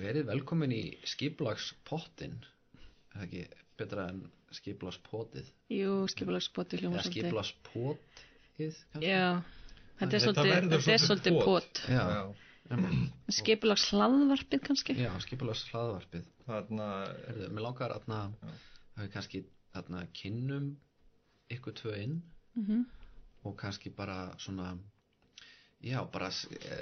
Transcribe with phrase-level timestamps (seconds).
[0.00, 3.42] verið velkomin í skiplagspottin er það ekki
[3.80, 4.22] betra en
[4.52, 7.26] skiplagspotið jú, skipulagspoti hljóma eða svolítið.
[7.26, 9.08] skiplagspotið kannski?
[9.08, 9.26] já,
[10.00, 11.46] þetta er svolítið, er svolítið pot.
[11.48, 11.82] pot.
[11.88, 12.22] Já, já,
[13.38, 14.96] skipulags hlaðvarpið kannski?
[15.00, 15.10] Já
[16.42, 20.72] Herðu, mér langar að það er kannski þarna kynnum
[21.52, 22.18] ykkur tvö inn.
[22.56, 22.66] Mm
[23.42, 24.78] og kannski bara svona
[25.80, 26.76] já, bara e,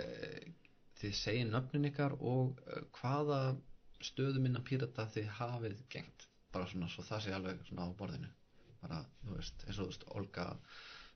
[1.00, 3.40] þið segið nöfnin ykkar og e, hvaða
[4.04, 8.30] stöðum innan pírata þið hafið gengt bara svona svo það sé alveg svona á borðinu.
[8.80, 10.46] Bara, þú veist, eins og þú veist Olga,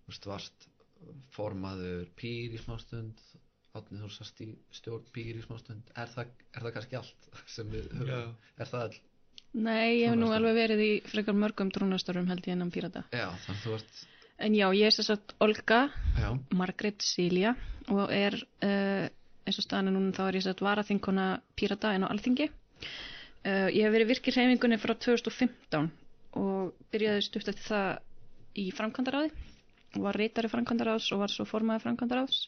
[0.04, 0.68] þú veist, varst
[1.34, 3.20] formaður pýr í smástund
[3.74, 7.70] átnið þú sast í stjórn pýr í smástund er það, er það kannski allt sem
[7.72, 8.98] við höfum, er það all
[9.66, 13.04] nei, ég hef nú alveg verið í frekar mörgum trúnastörum held ég innan pírata.
[13.14, 14.00] Já, þannig þú ert,
[14.46, 15.80] en já, ég er að Olga
[16.18, 17.54] já, Margrét Silja
[17.92, 19.06] og er uh,
[19.44, 21.26] eins og staðan er núna þá er ég sett varaþinkona
[21.58, 22.50] Pírata en á Alþingi.
[23.44, 25.90] Uh, ég hef verið virkir hreyfingunni frá 2015
[26.40, 27.90] og byrjaði stutt eftir það
[28.64, 29.32] í framkvæmdaráði
[30.02, 32.38] var reytari framkvæmdaráðs og var svo formaði framkvæmdaráðs.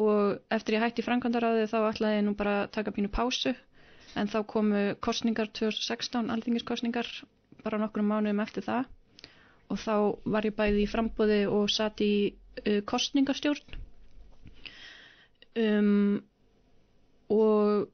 [0.00, 3.52] Og eftir ég hætti framkvæmdaráði þá ætlaði ég nú bara að taka pínu pásu
[4.18, 7.08] en þá komu kostningar 2016, alþingiskostningar
[7.62, 8.88] bara nokkrum mánuðum eftir það.
[9.70, 9.94] Og þá
[10.34, 13.78] var ég bæði í frambóði og satt í uh, kostningastjórn
[15.58, 16.20] um,
[17.32, 17.88] og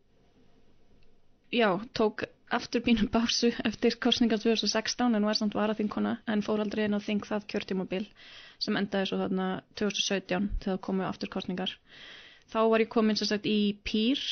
[1.54, 6.86] já, tók aftur bínum básu eftir kostningar 2016 en var samt varaþinkona en fór aldrei
[6.88, 8.06] inn á þing það kjörtímabil
[8.58, 11.74] sem endaði svo þarna 2017 þegar komu aftur kostningar
[12.52, 14.22] þá var ég komin sem sagt í PÍR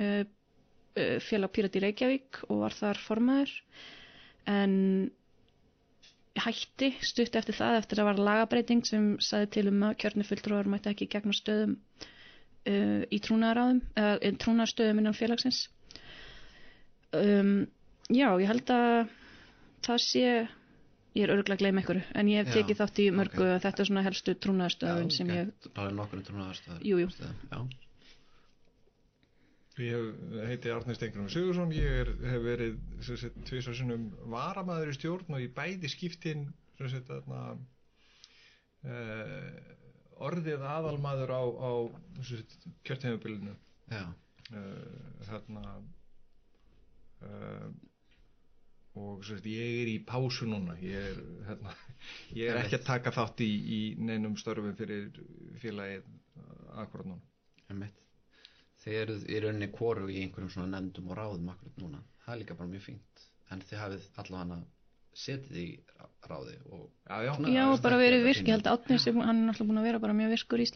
[0.00, 0.24] uh,
[0.98, 3.54] uh, félag Pírat í Reykjavík og var þar formaður.
[4.48, 4.74] En
[6.38, 10.70] hætti stutt eftir það eftir að var lagabreiting sem saði til um að kjörni fulltrúar
[10.70, 11.74] mætti ekki gegna stöðum
[12.68, 15.64] uh, í trúnaðaráðum eða trúnaðarstöðum innan félagsins
[17.16, 17.66] um,
[18.12, 19.16] já, ég held að
[19.86, 23.10] það sé ég er örgulega að gleyma einhverju en ég hef Já, tekið þátt í
[23.10, 23.44] mörgu ok.
[23.48, 23.60] okay.
[23.64, 27.12] þetta er svona helstu trúnaðarstöðun sem ég bara nokkur trúnaðarstöður Jú, jú.
[27.52, 27.60] já,
[29.78, 30.14] Ég
[30.48, 32.78] heiti Arnir Stengrum Sigursson, ég er, hef verið
[33.46, 36.48] tvisar sinnum varamæður í stjórn og í bæði skiptin
[36.80, 37.42] sagt, þarna,
[38.82, 39.52] uh,
[40.24, 41.70] orðið aðalmaður á, á
[42.86, 43.54] kjörtæðubilinu
[43.92, 44.04] já,
[44.52, 45.62] uh, þarna
[47.22, 47.68] uh,
[48.98, 50.74] og sem sagt, ég er í pásu núna.
[50.82, 51.74] Ég er, hérna,
[52.34, 55.10] ég er ekki að taka þátt í, í neinum störfum fyrir
[55.62, 56.08] félagið
[56.82, 57.90] akkurat núna.
[58.82, 62.02] Þið eruð í rauninni kóru í einhverjum svona nefndum og ráðum akkurat núna.
[62.24, 63.24] Það er líka bara mjög fínt.
[63.52, 64.58] En þið hafið allavega
[65.18, 65.66] setið í
[65.98, 68.98] rá- ráði og Já, já, Svona- já, bara er verið virk, ég held að Átni
[69.00, 70.66] sem hann er náttúrulega búin að vera bara mjög virkur í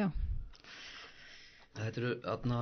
[0.00, 0.06] já,
[1.76, 2.60] þetta eru aðna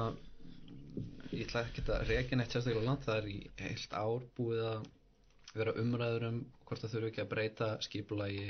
[1.35, 3.07] ég ætla ekki að rekin eitt sérstaklega langt.
[3.07, 4.87] Það er í heilt ár búið að
[5.55, 8.47] vera umræður um hvort það þurfi ekki að breyta skipulagi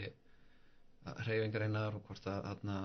[1.04, 2.78] hreyfingarinnar og hvort að aðna,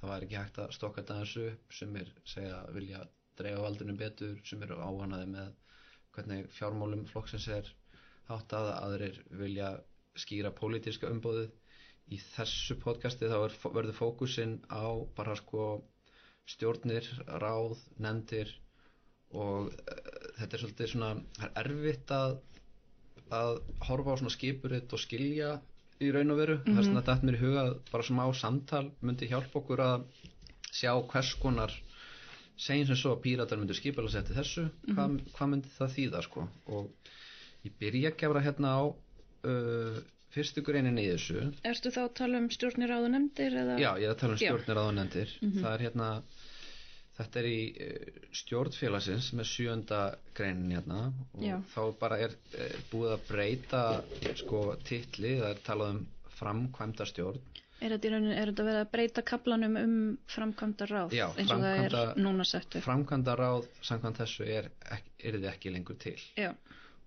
[0.00, 1.04] það væri ekki hægt að stokka
[1.52, 1.76] upp.
[1.78, 3.02] Sem er segja vilja
[3.38, 5.52] dreifa valdunum betur sem eru áhanaði með
[6.16, 7.68] hvernig fjármálum flokksins er
[8.28, 9.72] háttað aðrir vilja
[10.18, 11.50] skýra pólitíska umbóðið
[12.12, 14.84] í þessu podcasti þá er, verður fókusinn á
[15.16, 15.82] bara sko
[16.48, 17.06] stjórnir,
[17.40, 18.50] ráð, nefndir
[19.32, 20.00] og uh,
[20.38, 22.34] þetta er svolítið svona það er erfitt að,
[23.32, 23.52] að
[23.88, 25.54] horfa á svona skipuritt og skilja
[26.02, 26.58] í raun og veru.
[26.58, 26.76] Mm -hmm.
[26.76, 30.04] þess að þetta mér í huga að bara smá samtal myndi hjálpa okkur að
[30.72, 31.72] sjá hvers konar
[32.56, 36.22] segjum sem svo að píratar myndu skipala sér til þessu hvað, hvað myndi það þýða
[36.26, 36.48] sko?
[36.66, 36.90] Og
[37.66, 39.98] ég byrja að gefra hérna á uh,
[40.32, 41.42] fyrstu greinin í þessu.
[41.68, 43.76] Ertu þá að tala um stjórnir áður nefndir eða?
[43.82, 46.08] Já, ég er að tala um stjórnir áðunendir Það er hérna
[47.12, 49.98] Þetta er í eh, stjórnfélagsins með sjönda
[50.38, 51.00] greinin hérna.
[51.36, 51.58] Og Já.
[51.74, 53.82] þá bara er eh, búið að breyta
[54.40, 56.00] sko titli, það er talað um
[56.38, 57.42] framkvæmda stjórn.
[57.82, 59.94] Er þetta, í rauninni- er þetta verið að breyta kaplanum um
[60.32, 62.84] framkvæmda ráð Já, eins og það er núna sett upp?
[62.86, 64.70] framkvæmda ráð samkvæmt þessu er,
[65.20, 66.16] er þið ekki lengur til.
[66.40, 66.54] Já,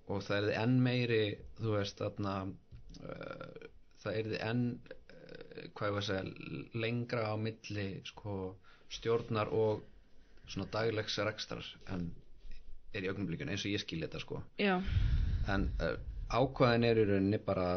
[0.08, 1.24] og það er þið enn meiri
[1.60, 3.66] þú veist þarna uh,
[4.04, 8.36] það er þið enn uh, hvað ég var að segja lengra á milli sko
[8.96, 9.84] stjórnar og
[10.46, 12.12] svona daglegs rekstrar en
[12.96, 14.42] er í augnumblíkun eins og ég skil þetta sko.
[14.62, 14.78] Já,
[15.52, 15.98] en uh,
[16.32, 17.68] ákvæðin er í rauninni bara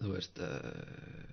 [0.00, 1.26] þú veist uh,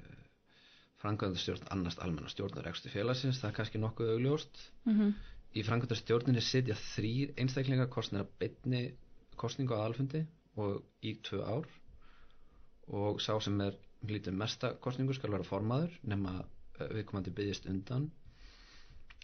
[1.04, 4.66] framkvæmdastjórn annast almenna stjórnar rekstu félagsins, það er kannski nokkuð augljóst.
[4.90, 5.14] Mhm,
[5.54, 8.84] í framkvæmdastjórninni sitja þrýr einstaklingar kostnir að beinni
[9.40, 10.24] kostningu á alfundi
[10.60, 11.70] og í tvö ár.
[12.94, 13.78] Og sá sem er
[14.08, 18.10] lítið mesta kostningu skal vera formaður nema uh, viðkomandi byggðist undan.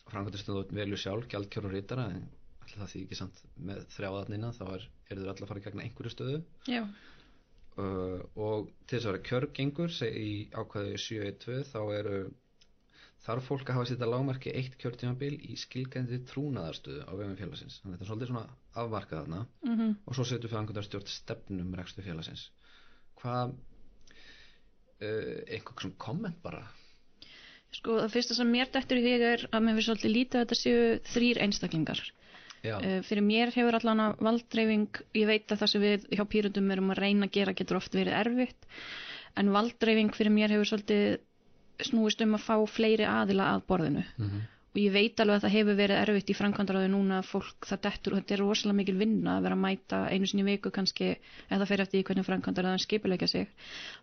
[0.09, 2.25] Framkvæmdastöðu velju sjálf, gjaldkjör og rítara en
[2.63, 6.13] alltaf því ekki samt með þrjáðarnina þá er, eru þau alltaf að fara gegna einhverju
[6.13, 6.39] stöðu.
[6.69, 6.81] Já,
[7.77, 12.19] uh, og til þess að vera kjörgengur í ákvæðu 7.1.2 þá eru
[13.25, 17.79] þarf fólk að hafa sitt að lágmarki eitt kjörtímabil í skilgændi trúnaðarstöðu á vegum félagsins.
[17.81, 18.45] Þannig að þetta er svolítið svona
[18.83, 19.41] afmarkað þarna.
[19.67, 19.95] Mhm.
[20.05, 22.45] Og svo setur framkvæmdastjórn stefnum rekstu félagsins.
[23.19, 23.55] Hvað
[25.03, 26.63] uh, einhver svona komment bara?
[27.75, 30.45] Sko, það fyrsta sem mér dettur í því er að mér finnst svolítið lítið að
[30.45, 32.01] þetta séu þrýr einstaklingar.
[32.59, 36.71] Uh, fyrir mér hefur allan að valdreifing, ég veit að það sem við hjá pýrundum
[36.73, 38.67] erum að reyna að gera getur oft verið erfitt,
[39.39, 41.19] en valdreifing fyrir mér hefur svolítið
[41.87, 44.05] snúist um að fá fleiri aðila að borðinu.
[44.17, 47.65] mm Og ég veit alveg að það hefur verið erfitt í framkvæmdaráði núna að fólk
[47.65, 50.71] það dettur og þetta er rosalega mikil vinna að vera að mæta einu sinni viku
[50.75, 51.07] kannski,
[51.49, 53.47] eða fyrir eftir hvernig framkvæmdaráðin skipulegja sig,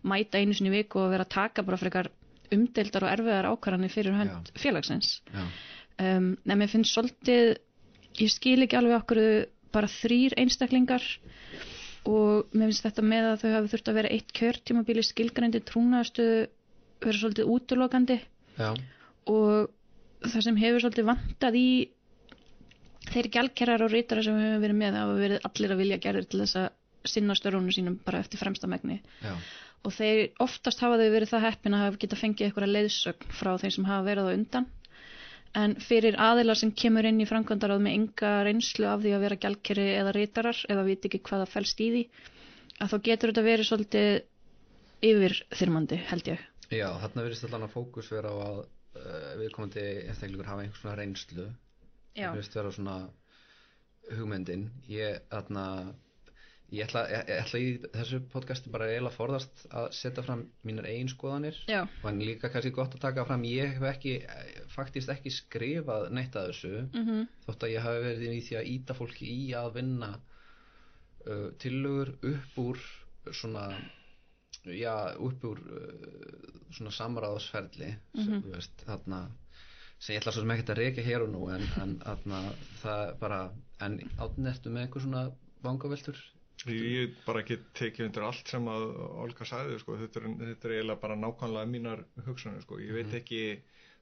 [0.03, 2.11] mæta einu sinni viku og vera að taka bara frekar
[2.51, 5.21] umdeildar og erfiðar ákvarðanir fyrir hönd félagsins.
[5.31, 5.47] já,
[5.97, 7.55] Um, en mér finnst svolítið,
[8.21, 9.19] ég skil ekki alveg okkur
[9.73, 11.01] bara þrýr einstaklingar
[12.05, 16.43] og mér finnst þetta með að þau hafi þurft að vera eitt kjörtímabíli skilgrændi trúnaðarstöðu
[17.03, 18.17] vera svolítið útlokandi
[18.57, 18.69] já,
[19.29, 19.69] og
[20.25, 21.69] það sem hefur svolítið vantað í
[23.11, 26.27] þeir gjaldkerrar og rítara sem við höfum verið með hafa verið allir að vilja gerðir
[26.31, 26.67] til þess að
[27.07, 28.97] sinna störunum sínum bara eftir fremsta megni.
[29.23, 29.35] Já,
[29.85, 33.51] og þeir oftast hafa þau verið það heppin að hafa geta fengið eitthvað leiðsögn frá
[33.61, 34.67] þeim sem hafa verið á undan.
[35.57, 39.39] En fyrir aðilar sem kemur inn í framkvæmdaráð með enga reynslu af því að vera
[39.45, 42.03] gjaldkerri eða rítarar eða viti ekki hvað það fælst í því
[42.77, 44.09] að þá getur þetta verið svolítið
[45.07, 49.85] yfir þyrmandi held ég já þarna verðist allan að fókus vera á að uh, viðkomandi
[50.07, 51.47] einstaklingur hafa einhvers svona reynslu.
[52.17, 52.97] Já, það verðist vera svona
[54.17, 54.67] hugmyndin.
[54.91, 55.65] Ég, þarna
[56.73, 60.87] ég ætla, ég, ég ætla í þessu podcasti bara eiginlega forðast að setja fram mínar
[60.89, 61.59] eigin skoðanir.
[61.69, 64.15] Já, og líka kannski gott að taka fram ég hef ekki,
[64.73, 66.73] faktist ekki skrifað neitt að þessu.
[66.91, 71.47] Mhm, þótt að ég hafi verið í því að íta fólki í að vinna uh,
[71.63, 72.83] tillögur upp úr
[73.31, 73.69] svona
[74.75, 74.93] já,
[75.23, 79.21] upp úr uh, svona samráðsferli sem, þú veist, þarna
[79.97, 82.41] sem ég ætla svo sem ekkert að reyka hér og nú en, en þarna,
[82.81, 83.39] það bara
[83.85, 85.23] en átnertu með einhver svona
[85.65, 86.19] vangaveltur?
[86.67, 88.85] Ég bara ekki tekið undir allt sem að
[89.23, 93.13] Olga sagði, sko, þetta er, þetta er eiginlega bara nákvæmlega mínar hugsanir, sko, ég veit
[93.19, 93.41] ekki,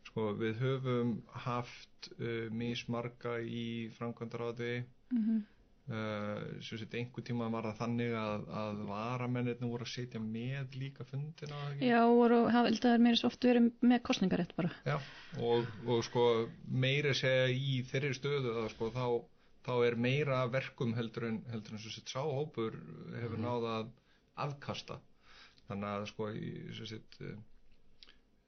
[0.07, 3.65] sko, við höfum haft uh, mismarga í
[3.97, 4.77] framkvæmdaráði,
[5.11, 5.43] mhm,
[5.91, 10.77] uh, sem sett einhver tíma var það þannig að, að varamennirni voru að setja með
[10.81, 14.73] líka fundina, já að það er meira svo oft verið með kostningarétt bara.
[14.87, 14.97] Já,
[15.39, 16.27] og, og sko
[16.65, 19.07] meira segja í þeirri stöðu að sko þá,
[19.67, 22.79] þá er meira verkum heldur en, heldur en svo sett sáhópur
[23.15, 23.91] hefur náð að
[24.45, 25.01] afkasta.
[25.65, 26.29] Þannig að sko
[26.77, 27.37] svo sett uh,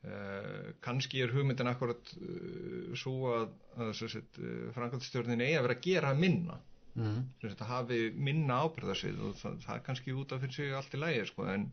[0.05, 3.93] uh, kannski er hugmyndin akkurat uh, svo að, að
[4.41, 6.59] uh, framkvæmstjórnin eigi að vera að gera minna
[6.97, 7.17] mm.
[7.41, 10.95] sem þetta hafi minna ábyrðarsvið og það, það er kannski út af fyrir sig allt
[10.97, 11.67] í lægi sko, en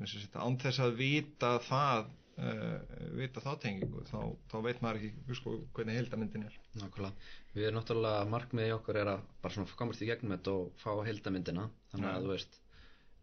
[0.00, 2.08] sem sagt, án þess að vita það
[2.40, 4.18] uh, vita þá tengingu þá,
[4.52, 9.12] þá veit maður ekki sko, hvernig heildamyndin er Nákvæmlega, við erum náttúrulega markmiði okkur er
[9.16, 12.60] að bara svona komast í gegnum þetta og fá heildamyndina, þannig að þú veist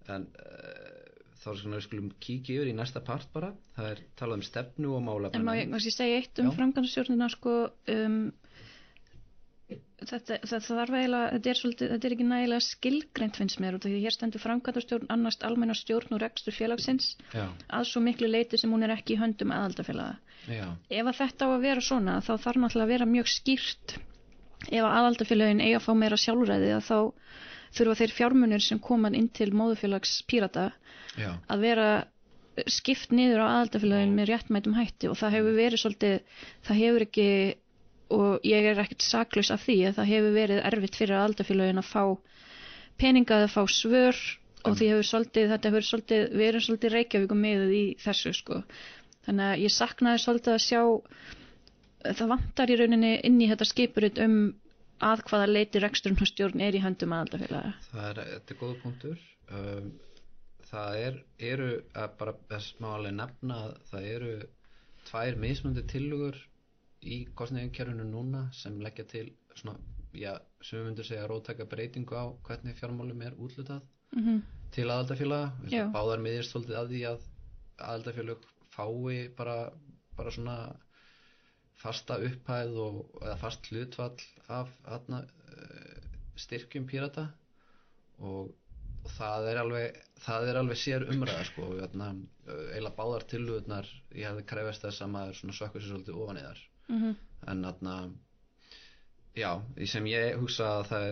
[0.08, 1.08] en uh,
[1.38, 4.46] þá er svona við skulum kíkja yfir í næsta part bara það er talað um
[4.48, 6.56] stefnu og En má ég segja eitt um Já.
[6.58, 7.56] framkvæmstjórnina sko
[7.94, 8.22] um,
[9.68, 13.88] þetta, þetta þarf eiginlega þetta er, svolítið, þetta er ekki nægilega skilgreint finnst mér út
[13.88, 18.30] af því hér stendur framkvæmstjórn annast almenna stjórn og rekstur félagsins Já, að svo miklu
[18.32, 20.18] leiti sem hún er ekki í höndum aðaldafélaga.
[20.48, 23.98] Ef að þetta á að vera svona þá þarf náttúrulega að vera mjög skýrt.
[24.72, 27.00] Ef að aðaldafélagin eiga að fá meira sjálfræði að þá
[27.78, 30.70] þurfa þeir fjármunir sem koma inn til móðufélags pírata
[31.20, 31.90] já, að vera
[32.72, 36.16] skipt niður á aðaldafélagin með réttmætum hætti og það hefur verið svolítið,
[36.66, 37.28] það hefur ekki
[38.14, 41.90] og ég er ekkert saklaus af því að það hefur verið erfitt fyrir aðaldafélagin að
[41.92, 42.04] fá
[43.02, 44.22] peninga að fá svör
[44.68, 48.62] og því hefur svolítið, þetta hefur svolítið, við erum svolítið reykjavíkum miðuð í þessu sko.
[49.28, 50.82] Þannig að ég saknaði svolítið að sjá,
[52.08, 54.40] það vantar í rauninni inn í þetta skipurinn um
[55.08, 57.74] að hvaða leiti reksturinn og stjórn er í höndum aðaldafélaga.
[57.92, 59.20] það er, þetta er góða punktur
[59.54, 59.90] um,
[60.72, 61.20] það er,
[61.52, 64.32] eru að bara þess má alveg nefna að það eru
[65.10, 66.40] tvær mismundi tillugur
[67.02, 69.78] í kostningarkerfinu núna sem leggja til svona,
[70.14, 73.84] já, sem við myndum segja rótæka breytingu á hvernig fjármálum er útlutað
[74.16, 74.42] Mm
[74.76, 77.26] til aðaldafélaga báðar miðjast svolítið að því að
[77.88, 79.58] aðaldafélag fái bara,
[80.18, 80.58] bara svona
[81.78, 84.16] fasta upphæð og, eða fast hlutvall
[84.54, 85.24] af aðna,
[86.38, 87.28] styrkjum pírata
[88.18, 88.50] og,
[89.04, 92.12] og það er alveg það er alveg sér umræða sko, og, aðna,
[92.48, 96.48] eiginlega báðar tilhugurnar ég hefði krefast þess að maður svona sökkur sér svolítið ofan í
[96.48, 97.16] þar Mhm.
[97.48, 97.96] en þarna
[99.38, 101.08] já, í sem ég hugsa að það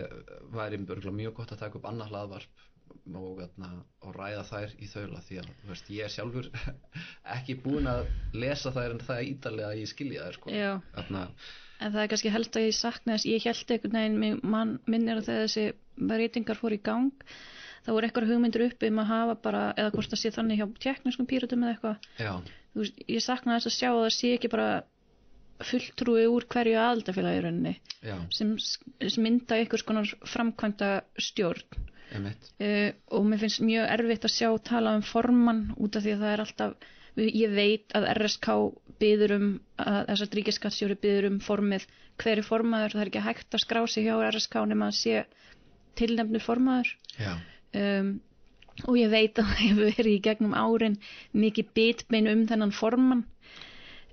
[0.56, 0.78] væri
[1.14, 2.64] mjög gott að taka upp annað hlaðvarp
[3.14, 3.68] og, þarna,
[4.02, 6.48] og ræða þær í þaula því að veist, ég er sjálfur
[7.36, 10.50] ekki búin að lesa þær en það er ítalega að ég skilja þær sko.
[10.96, 11.26] Þarna,
[11.78, 15.18] En það er kannski held að ég sakna þess, ég held veginn, mig- mann minnir
[15.20, 15.64] að þessi
[16.08, 17.10] reytingar fór í gang,
[17.84, 20.66] þá voru eitthvað hugmyndir uppi um að hafa bara, eða hvort það sé þannig hjá
[20.86, 22.48] tekniskum píratum eða eitthvað,
[23.12, 24.70] ég sakna þess að sjá að það sé ekki bara
[25.64, 27.74] fulltrúi úr hverju aðaldafélagi rauninni,
[28.34, 31.84] sem, sem mynda einhvers konar framkvæmda stjórn.
[32.16, 36.22] Uh, og mér finnst mjög erfitt að sjá tala um formann út af því að
[36.22, 38.54] það er alltaf ég veit að RSK
[39.00, 39.48] byður um
[39.80, 41.86] að þessar ríkiskatsjóri byður um formið.
[42.20, 45.24] Hver er formaður, það er ekki hægt að skrá sig hjá RSK nema að sé
[45.96, 46.92] tilnefnur formaður.
[47.76, 48.10] Um,
[48.84, 50.98] og ég veit að það hefur verið í gegnum árin
[51.32, 53.24] mikið bitbein um þennan formann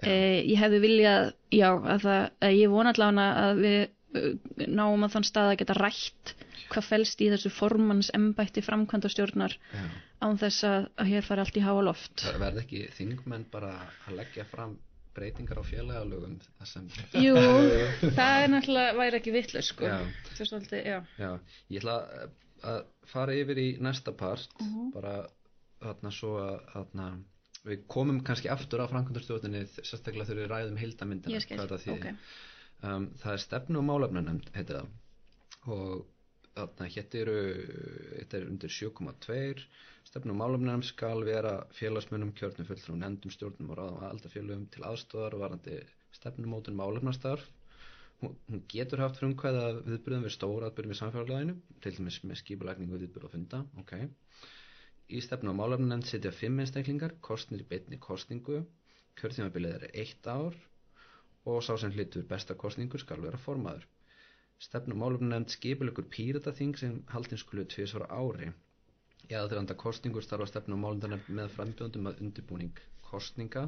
[0.07, 5.05] Uh, ég hefði viljað já, að það, að ég vona allavega að við uh, náum
[5.07, 6.33] að þann stað að geta rætt
[6.73, 9.83] hvað felst í þessu formans embætti framkvæmda stjórnar já.
[10.25, 12.23] án þess að, að hér fari allt í háa loft.
[12.25, 13.73] Það verði ekki þingmenn bara
[14.07, 14.77] að leggja fram
[15.13, 15.65] breytingar á
[16.65, 16.87] sem
[17.21, 17.35] Jú,
[18.17, 19.85] það er náttúrulega væri ekki vitlaus sko.
[19.85, 19.99] Já.
[20.39, 20.79] Svolítið,
[21.19, 21.29] já
[21.69, 21.99] ég ætla
[22.63, 24.91] að- fara yfir í næsta part Mhm.
[24.95, 25.13] bara
[25.83, 27.07] þarna svo að þarna,
[27.67, 31.83] við komum kannski aftur á framkvæmdastjórninni sérstaklega þegar við ræðum heildamyndina Ég skil, hvað þetta
[31.85, 32.17] þýðir.
[32.17, 32.33] ok.
[32.89, 36.03] um, Það er stefnu og málefnanemnd heitir það og
[36.53, 37.37] þarna hétt eru
[38.19, 39.63] þetta er undir 7,2
[40.09, 45.37] stefnu og málefnanemnd skal vera félagsmunum kjörnum fulltrúum nefndum stjórnum og ráðum aldafélugum til aðstóðar
[45.37, 45.79] og varandi
[46.13, 47.47] stefnumótun málefnastarf
[48.21, 48.35] hún,
[48.69, 53.33] getur haft frumkvæða viðbyrðum við stóra atbyrðum í samfélaginu til dæmis með skipulækningu viðbyrð og
[53.37, 53.95] funda ok
[55.17, 58.61] í stefnu og málefnanefnd sitja fimm einstaklingar kostnir í beinni kostningu
[59.19, 60.55] kjörþjómabilið er eitt ár
[61.51, 63.85] og sá sem hlutur besta kostningu skal vera formaður.
[64.67, 68.53] Stefnu og málefnanefnd skipulegur pírataþing sem haldin skulu tvisvara ári.
[69.29, 73.67] Í aðranda kostningu starfa stefnu og málefnanefnd með frambjóndum að undirbúning kostninga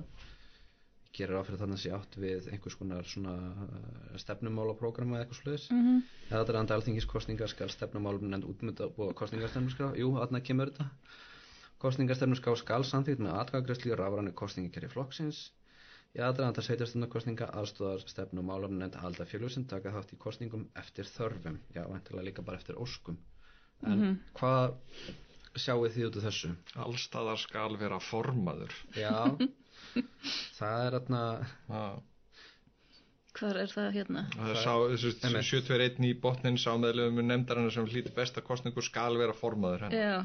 [1.15, 3.35] gerir áfyrir þannig að sé átt við einhvers konar svona
[3.65, 6.01] uh, stefnumálaprógrama eða eitthvað sluðis mm -hmm.
[6.29, 10.89] eða þetta er anda alþingiskostningar skal stefnumálum nefnd útmynda og kostningarstefnuskrá jú, þarna kemur þetta
[11.85, 15.39] kostningarstefnuskrá skal samþýtt með atkvæðagræslu og rafrænu kostningakerri flokksins
[16.15, 20.19] í aðdraðanda sveitarstefnukostninga aðstóðar stefnu og málum nefnd að halda félug sem taka þátt í
[20.25, 23.17] kostningum eftir þörfum já, vantilega líka bara eftir óskum
[23.85, 24.13] en Mhm.
[24.39, 24.77] hvað
[25.59, 26.53] sjáu þið út af þessu?
[26.85, 29.35] allstaðar skal vera formaður Já,
[30.59, 31.23] það er þarna
[31.69, 31.85] Já.
[33.35, 34.21] Hvar er það hérna?
[34.31, 35.49] það er sá, þessu Einmitt.
[35.51, 39.99] 71 í botnin sá meðlefum nefndarinnar sem hlýtur besta kostningu skal vera formaður hennar.
[39.99, 40.23] Já,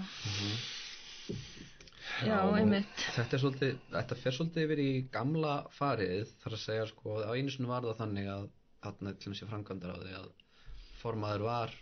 [2.27, 3.05] já, og- einmitt.
[3.17, 7.31] Þetta er svolítið, þetta fer svolítið yfir í gamla farið, þar að segja sko, á
[7.35, 8.49] einu sinni var það þannig að
[8.85, 10.29] þarna til þessi framkvæmdar á því að
[11.01, 11.75] formaður var,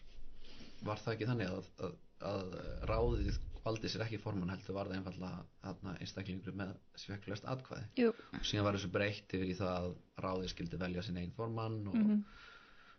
[0.87, 1.95] var það ekki þannig að, að,
[2.33, 2.57] að
[2.90, 7.85] ráðið valdi sér ekki formann heldur var það einfallega þarna einstaklingur með svekklust atkvæði.
[8.00, 9.88] Jú, og síðan var þessu breytt yfir í það að
[10.25, 12.23] ráðið skildi velja sinn einn formann og, Mhm.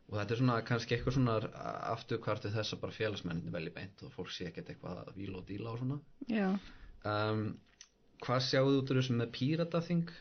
[0.10, 1.38] og þetta er svona kannski eitthvað svona
[1.96, 5.48] afturkvartu þess að bara félagsmennin velji beint og fólk sé ekkert eitthvað að víla og
[5.48, 6.00] díla og svona.
[6.28, 6.60] Já
[7.08, 7.44] um,
[8.24, 10.14] hvað sjáðu út úr þessu með pírataþing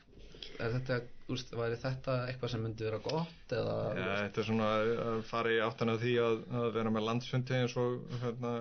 [0.59, 0.99] er þetta,
[1.33, 4.73] úrst, væri þetta eitthvað sem myndi vera gott eða Já, þetta er svona
[5.05, 8.53] að fara í áttan af því að, að vera með landsfundi eins og hérna,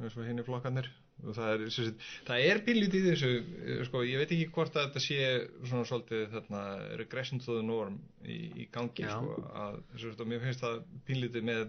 [0.00, 3.30] eins og hinn í flokkarnir og það er, sagt, það er bílítið í þessu,
[3.60, 5.18] eh, sko, ég veit ekki hvort að þetta sé
[5.68, 6.62] svona svolítið þarna,
[7.00, 9.12] regression to the norm í, í gangi Já.
[9.18, 9.80] sko, að,
[10.14, 11.66] og mér finnst það bílítið með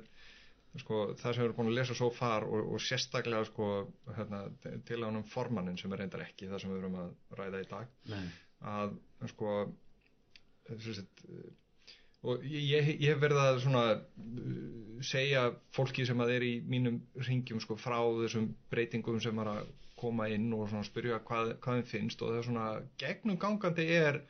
[0.79, 3.69] sko, það sem við erum búin að lesa svo far og, og sérstaklega sko,
[4.15, 4.43] hérna,
[4.87, 7.97] til ánum formannin sem er reyndar ekki það sem við erum að ræða í dag.
[8.13, 8.21] Nei,
[8.71, 8.95] að
[9.33, 9.55] sko
[10.69, 11.49] eh,
[12.21, 16.99] og ég, ég, hef verið að svona uh, segja fólki sem að er í mínum
[17.25, 21.89] ringjum sko frá þessum breytingum sem er að koma inn og spyrja hvað, hvað þeim
[21.89, 22.67] finnst og það er svona
[23.01, 24.21] gegnum gangandi er,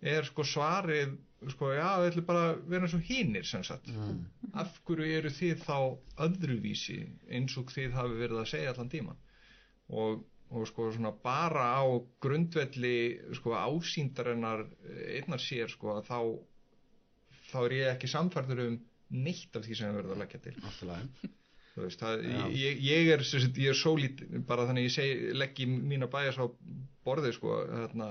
[0.00, 1.16] er sko svarið
[1.54, 3.88] sko já, við ætlum bara að vera eins og hinnir sem sagt.
[3.88, 4.18] Mm,
[4.60, 5.78] af hverju eru þið þá
[6.26, 6.98] öðruvísi
[7.32, 9.20] eins og þið hafi verið að segja allan tíman
[9.88, 10.20] og,
[10.52, 11.84] og sko svona bara á
[12.22, 12.96] grundvelli
[13.38, 14.66] sko ásýndarinnar
[15.16, 16.20] einnar sér sko að þá
[17.50, 18.80] þá er ég ekki samfærður um
[19.10, 20.56] neitt af því sem við verðum að leggja til.
[20.62, 21.30] Náttúrulega.
[21.70, 22.22] Þú veist, það,
[22.58, 26.46] ég, ég er er svo lít bara þannig að ég seg, leggi mína bæjas á
[27.06, 28.08] borðið sko þarna,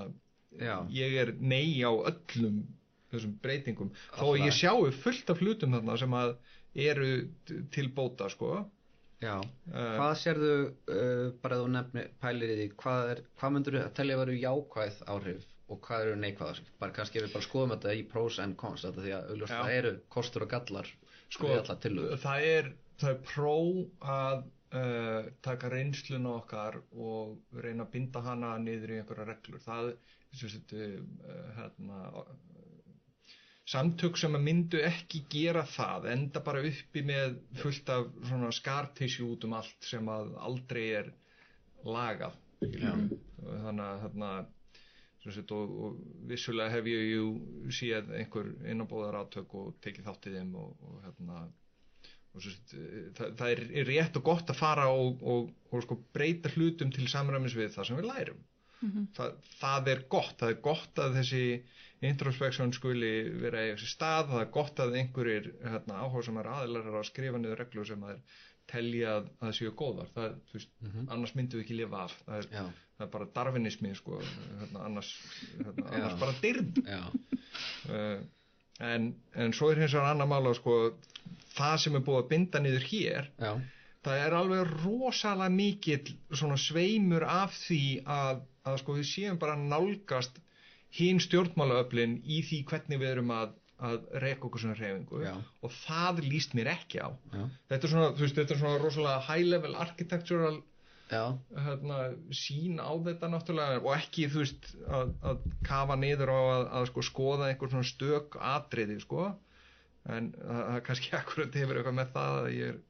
[0.58, 0.76] Já.
[0.90, 2.64] ég er nei á öllum
[3.12, 3.94] þessum breytingum.
[4.16, 6.36] Þó að Allt ég sjáu fullt af hlutum þarna sem að
[6.90, 7.14] eru
[7.74, 8.66] til bóta sko.
[9.20, 13.76] Já, uh, hvað sérðu uh, bara þú nefni pælir í því hvað, er, hvað myndur
[13.76, 17.46] þú að telja að veru jákvæð áhrif og hvað eru neikvæðar bara kannski við bara
[17.46, 20.94] skoðum þetta í pros and cons þetta því að auðvitað það eru kostur og gallar
[21.36, 21.52] sko,
[22.24, 23.58] það er, það er pró
[24.16, 29.62] að uh, taka reynsluna okkar og reyna að binda hana niður í einhverja reglur.
[29.64, 30.18] Það uh,
[31.58, 32.28] hérna, uh,
[33.70, 39.46] samtök sem myndu ekki gera það enda bara uppi með fullt af svona skartisju út
[39.46, 41.12] um allt sem að aldrei er
[41.86, 44.32] lagað þannig að hérna,
[45.56, 47.30] og, og vissulega hef ég jú
[47.76, 51.46] séð einhver innanbóðar átök og tekið þátt í þeim og, og hérna
[52.30, 52.76] og svo, sagt,
[53.18, 56.92] það, það er, er rétt og gott að fara og, og, og sko breyta hlutum
[56.96, 58.44] til samræmis við það sem við lærum
[59.18, 61.44] það, það er gott, það er gott að þessi
[62.10, 66.52] introspection skuli vera í þessi stað, það er gott að einhverjir hérna, áhuga sem er
[66.54, 68.22] aðilar er að skrifa niður reglur sem það er
[68.70, 70.74] telja að það séu góðar, það er, þú veist,
[71.16, 72.50] annars myndum við ekki lifa af, það er,
[73.00, 74.20] það er bara darwinismi sko,
[74.60, 75.10] hérna, annars,
[75.56, 76.70] hérna, annars bara dyrn.
[77.90, 78.20] Uh,
[78.92, 80.78] en, en svo er hins vegar annar mála sko,
[81.58, 83.52] það sem er búið að binda niður hér já,
[84.06, 89.58] það er alveg rosalega mikill svona sveimur af því að, að sko við séum bara
[89.60, 90.40] nálgast
[90.96, 93.52] hinn stjórnmálaöflin í því hvernig við erum að,
[93.90, 95.36] að reka okkur svona reyfingu Já.
[95.36, 97.10] og það líst mér ekki á.
[97.70, 100.58] Þetta er svona, veist, þetta er svona rosalega high level architectural
[101.10, 102.00] hérna,
[102.38, 103.84] sín á þetta náttúrulega.
[103.84, 107.92] Og ekki þú veist að, að kafa niður á að, að sko, skoða einhver svona
[107.92, 109.32] stök atriði sko.
[110.10, 112.86] En það, kannski akkurat hefur eitthvað með það að ég er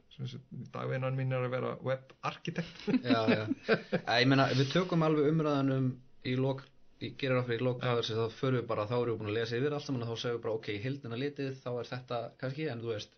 [0.74, 3.44] dagvinnan mín er að vera web arkitekt já, já.
[3.70, 5.90] Ég meina, við tökum alveg umræðanum
[6.28, 6.66] í lok,
[7.00, 9.38] í gerir okkur í lok dagar þá förum við bara, þá erum við búin að
[9.40, 11.92] lesa yfir allt saman og þá segjum við bara, ok, í hildina litið þá er
[11.94, 13.16] þetta kannski, en þú veist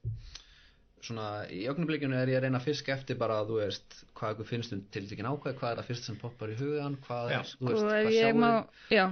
[1.05, 4.47] svona, í augnablikinu er ég að reyna að fiska eftir bara, þú veist, hvað ykkur
[4.51, 7.37] finnst um tiltekin ákveð, hvað er það fyrst sem poppar í hugan hvað Já.
[7.39, 8.51] er, þú og veist, hvað ég sjáum má,
[8.93, 9.05] já.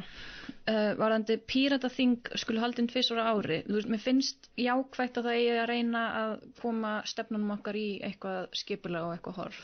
[0.69, 5.39] Uh, varandi pírataþing skulle haldin tvisar á ári, þú veist, mér finnst jákvætt að það
[5.39, 9.59] eigi að reyna að koma stefnunum okkar í eitthvað skipulega og eitthvað horf.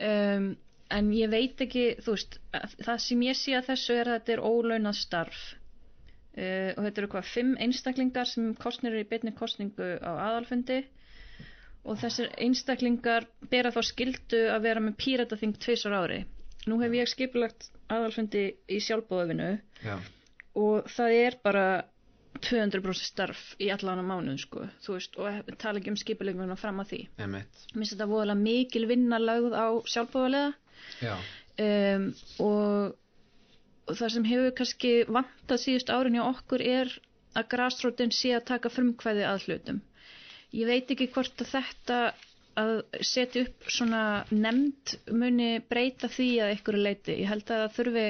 [0.00, 0.52] Um,
[0.90, 4.16] en ég veit ekki þú veist, að- það sem ég sé að þessu er að
[4.20, 5.42] þetta er ólaunað starf.
[6.30, 10.84] Uh, og þetta eru hvað, fimm einstaklingar sem kostnir eru í beinni kostningu á aðalfundi
[11.84, 16.24] og þessir einstaklingar bera þá skildu að vera með pírataþing tvisar ári.
[16.68, 19.96] Nú hef ég skipulagt aðalfundi í sjálfbóðafinu já,
[20.60, 21.64] og það er bara
[22.40, 26.80] 200% starf í allan á mánuð sko, þú veist, og tala ekki um skipuleguna fram
[26.82, 27.00] að því.
[27.20, 30.52] Mér finnst þetta voðalega mikil vinna lögð á sjálfbóðalega
[31.02, 31.14] já,
[31.64, 32.08] um,
[32.44, 32.96] og,
[33.88, 36.92] og það sem hefur kannski vantað síðust árin hjá okkur er
[37.36, 39.80] að grasrótin sé að taka frumkvæði að hlutum.
[40.56, 41.98] Ég veit ekki hvort að þetta
[42.60, 42.72] að
[43.06, 44.00] setja upp svona
[44.34, 47.14] nefnd muni breyta því að einhverju leiti.
[47.22, 48.06] Ég held að það þurfi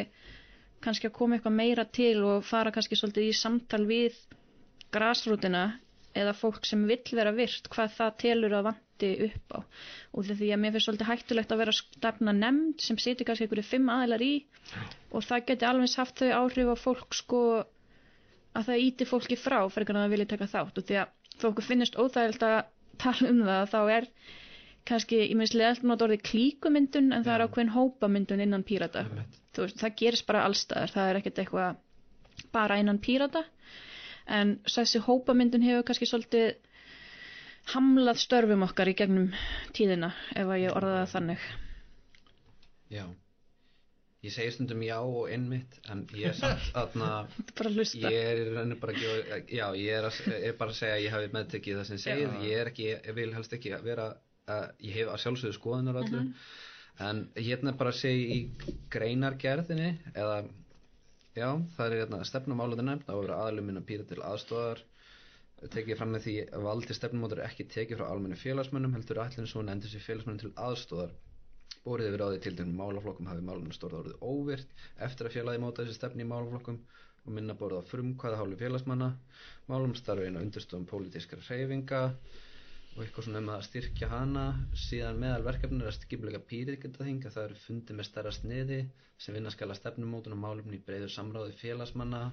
[0.86, 4.16] kannski að koma eitthvað meira til og fara kannski svolítið í samtal við
[4.94, 5.64] grasrótina
[6.18, 10.48] eða fólk sem vill vera virt hvað það telur að vanti upp á og því
[10.54, 14.24] að mér finnst svolítið hættulegt að vera stefna nefnd sem siti kannski einhverju fimm aðilar
[14.26, 14.32] í
[15.14, 17.42] og það geti alveg haft þau áhrif á fólk sko
[18.58, 21.50] að það íti fólki frá fyrir að það vilja taka þátt og því að þó
[21.50, 22.56] okkur finnist óþægild að
[23.00, 24.08] tala um það þá er
[24.88, 29.04] kannski, ég minnst leðalt nota orðið klíkumyndun en það er ákveðin hópamyndun innan pírata.
[29.56, 33.44] Veist, það gerist bara allstaðar það er ekkert eitthvað bara innan pírata.
[34.30, 36.52] En þessi hópamyndun hefur kannski svolítið
[37.74, 39.32] hamlað störfum okkar í gegnum
[39.76, 41.50] tíðina ef að ég orða það þannig.
[42.90, 43.04] Já
[44.20, 47.10] ég segi stundum já og innmitt en ég er samt aðna
[47.56, 48.00] bara að hlusta.
[48.12, 51.04] Ég er í rauninni bara ekki, já, ég er, að, er bara að segja að
[51.04, 52.42] ég hafi meðtekið það sem segið, Já.
[52.48, 54.10] ég er ekki, ég vil helst ekki vera,
[54.50, 56.24] uh, ég hef að sjálfsögðu skoðunar öllu,
[57.08, 60.36] en hérna bara að segja í greinargerðinni, eða,
[61.38, 64.84] já, það er hérna stefnumálandi nefnd, það var að vera aðlum minna pýra til aðstóðar,
[65.60, 69.64] tekið fram með því að valdi stefnumótur ekki tekið frá almenni félagsmönnum, heldur ætlun svo
[69.64, 71.12] nefndir sér félagsmönnum til aðstóðar.
[71.86, 75.62] Borið yfir á því til dæmis málaflokkum hafi málunum stórða orðið óvirt eftir að félagi
[75.62, 76.78] móta þessi stefni í málaflokkum
[77.24, 79.08] og minna borða á frumkvæða hálfu félagsmanna,
[79.70, 84.44] málum starfi inn á undirstofum pólitískara hreyfinga og eitthvað svona um að styrkja hana,
[84.84, 88.80] síðan meðal verkefni er að skipulega pýriðgöndaþing að það eru fundi með stærra sniði
[89.20, 92.24] sem vinna skala stefnumótun og málumni breyður samráði félagsmanna.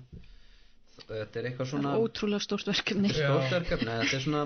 [1.05, 3.11] Þetta er eitthvað svona ótrúlega stórt verkefni.
[3.13, 4.41] Stórt verkefni, þetta er svona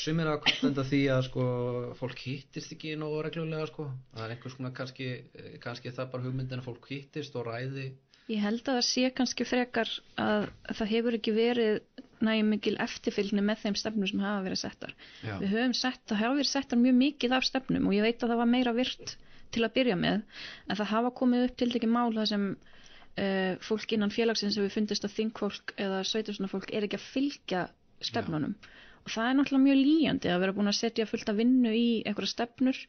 [0.00, 1.46] sumir að kvölda því að sko
[1.98, 3.88] fólk hittist ekki nógu reglulega sko.
[4.14, 7.88] Það er einhvers konar kannski, eh, kannski það bara hugmyndin að fólk hittist og ræði.
[8.30, 9.90] Ég held að það sé kannski frekar
[10.22, 11.80] að það hefur ekki verið
[12.22, 14.94] nægum mikil eftirfylgni með þeim stefnum sem hafa verið settar.
[15.24, 15.34] Já.
[15.40, 18.32] Við höfum sett, það hafa verið settar mjög mikið af stefnum og ég veit að
[18.32, 19.16] það var meira virt
[19.50, 20.20] til að byrja með,
[20.68, 22.44] en það hafa komið upp til ekki mál það sem
[23.66, 27.64] fólk innan félagsins sem við fundist að þingfólk eða sveitarstofnarfólk er ekki að fylgja
[28.00, 28.54] stefnunum.
[29.04, 31.86] Og það er náttúrulega mjög líjandi að vera búin að setja fullt af vinnu í
[32.04, 32.80] einhverja stefnur.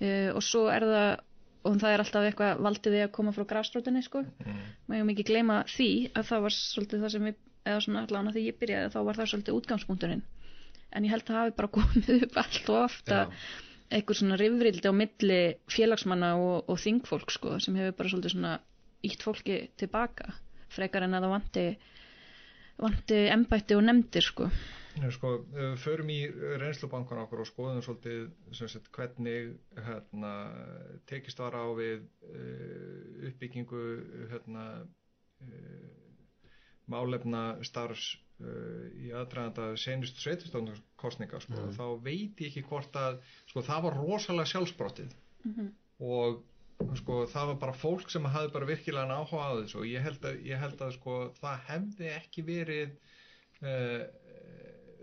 [0.00, 1.10] Uh, og svo er það
[1.68, 4.60] og það er alltaf eitthvað valdið við að koma frá græsstrótinni sko, Mm.
[4.88, 7.34] maður ekki gleyma því að það var svolítið það sem við
[7.68, 10.22] eða svona allan að því ég byrjaði þá var það svolítið útgangspunkturinn.
[10.96, 13.36] En ég held að það hafi bara komið upp allt og ofta Já.
[13.98, 15.40] einhver svona rifrildi á milli
[15.76, 18.54] félagsmanna og, og þingfólk sko, sem hefur bara svolítið svona
[19.06, 20.34] ítt fólki tilbaka
[20.70, 21.64] frekar en að það vanti
[22.80, 24.46] vanti embætti og nefndir sko.
[25.14, 25.30] Sko,
[25.80, 26.18] förum í
[26.60, 28.24] reynslubankan okkur og skoðum svolítið
[28.58, 30.32] sagt, hvernig hérna,
[31.08, 33.82] tekist var á við uh, uppbyggingu
[34.32, 34.64] hérna,
[35.44, 35.92] uh,
[36.90, 41.76] málefna starfs uh, í aðdraðanda senustu sveitistónarkostninga sko, Mhm.
[41.78, 46.38] þá veit ég ekki hvort að sko, það var rosalega sjálfsbrottið mm og
[47.00, 50.24] sko, það var bara fólk sem hafði bara virkilega áhuga á þessu og ég held
[50.30, 52.96] að, ég held að sko, það hefði ekki verið
[53.64, 54.02] uh,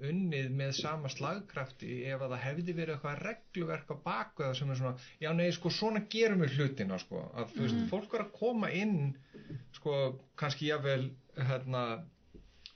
[0.07, 4.73] unnið með sama slagkrafti ef að það hefði verið eitthvað regluverk á baku eða sem
[4.73, 8.25] er svona, já nei sko svona gerum við hlutina sko, að þú veist, fólk var
[8.27, 8.99] að koma inn
[9.77, 9.95] sko
[10.39, 11.83] kannski jáfnvel hérna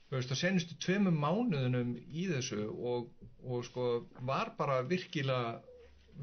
[0.09, 3.11] þú veist, að senustu tveimur mánuðunum í þessu og,
[3.45, 3.91] og sko
[4.27, 5.59] var bara virkilega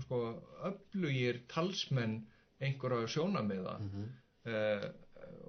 [0.05, 0.25] sko
[0.69, 2.21] öflugir talsmenn
[2.61, 4.09] einhverja sjónamiða Mhm.
[4.49, 4.89] uh,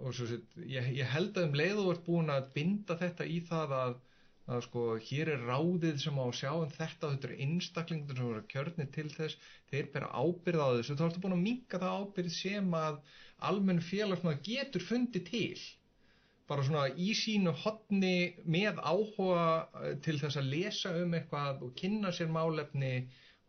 [0.03, 3.25] og svo sett, ég, ég held að um leið og ert búin að binda þetta
[3.27, 3.95] í það að,
[4.49, 8.29] að sko hér er ráðið sem á að sjá um þetta þetta eru einstaklingur sem
[8.33, 9.37] eru kjörnir til þess
[9.71, 10.95] þeir bera ábyrð á þessu.
[10.99, 12.97] Þá ertu búin að minka það ábyrð sem að
[13.49, 15.59] almenn félagsmaður getur fundið til.
[16.49, 18.15] Bara svona í sínu hotni
[18.49, 19.43] með áhuga
[19.83, 22.95] eh, til þess að lesa um eitthvað og kynna sér málefni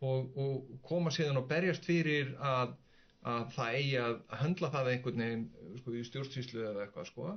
[0.01, 2.75] og, og koma síðan og berjast fyrir að,
[3.21, 5.47] að það eigi að höndla það einhvern veginn
[5.81, 7.27] sko, í stjórnsýslu eða eitthvað sko.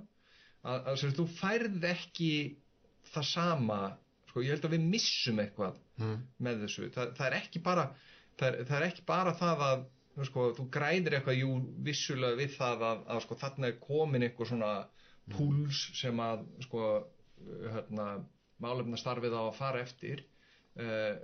[0.65, 2.31] að, að sagt, þú færð ekki
[3.13, 3.81] það sama
[4.31, 6.23] sko, ég held að við missum eitthvað Mm.
[6.43, 7.83] með þessu það, það, er ekki bara,
[8.35, 9.83] það, er, það er ekki bara það að
[10.27, 11.51] sko, þú græðir eitthvað jú
[11.87, 14.71] vissulega við það að, að sko, þarna er komin eitthvað svona
[15.31, 16.89] púls sem að sko,
[17.77, 18.09] hérna,
[18.65, 20.25] málefna starfið á að fara eftir
[20.83, 21.15] uh,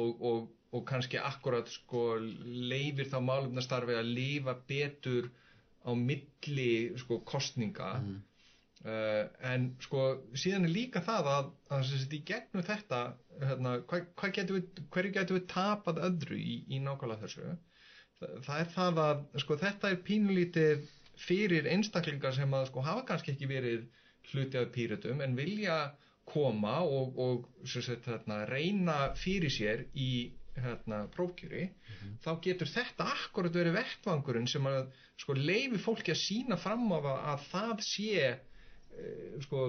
[0.00, 5.30] og, og, og kannski akkurat sko, leifir þá málefna starfið að lifa betur
[5.88, 8.24] á milli sko, kostninga Mm.
[8.86, 10.00] Uh, en sko
[10.38, 13.00] síðan er líka það að, að í gegnum þetta
[13.40, 17.48] hérna, hvað, hvað getum við, hverju getum við tapað öðru í, í nákvæmlega þessu
[18.20, 20.86] það, það er það að sko, þetta er pínulítið
[21.18, 23.82] fyrir einstaklingar sem að sko hafa kannski ekki verið
[24.30, 25.80] hluti af pýratum en vilja
[26.28, 30.10] koma og, og sagt, hérna, reyna fyrir sér í
[30.64, 31.68] hérna, prófkjöri
[32.24, 36.98] þá getur þetta akkurat verið vettvangurinn sem að sko leifi fólki að sína fram á
[36.98, 39.64] það að það sé eh, sko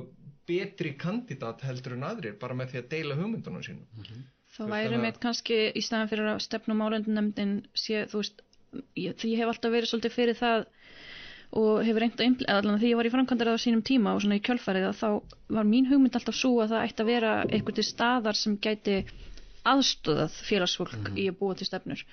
[0.50, 3.86] betri kandidat heldur en aðrir bara með því að deila hugmyndunum sínum.
[4.50, 8.24] Þá Veist, væri þannig að- mitt kannski í staðan fyrir að stefnum álendunefndin sé, þú
[8.24, 8.42] veist,
[8.98, 10.66] ég, því ég hef alltaf verið svolítið fyrir það
[11.60, 14.38] og hefur reynd að allan því ég var í framkvæmdar á sínum tíma og svona
[14.38, 15.08] í kjölfarið að þá
[15.58, 18.98] var mín hugmynd alltaf svo að það ætti að vera eitthvað til staðar sem gæti
[19.68, 22.04] aðstóðað félagsfólk í að búa til stefnur.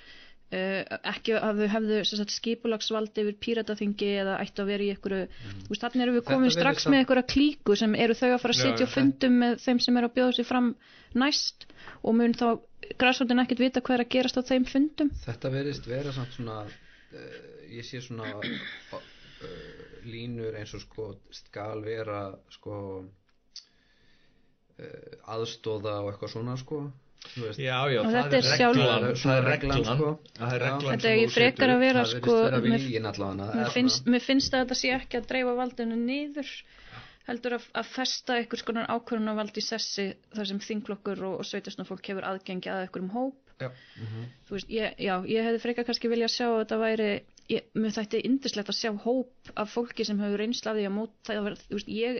[0.47, 0.79] Uh,
[1.11, 5.73] ekki að þau hefðu sagt, skipulagsvaldi yfir pírataþingi eða ættu að vera í einhverju þú
[5.73, 8.55] veist, þannig erum við virðist strax samt- með einhverja klíku sem eru þau að fara
[8.55, 10.69] að já, og fundum með þeim sem eru að bjóða sér fram
[11.19, 11.65] næst
[11.99, 12.45] og mun þá
[13.01, 15.09] græsvöldin ekkert vita hvað er að gerast á þeim fundum?
[15.25, 19.01] Þetta verðist vera samt svona uh, ég sé svona uh,
[20.07, 22.21] línur eins og sko skal vera
[22.55, 22.77] sko
[25.27, 26.85] aðstóða og eitthvað svona sko
[27.37, 27.59] veist.
[27.59, 29.05] Já, já, Og það þetta er sjálf- reglan.
[29.21, 30.09] Það er reglan, sko.
[30.47, 33.53] er Þetta er ég frekar að vera sko mér, viljin allavega.
[33.61, 36.51] mér, finnst, mér finnst að þetta sé ekki að dreifa valdinu niður
[37.27, 42.05] heldur að, að festa einhvers konar ákvörunarvald í sessi þar sem þinglokkur og, og sveitasnafólk
[42.07, 43.35] hefur aðgengi að einhverjum hóp.
[43.59, 43.71] Já.
[44.47, 47.07] þú veist, ég, já, ég hefði frekar kannski vilja sjá að þetta væri,
[47.49, 50.43] ég, mér þætti indislegt að sjá hóp af fólki sem hefur
[50.77, 52.19] því að móta, það var, þú veist, ég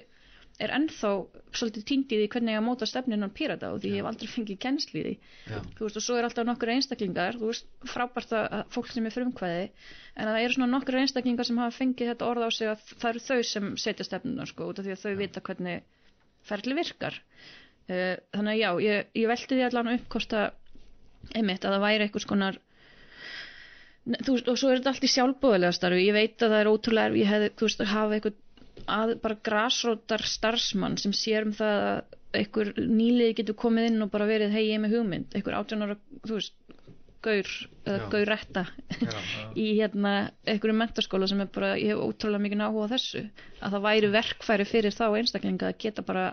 [0.57, 1.11] er ennþá
[1.53, 4.59] svolítið týnd í hvernig ég að móta stefninan pírata og því ég hef aldrei fengið
[4.63, 5.13] kennsli í því.
[5.51, 5.59] Já.
[5.77, 9.13] þú veist, og svo er alltaf nokkur einstaklingar þú veist, frábært að fólk sem er
[9.13, 12.85] frumkvæði en það eru svona nokkur einstaklingar sem hafa fengið þetta orð á sig að
[12.89, 15.83] það eru þau sem setja stefnuna, sko, út af því að þau vita hvernig
[16.47, 17.19] ferli virkar.
[17.87, 21.85] Uh, þannig að já, ég, ég velti því allan upp hvort að einmitt að það
[21.85, 22.57] væri einhvers konar
[24.07, 26.03] þú veist, og svo er þetta allt í sjálfbúðilega starfi.
[26.07, 28.35] Ég veit að það er ótrúlega ég þú veist, að hafa einhver
[28.85, 34.11] að, bara grasrótar starfsmann sem sér um það að einhver nýliði getur komið inn og
[34.13, 35.95] bara verið hei ég er með hugmynd, einhver átján ára
[36.27, 36.57] þú veist,
[37.23, 37.51] gaur
[37.87, 38.09] eða Já.
[38.13, 38.63] gauretta
[39.01, 39.15] Já.
[39.63, 40.13] í hérna
[40.45, 43.23] einhverjum mentaskóla sem er bara, ég hef ótrúlega mikið áhuga á þessu.
[43.61, 46.27] Að það væri verkfæri fyrir þá einstaklinga að geta bara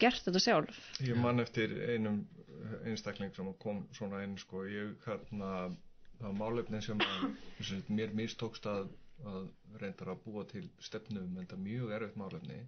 [0.00, 0.80] gert þetta sjálf.
[1.04, 2.22] Ég man eftir einum
[2.88, 5.50] einstakling sem kom svona inn sko, ég hérna
[6.18, 7.24] það var málefni sem að,
[7.92, 8.88] mér mistókst að,
[9.22, 9.50] að
[9.80, 12.58] reyndar að búa til stefnum en það mjög erfitt málefni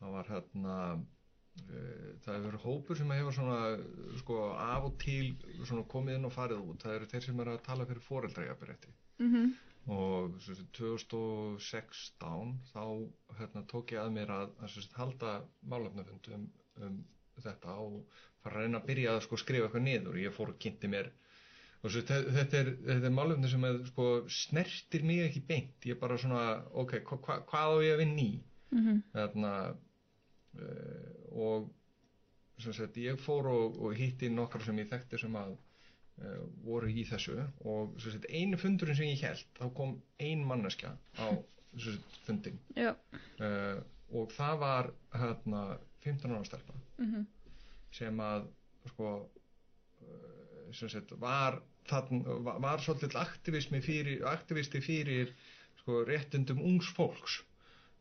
[0.00, 3.58] það var hérna uh, það hefur hópur sem hefur svona
[4.22, 7.56] sko af og til svona komið inn og farið út, það eru þeir sem eru
[7.56, 9.52] að tala fyrir foreldrægjabrétti mm -hmm.
[9.98, 12.84] og sem sagt, 2016 þá
[13.38, 16.50] hérna, tók ég að mér að, að sem halda málefnafund um,
[16.86, 17.00] um
[17.40, 18.04] þetta og
[18.42, 20.18] fara að reyna að byrja að sko, skrifa eitthvað niður.
[20.20, 21.10] Ég fór og kynnti mér
[21.80, 25.76] og svo, þetta, er, þetta er málefni sem er, sko, snertir mig ekki beint.
[25.88, 26.44] Ég er bara svona,
[26.82, 28.32] ok, hva, hva, hvað á ég að vinna í?
[28.70, 31.70] Mm þarna uh, og
[32.60, 37.06] sagt, ég fór og, og hitti nokkar sem ég þekkti sem að uh, voru í
[37.08, 37.38] þessu.
[37.64, 41.26] Og sagt, einu fundurinn sem ég held þá kom ein manneskja á
[41.78, 45.64] sagt, fundin uh, og það var hérna
[46.04, 46.80] 15 ára stelpa.
[47.00, 47.26] Mm
[47.90, 48.44] sem að
[48.92, 50.39] sko uh,
[50.76, 55.32] sagt, var þann, var, var svolítið aktivismi fyrir, aktivisti fyrir
[55.80, 57.40] sko, réttundum ungs fólks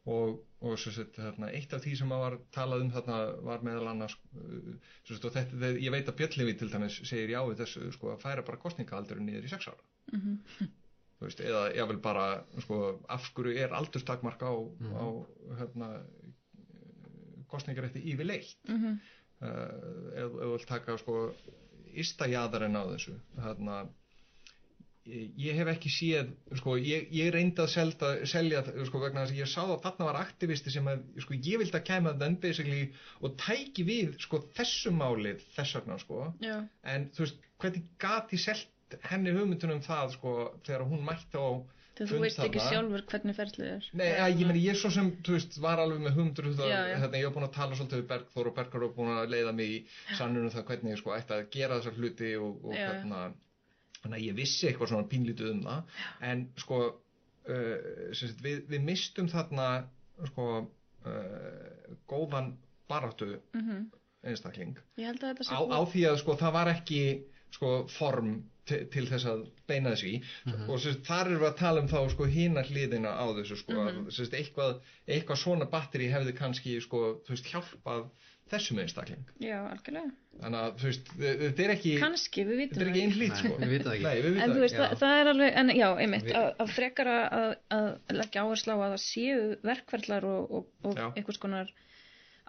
[0.10, 3.62] og, og sem sagt, hérna, eitt af því sem að var talað um þarna var
[3.66, 4.74] meðal annars uh,
[5.06, 7.92] sem sagt, og þetta, þetta, ég veit að Björnlefi til dæmis segir já við þessu
[7.96, 10.40] sko, að færa bara kostningaaldurinn niður í sex ára Mhm.
[11.20, 12.26] Þú veist, eða jável bara
[12.64, 12.78] sko,
[13.12, 14.94] af hverju er aldurstakmark á, Mhm.
[14.96, 15.06] á
[15.60, 15.90] hérna,
[17.52, 18.98] kostningarétti yfirleitt mm
[19.40, 19.50] uh,
[20.20, 21.18] ef ef þú vilt taka sko
[22.04, 23.80] ystajaðarinn á þessu þarna
[25.10, 29.42] ég, hef ekki séð sko, ég, ég reyndi að selda, selja sko, vegna þess að
[29.42, 32.82] ég sá að þarna var aktivisti sem að, sko, ég vildi að kæma þann basically
[33.24, 36.28] og tæki við sko, þessu málið þess vegna sko.
[36.44, 36.58] Já,
[36.94, 40.36] en þú veist, hvernig gati selt henni hugmyndunum það sko,
[40.68, 41.48] þegar hún mætti á
[42.00, 43.90] þegar þú veist ekki sjálfur hvernig ferlið er.
[44.00, 46.80] Nei, ja, ég meni, ég svo sem, þú veist, var alveg með humdur það, Já,
[46.90, 46.96] já.
[47.04, 49.54] hérna, ég hef búin að tala svolítið við Bergþór og Bergþór er búin að leiða
[49.60, 49.78] mig í
[50.18, 52.90] sannunum það hvernig ég sko ætti að gera þessar hluti og, og Já, já.
[52.96, 53.22] hérna,
[54.00, 56.82] þannig að ég vissi eitthvað svona pínlítið um það, en sko,
[57.52, 57.78] uh,
[58.24, 59.70] sagt, við, við mistum þarna,
[60.32, 60.50] sko,
[61.06, 62.54] uh, góðan
[62.90, 63.88] baráttu mm
[64.28, 64.76] einstakling.
[65.00, 67.02] Ég held að þetta sé á, á því að sko það var ekki
[67.56, 68.34] sko form
[68.70, 70.16] til, þess að beina þessu í.
[70.68, 73.78] Og sérst, þar erum við að tala um þá sko hína hliðina á þessu sko
[73.84, 78.10] mm sérst, eitthvað, eitthvað svona batteri hefði kannski sko veist hjálpað
[78.50, 79.28] þessum einstakling.
[79.42, 80.12] Já, algjörlega.
[80.40, 83.16] Þannig að þú veist þetta er ekki Kannski, við vitum þetta er það ekki ein
[83.18, 83.52] hlýtt sko.
[83.52, 84.06] Nei, við vitum það ekki.
[84.08, 86.74] Nei, við En vitum þú veist, það, það er alveg, en já, einmitt, að, að
[86.78, 91.74] frekar að, að leggja áherslu á að það séu verkferðlar og, og, og einhvers konar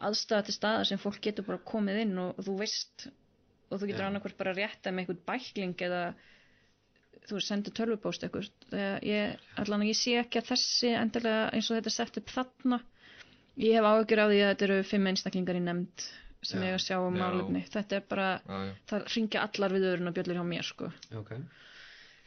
[0.08, 3.10] aðstæða til staða sem fólk getur bara komið inn og, og þú veist
[3.70, 4.08] og þú getur Já.
[4.10, 6.02] annarkvært bara að rétta með einhvern bækling eða
[7.30, 8.48] þú sendir tölvupóst eitthvað
[9.06, 12.32] ég, allan að ég sé ekki að þessi endilega eins og þetta er sett upp
[12.34, 12.80] þarna
[13.60, 16.06] ég hef áhyggjur af því að þetta eru fimm einstaklingar í nefnd
[16.40, 16.70] sem Já.
[16.70, 17.22] ég að sjá um Já.
[17.22, 18.74] málefni þetta er bara, já, já.
[18.90, 21.32] það ringja allar við öðrun og bjöllur hjá mér sko ok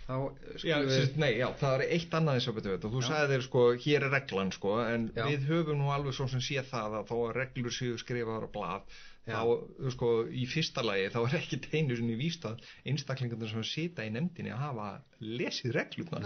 [0.04, 3.02] þá Já, skulum við nei, já, það er eitt annað eins og betur og þú
[3.02, 3.08] Já.
[3.08, 5.24] sagði þér sko, hér er reglan sko, en Já.
[5.32, 8.54] við höfum nú alveg svo sem sé það að þó að reglur séu skrifaðar á
[8.54, 9.38] blað Já.
[9.40, 12.60] þá, sko, í fyrsta lagi þá er ekki teinu sinni víst að
[12.92, 14.88] einstaklingarnir sem sita í nefndinni að hafa
[15.24, 16.26] lesið reglurnar,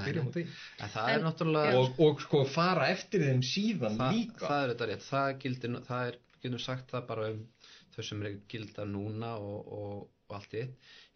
[0.82, 4.42] það er náttúrulega og, og sko fara eftir þeim síðan það, líka.
[4.48, 5.06] það er þetta rétt.
[5.12, 7.44] Það gildir, það er, getum sagt það bara um
[7.98, 10.66] þau sem er gilda núna og, og, og allt í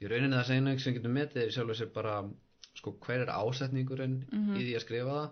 [0.02, 2.20] í rauninni það segna sem getum metið er sjálf sér bara
[2.78, 4.54] sko hver er ásetningurinn Mhm.
[4.58, 5.32] í því að skrifa það?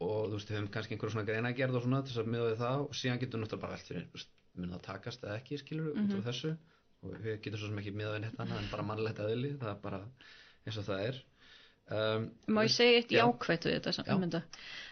[0.00, 2.60] Og þú veist, við höfum kannski einhverjum svona greinagerð og svona þess að miða við
[2.62, 3.76] það og síðan getum náttúrulega bara
[4.14, 6.10] veist, mun það takast eða ekki skilur út Mhm.
[6.12, 6.56] frá þessu
[7.02, 9.70] og við getum svo sem ekki miða við neitt annað en bara mannlegt aðili, það
[9.70, 10.00] er bara
[10.66, 11.20] eins og það er
[11.90, 13.22] um, Má ég segja eitt Já.
[13.24, 13.96] jákvætt við þetta Já.
[14.02, 14.42] samfunda?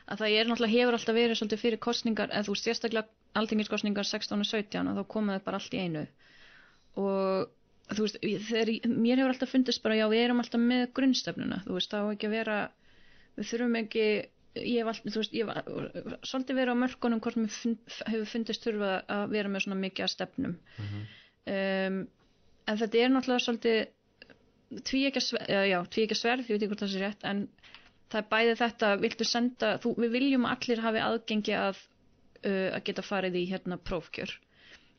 [0.09, 4.41] Að það er náttúrulega hefur alltaf verið svolítið fyrir kostningar, en þú sérstaklega alþingiskostningar 16
[4.41, 6.07] og 17 og þá koma þau bara allt í einu.
[6.97, 7.49] Og
[7.95, 8.19] þú veist,
[8.49, 12.01] þegar, mér hefur alltaf fundist bara, já við erum alltaf með grunnstefnuna, þú veist, þá
[12.15, 12.57] ekki að vera,
[13.39, 14.07] við þurfum ekki,
[14.65, 18.29] ég hef alltaf, þú veist, ég hef svolítið verið á mörkunum hvort mér fund, hefur
[18.33, 20.57] fundist þurfa að vera með svona mikið að stefnum.
[20.79, 21.07] Mhm.
[21.49, 21.99] Um,
[22.69, 23.79] en þetta er náttúrulega svolítið
[25.49, 27.45] já, já, tvíekja sverð, ég veit ekki hvort það sé rétt, en
[28.13, 31.81] það er bæði þetta, viltu senda, þú, við viljum að allir hafi aðgengi að,
[32.45, 34.35] uh, að geta farið í hérna prófkjör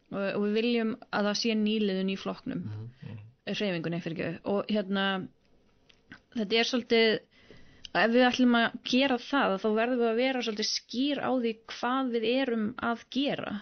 [0.10, 2.88] og, og við viljum að það sé nýliðun í flokknum, Mhm.
[3.06, 3.20] mm.
[3.50, 5.06] hreyfingunni fyrir ekki, og hérna,
[6.36, 7.20] þetta er svolítið,
[7.98, 11.54] ef við ætlum að gera það, þá verðum við að vera svolítið skýr á því
[11.74, 13.54] hvað við erum að gera,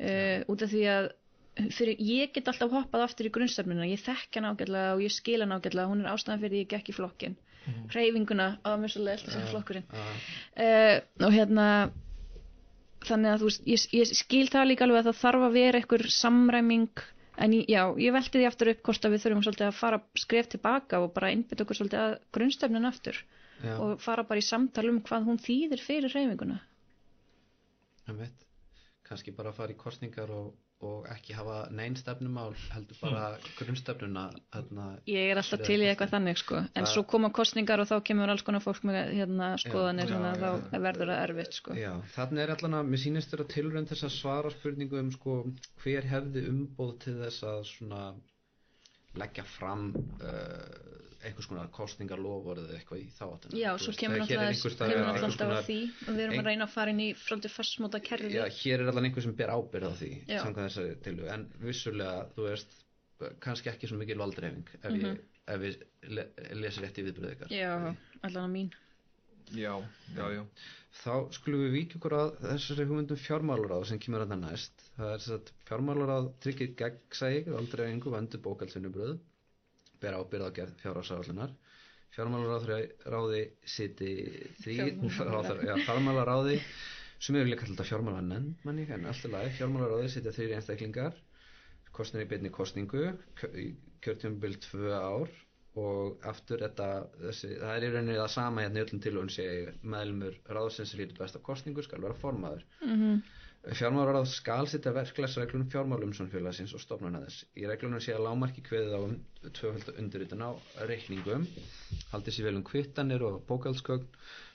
[0.00, 1.10] uh, út af því að
[1.70, 5.40] fyrir, ég get alltaf hoppað aftur í grunnstefnuna, ég þekk hann ágætlega og ég skil
[5.44, 7.84] hann ágætlega, hún er ástæðan fyrir ég gekk í flokkin, mm.
[7.94, 9.86] hreyfinguna á mjög alltaf sem flokkurinn.
[9.94, 11.68] uh, og hérna
[13.04, 16.06] þannig að þú ég, ég skil það líka alveg að það þarf að vera einhver
[16.10, 17.04] samræming
[17.44, 20.50] en já, ég velti því aftur upp hvort að við þurfum svolítið að fara skref
[20.52, 23.18] tilbaka og bara innbytta okkur svolítið að grunnstefnun aftur
[23.62, 23.74] já.
[23.78, 26.60] og fara bara í samtal um hvað hún þýðir fyrir hreyfinguna.
[28.04, 28.46] Það veit,
[29.08, 30.52] kannski bara fara í kostningar og
[30.84, 33.46] og ekki hafa neinn stefnumál heldur bara mm.
[33.58, 36.60] grunnstefnuna hérna, ég er alltaf til í eitthvað þannig sko.
[36.76, 40.52] En svo koma kostningar og þá kemur alls konar fólk með hérna, skoðanir já, já,
[40.72, 41.78] þá verður það erfitt sko.
[41.78, 45.10] Já, þannig er allan að mér sýnist þér að tilrönd þess að svara spurningu um
[45.14, 45.40] sko
[45.84, 48.04] hver hefði umbóð til þess að svona
[49.20, 55.52] leggja fram uh, einhvers konar kostningarlofur eða eitthvað í þáttunum Já, svo kemur náttúrulega alltaf
[55.58, 56.42] að því og við erum ein...
[56.42, 59.36] að reyna að fara inn í fráldur fastmóta kerfi Já, hér er allavega einhver sem
[59.38, 60.12] ber ábyrð á því
[61.34, 62.78] en vissulega, þú veist
[63.44, 65.20] kannski ekki svo mikil valdreifing ef, mm -hmm.
[65.54, 65.82] ef við
[66.18, 66.28] le
[66.60, 67.54] lesum rétt í viðbröðu ykkar.
[67.54, 68.72] Já, allavega mín
[69.54, 69.74] Já,
[70.16, 70.42] já, já.
[70.94, 74.84] Þá skulum við vikið okkur að þessari hugmyndum fjármálaráð sem kemur að það næst.
[74.96, 79.16] Það er að fjármálaráð tryggir gegnsæg valdreifingu vandu bókaldsvinnubröðu
[80.04, 81.54] ber ábyrð á gerð fjárhásáallunar
[82.14, 84.10] fjármálaráði siti
[84.62, 84.76] því
[85.86, 86.58] fjármálaráði
[87.18, 91.16] sem eru líka alltaf fjármálanen manni, en alltaf lagi, fjármálaráði sitja þrýri einstaklingar
[91.94, 93.06] kostnir í beinni kostningu
[94.04, 95.32] kjörtjumbild tvö ár
[95.80, 96.88] og aftur þetta
[97.20, 101.18] þessi, það er í rauninni það sama hérna í öllum tilvöðun segi meðlumur ráðsins lítur
[101.24, 103.24] besta kostningu skal vera formaður mm -hmm.
[103.64, 107.46] Fjármálaráð skal sitta verklagsreglunum fjármálum samfélagsins og stofnuna þess.
[107.56, 109.14] Í reglunum sé að lámarki kveðið á um
[109.56, 110.52] tvöföldu undirritan á
[110.90, 111.46] reikningum,
[112.10, 114.04] haldið sér vel um kvittanir og bókaldskögn,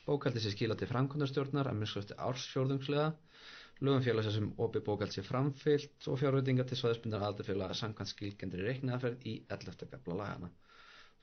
[0.05, 3.09] bókaldið sér skila til framkvæmdarstjórnar að minnskvæmstu ársfjórðungslega,
[3.81, 8.69] lögum félagsins sem opi bókald sér framfyllt og fjárveitingar til svaðisbundar aldarfélag að samkvæmt skilgendri
[8.69, 9.89] reikniðaferð í 11.
[9.95, 10.53] gabla lagana.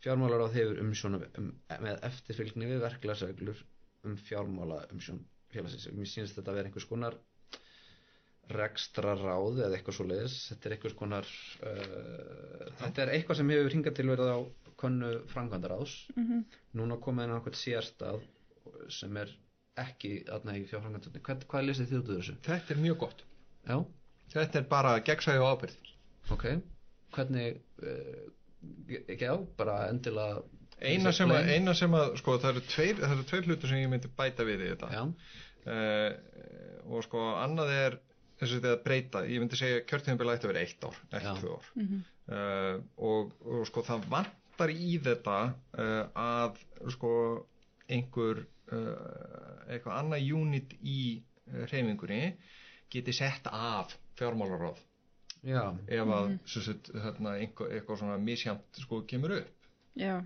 [0.04, 1.48] Fjármálaráð hefur umsjónu um,
[1.82, 3.62] með eftirfylgni við verklagsreglur
[4.06, 5.88] um fjármála umsjón félagsins.
[5.96, 7.16] Mér sínist þetta að vera einhvers konar
[8.52, 11.30] rekstra ráð eða eitthvað svo leiðis þetta er eitthvað skonar
[11.66, 14.38] uh, þetta er eitthvað sem hefur hingað til verið á
[14.78, 16.44] konnu frangvandaráðs mm -hmm.
[16.78, 18.22] núna komið inn á eitthvað sérstað
[18.92, 19.32] sem er
[19.82, 22.36] ekki aðna í fjárfrangvandarni hvað, hvað lesið þið út af þessu?
[22.46, 23.24] Þetta er mjög gott
[23.66, 23.76] Já.
[24.36, 25.76] þetta er bara gegnsæði og ábyrð
[26.36, 26.46] ok,
[27.16, 28.26] hvernig uh,
[29.06, 30.42] ekki á, bara endilega
[30.80, 33.80] eina sem, að, eina sem að sko það eru tveir, það eru tveir hlutur sem
[33.80, 35.04] ég myndi bæta við í þetta.
[35.66, 37.98] Uh, og sko annað er
[38.36, 41.54] þess að þetta breyta, ég myndi segja kjörtíðanbila ætti að vera eitt ár, ekki tvö
[41.54, 41.70] ár.
[41.74, 42.02] Mm -hmm.
[42.28, 42.74] uh,
[43.10, 45.38] og, og sko það vantar í þetta
[45.78, 46.60] uh, að
[46.94, 47.12] sko
[47.88, 51.00] einhver uh, eitthvað annað unit í
[51.46, 52.36] reyfingunni
[52.90, 54.80] geti sett af fjármálaráð
[55.46, 55.62] Já.
[55.86, 57.02] ef að mm -hmm.
[57.04, 59.68] hérna, einhver, eitthvað svona misjamt sko kemur upp.
[59.94, 60.24] Já.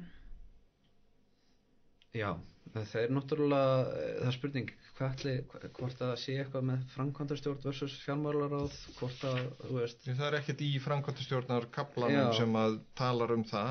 [2.13, 2.31] Já,
[2.75, 3.85] það er náttúrulega
[4.21, 9.77] það er spurning Ætli, hvort að sé eitthvað með framkvæmdarstjórn versus fjármálaráð hvort að, þú
[9.79, 10.03] veist.
[10.05, 13.71] Það er ekkert í framkvæmdarstjórnar kaplanum sem að talar um það.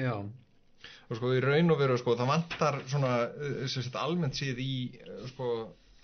[0.00, 0.14] Já.
[1.10, 5.26] Og sko í raun og veru sko það vantar svona eh, almennt síð í eh,
[5.34, 5.50] sko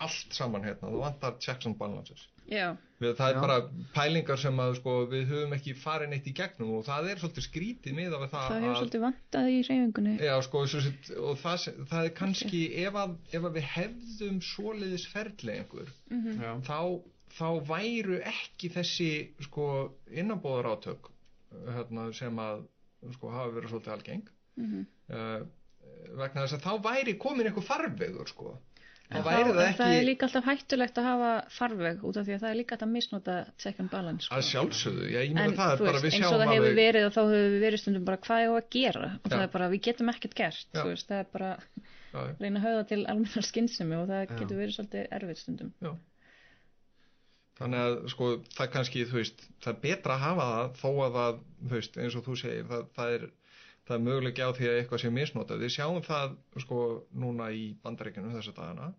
[0.07, 2.73] allt saman hérna, það vantar checks and balances Já.
[2.99, 3.41] Við, það er Já.
[3.41, 3.55] bara
[3.95, 7.45] pælingar sem að sko, við höfum ekki farin eitt í gegnum og það er svolítið
[7.47, 12.13] skrítið með það það hefur svolítið vantað í reyfingunni Já, sko, og það, það er
[12.17, 12.83] kannski okay.
[12.89, 16.65] ef, að, ef að við hefðum svoleiðis ferðlega einhver mm -hmm.
[16.67, 16.79] þá,
[17.37, 19.11] þá væru ekki þessi
[19.47, 19.69] sko,
[20.11, 21.09] innanbóðar átök
[21.77, 22.65] hérna, sem að
[23.15, 24.27] sko, hafa verið svolítið algeng
[24.59, 24.85] mm -hmm.
[25.15, 25.41] uh,
[26.19, 28.57] vegna þess að þá væri komin einhver farvegur sko
[29.11, 29.77] En það, það, ekki...
[29.81, 32.77] það er líka alltaf hættulegt að hafa farveg út af því að það er líka
[32.77, 34.23] að misnota second balance.
[34.27, 34.37] Sko.
[34.37, 36.21] Að sjálfsögðu, já, ég meina það er bara við sjáum að...
[36.21, 38.51] En eins og það hefur verið og þá hefur við verið stundum bara hvað er
[38.51, 39.33] það að gera og já.
[39.33, 42.21] það er bara við getum ekkert gert, þú veist, það er bara já.
[42.39, 45.75] reyna að höfða til almennar skinnsemi og það getur verið svolítið erfið stundum.
[45.83, 45.91] Já.
[47.61, 51.45] Þannig að sko það kannski, veist, það er betra að hafa það þó að það,
[51.75, 53.29] veist, eins og þú segir, það, það er
[53.91, 55.63] það er möguleik á því að eitthvað sé misnotað.
[55.65, 56.81] Við sjáum það sko
[57.17, 58.91] núna í bandaríkinu þessa dagana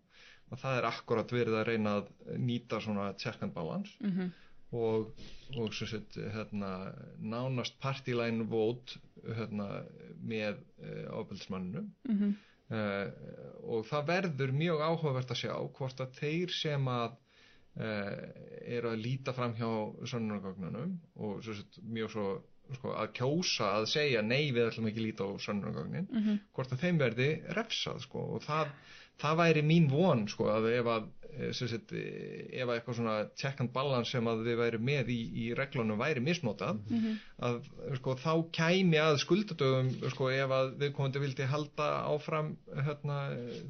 [0.53, 2.09] að það er akkurat verið að reyna að
[2.41, 4.31] nýta svona check and balance mm -hmm.
[4.71, 5.11] og,
[5.57, 9.83] og sett hérna, nánast partyline vote hérna,
[10.21, 12.33] með uh, ábyrgsmannunum mm -hmm.
[12.75, 13.07] uh,
[13.63, 17.11] og það verður mjög áhugavert að sjá hvort að þeir sem að
[17.79, 18.15] uh,
[18.77, 19.69] eru að líta fram hjá
[20.05, 22.27] sönnunargögnunum og svo sett mjög svo
[22.77, 26.39] sko, að kjósa að segja nei við ætlum ekki líta á sönnunargögnin mm -hmm.
[26.55, 28.73] hvort að þeim verði refsað sko, og það,
[29.21, 33.13] það væri mín von sko að ef að eh, sagt, eh, ef að eitthvað svona
[33.35, 37.15] check and balance sem að við væri með í, í reglunum væri misnotað Mhm.
[37.41, 37.59] að
[37.97, 43.17] sko þá kæmi að skuldadögum sko ef að viðkomandi vildi halda áfram hérna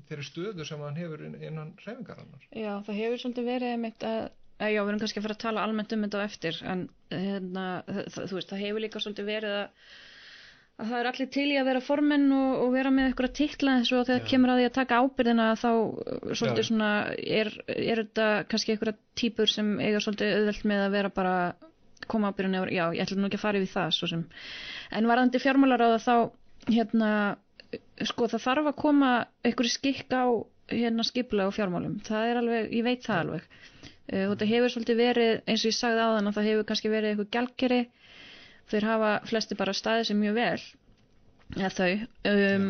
[0.10, 4.04] þeirri stöðu sem hann hefur inn- innan hreyfingar hannar Já, það hefur svolítið verið einmitt
[4.04, 4.30] að,
[4.60, 7.68] já, við erum kannski að fara að tala almennt um þetta á eftir en hérna,
[7.88, 9.70] það, þú veist, það hefur líka svolítið verið að
[10.90, 13.92] það er allir til í að vera formenn og, og vera með eitthvað titla eins
[13.96, 16.70] og þegar kemur að því að taka ábyrðina þá uh, svolítið Já.
[16.70, 21.36] svona er, er þetta kannski eitthvað típur sem eiga svolítið auðvelt með að vera bara
[22.12, 24.24] koma ábyrðina yfir, já, ég ætla nú ekki að fara yfir það svo sem,
[24.92, 26.16] en varðandi fjármálaráða þá
[26.68, 27.12] hérna
[28.08, 29.12] sko það þarf að koma
[29.46, 30.26] einhverju skikk á
[30.72, 31.98] hérna skipulega og fjármálum.
[32.06, 33.48] Það er alveg, ég veit það alveg.
[34.04, 37.14] Uh, það hefur svolítið verið eins og ég sagði áðan að það hefur kannski verið
[37.14, 37.82] eitthvað gjaldgeri
[38.72, 40.64] þeir hafa flesti bara staðið sem mjög vel
[41.58, 41.90] eða þau
[42.32, 42.68] um,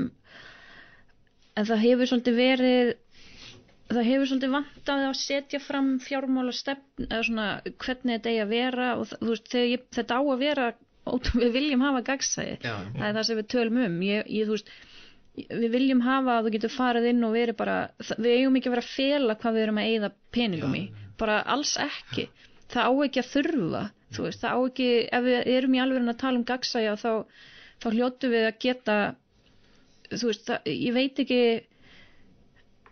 [1.59, 2.93] en það hefur svolítið verið
[3.93, 8.53] það hefur svolítið vantað að setja fram fjármála stefn eða svona hvernig þetta eigi að
[8.55, 10.67] vera og það, veist, ég, þetta á að vera
[11.13, 13.97] ótrú- við viljum hafa gagsæði Já, það er það sem við tölum um.
[14.07, 14.71] Ég, ég, veist,
[15.49, 17.77] við viljum hafa að þú getur farið inn og verið bara
[18.17, 20.83] við eigum ekki að vera að fela hvað við erum að eigða peningum í,
[21.19, 22.27] bara alls ekki.
[22.73, 23.83] Það á ekki að þurfa
[24.13, 24.87] þú veist, það á ekki,
[25.17, 27.11] ef við erum í alveg að tala um gagsæja þá,
[27.83, 28.97] þá hljótu við að geta
[30.13, 31.39] þú veist, það, ég veit ekki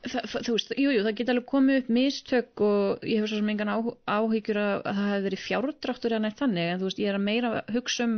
[0.07, 3.41] það, þú veist, jú, jú, það geta alveg komið upp mistök og ég hef svo
[3.41, 7.03] sem engan áhyggjur að, að það hefði verið fjárdráttur eða neitt þannig, en þú veist,
[7.03, 8.17] ég er að meira að hugsa um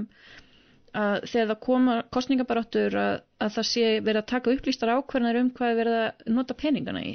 [0.93, 5.49] að þegar það koma kostningabaráttur að, að það sé verið að taka upplýstar ákvarðanir um
[5.58, 7.14] hvað er verið að nota peningana í.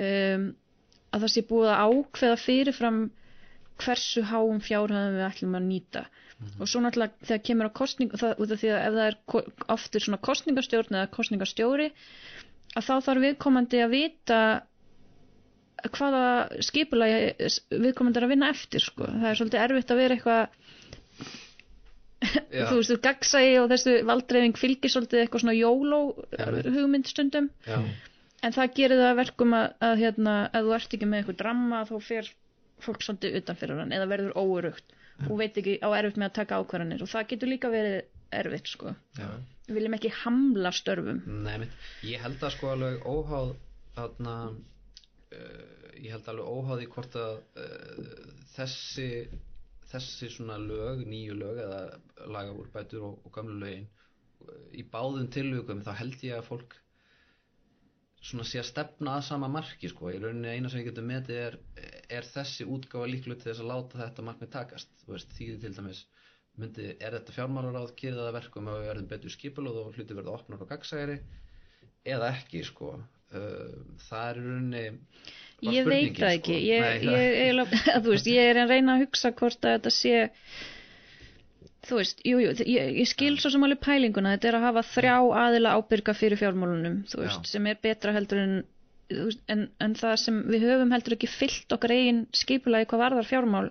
[0.00, 0.46] Um,
[1.12, 3.02] að það sé búið að ákveða fyrirfram
[3.82, 6.04] hversu háum fjárhæðum við ætlum að nýta.
[6.60, 9.16] Og svo náttúrulega þegar kemur á kostning það, út af því að ef það er
[9.76, 11.90] oftur svona kostningastjórn eða kostningastjóri
[12.76, 14.40] að þá þarf viðkomandi að vita
[15.96, 16.24] hvaða
[16.66, 19.06] skipulagi viðkomandi er að vinna eftir sko.
[19.06, 20.64] það er svolítið erfitt að vera eitthvað
[22.24, 26.00] þú veist, þú gagsægi og þessu valdreifing fylgir svolítið eitthvað svona jóló
[26.32, 26.46] Já.
[26.64, 27.50] hugmynd stundum.
[27.66, 27.78] Já,
[28.42, 31.40] en það gerir það að verkum að, að hérna, ef þú ert ekki með eitthvað
[31.42, 32.32] dramma þá fer
[32.84, 36.36] fólk svolítið utan fyrir hann eða verður óurugt og veit ekki á erfitt með að
[36.40, 37.98] taka ákvarðanir og það getur líka verið
[38.36, 38.92] erfitt sko.
[39.16, 39.28] já.
[39.68, 41.74] við viljum ekki hamla störfum Nei, mitt,
[42.04, 43.52] ég held að sko alveg óháð
[43.96, 49.10] þarna uh, ég held alveg óháð í hvort að uh, þessi
[49.86, 51.82] þessi svona lög, nýju lög eða
[52.34, 56.76] lagaúrbætur og, og gamlu lögin uh, í báðum tilvíkum þá held ég að fólk
[58.22, 61.40] svona sé að stefna að sama marki sko, í rauninni eina sem ég getur metið
[61.42, 61.58] er,
[62.18, 65.72] er þessi útgáfa líklu til þess að láta þetta markmið takast, þú veist, þýði til
[65.76, 66.04] dæmis
[66.56, 70.16] myndi, er þetta fjármálaráð gerir það að verkum að við verðum betur skipulóð og hluti
[70.16, 71.18] verða opnar og gagsæri
[72.06, 72.94] eða ekki sko.
[74.06, 74.84] Það er rauninni
[75.66, 76.54] ég veit það ekki.
[76.54, 76.62] sko.
[76.62, 79.76] ég, Nei, ég, ég, ég, þú veist, ég er að reyna að hugsa hvort að
[79.76, 80.22] þetta sé
[81.86, 84.84] þú veist, jú, jú, ég, ég skil svo sem alveg pælinguna, þetta er að hafa
[84.90, 87.50] þrjá aðila ábyrga fyrir fjármálunum þú veist, Já.
[87.54, 88.54] sem er betra heldur en,
[89.12, 93.28] veist, en en það sem við höfum heldur ekki fyllt okkar eigin skipulagi hvað varðar
[93.28, 93.68] fjármál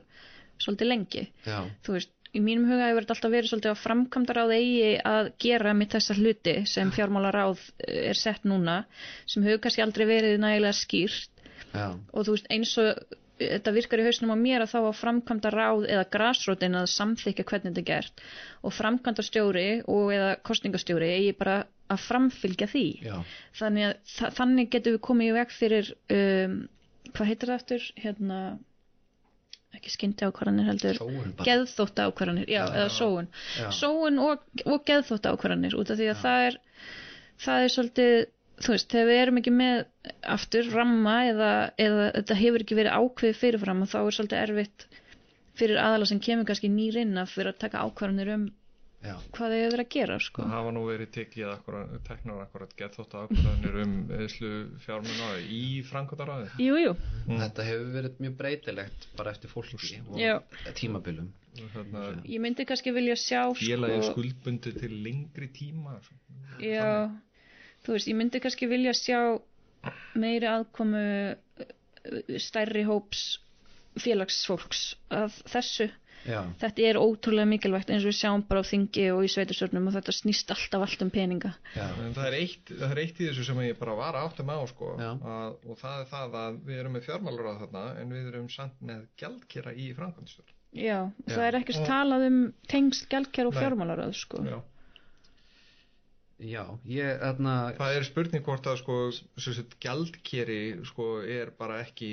[0.61, 1.25] svolítið lengi.
[1.45, 5.29] Já, þú veist, í mínum huga hefur þetta alltaf verið svolítið að framkvæmdaráð eigi að
[5.45, 8.81] gera með þessa hluti sem fjármálaráð eh, er sett núna
[9.27, 11.31] sem hefur kannski aldrei verið nægilega skýrt.
[11.75, 14.99] Já, og þú veist eins og þetta virkar í hausnum á mér að þá að
[14.99, 18.23] framkvæmda ráð eða grasrótin að samþykja hvernig þetta er gert.
[18.63, 21.57] Og framkvæmda stjóri og eða kostningastjóri eigi bara
[21.91, 22.85] að framfylgja því.
[23.05, 23.17] Já,
[23.59, 26.55] þannig að þa þannig getum við komið í veg fyrir um,
[27.11, 27.89] hvað heitir það aftur?
[28.01, 28.39] Hérna
[29.75, 30.99] ekki skyndi ákvarðanir heldur
[31.43, 33.25] geðþótta ákvarðanir, já, Já, eða sóun.
[33.75, 36.21] Sóun og, og geðþótta ákvarðanir út af því að Já.
[36.23, 36.59] það er
[37.45, 38.15] það er svolítið,
[38.63, 39.79] þú veist, þegar við erum ekki með
[40.35, 44.85] aftur ramma eða, eða þetta hefur ekki verið ákveðið fyrirfram og þá er svolítið erfitt
[45.55, 48.45] fyrir aðala sem kemur kannski nýr inn að fyrir að taka ákvarðanir um
[49.05, 50.43] já, hvað þau hefur verið að gera sko.
[50.43, 54.51] Það hafa nú verið tekið akkurat, teknar akkurat gett þótt ákveðanir um eðslu
[54.83, 56.51] fjármuna í framkvæmdaráði.
[56.65, 56.93] Jú, jú,
[57.29, 59.79] þetta hefur verið mjög breytilegt bara eftir fólki
[60.09, 60.37] og Já.
[60.79, 65.93] tímabilum Þarna, ég myndi kannski vilja sjá félagið sko, skuldbundi til lengri tíma.
[66.59, 67.07] já,
[67.85, 69.19] þú veist, ég myndi kannski vilja sjá
[70.17, 71.67] meiri aðkomu uh,
[72.41, 73.25] stærri hóps
[74.01, 74.81] félagsfólks
[75.13, 75.85] af þessu
[76.25, 79.87] já, þetta er ótrúlega mikilvægt eins og við sjáum bara á þingi og í sveitarstjórnum
[79.91, 83.21] og þetta snýst alltaf allt um peninga já, En það er, eitt, það er eitt
[83.21, 86.59] í þessu sem ég bara var áttum á sko, að, og það er það að
[86.67, 90.53] við erum með fjármálaráð þarna en við erum samt með gjaldkera í framkvæmdstjórn.
[90.75, 90.97] já,
[91.29, 91.47] það Já.
[91.47, 92.39] er ekkert Og- talað um
[92.73, 94.43] tengst gjaldkjær og fjármálaröð sko.
[94.43, 94.59] Já.
[96.35, 98.95] Já, ég, þarna, Það er spurning hvort að sko,
[99.39, 100.59] sagt, gjaldkeri
[100.89, 102.09] sko, er bara ekki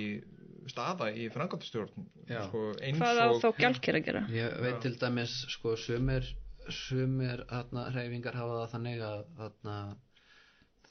[0.71, 2.45] staða í framkvæmtastjórn Já.
[2.47, 4.23] sko, eins Hvað á og þá gjaldker að gera?
[4.31, 4.83] ég veit Já.
[4.85, 6.29] til dæmis, sko, sumir,
[6.71, 9.77] sumir, þarna, hreyfingar hafa það þannig að, þarna,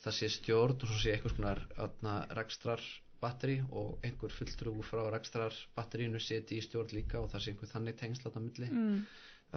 [0.04, 2.86] það sé stjórn og svo sé einhvers konar, þarna, rekstrar
[3.22, 7.72] batteri og einhver fulltrú frá rekstrar batterínu seti í stjórn líka og það sé einhver
[7.72, 8.72] þannig tengsl þarna á milli.
[8.72, 9.04] Mm.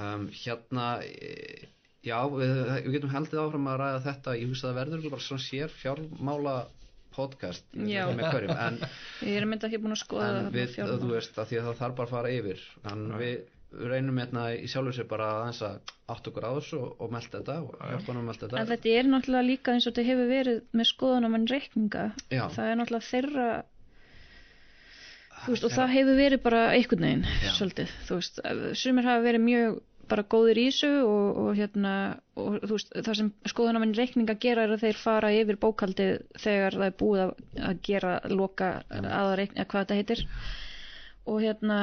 [0.04, 1.32] um, hérna e,
[2.04, 2.54] já, við,
[2.86, 5.74] við getum heldið áfram að ræða þetta ég hugsa að það verður bara svona sér
[5.80, 6.56] fjármála
[7.14, 8.04] podcast Já.
[8.08, 8.78] ekki með hverjum en,
[9.22, 11.00] Ég er myndið ekki búin að skoða en við, fjármál.
[11.04, 13.18] þú veist að því að það þarf bara að fara yfir en Já.
[13.22, 17.14] við reynum hérna í sjálfur sér bara aðeins að átt okkur á þessu og, og
[17.14, 20.60] melda þetta að melda En þetta þetta er náttúrulega líka eins og þetta hefur verið
[20.78, 22.04] með skoðunamann reikninga.
[22.34, 23.46] já, Það er náttúrulega þeirra,
[25.48, 27.26] veist, og er- það hefur verið bara einhvern veginn,
[27.56, 28.40] svolítið, þú veist.
[28.82, 29.80] Sumir hafa verið mjög
[30.10, 31.94] bara góðir í þessu og, og hérna,
[32.40, 36.86] og veist, það sem skoðunamann reikninga gera er að þeir fara yfir bókaldið þegar það
[36.86, 37.34] er búið að,
[37.70, 40.24] að gera loka aðreikninga, hvað þetta heitir.
[41.24, 41.78] Og hérna,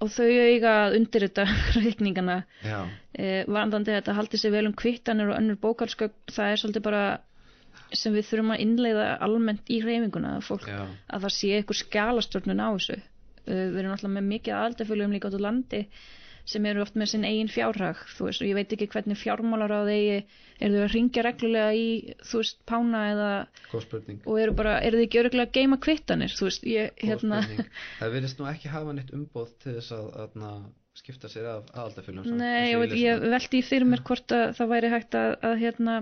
[0.00, 1.46] og þau eiga að undir þetta
[1.76, 6.86] reikningana eh, varandandi þetta haldi sér vel um kvittanir og önnur bókalskögn það er svolítið
[6.86, 7.04] bara
[7.96, 10.66] sem við þurfum að innleiða almennt í hreyfinguna að,
[11.10, 13.00] að það sé eitthvað skjalastjórnun á þessu.
[13.40, 15.80] Uh, við erum alltaf með mikið aðaldafölum líka át á landi
[16.48, 19.74] sem eru oft með sinn eigin fjárhag þú veist og ég veit ekki hvernig fjármálar
[19.74, 20.22] á þeir
[20.60, 21.86] eru þau að ringja reglulega í
[22.26, 23.30] þú veist pána eða
[23.74, 27.42] og eru bara, eru þau ekki öruglega að geima kvittanir þú veist, ég hérna
[28.00, 30.66] það virðist nú ekki hafa neitt umboð til þess að, að,
[31.00, 35.16] skipta sér af aðaldafylgjum Nei, og ég veldi fyrir mér hvort að það væri hægt
[35.16, 35.94] að, að hérna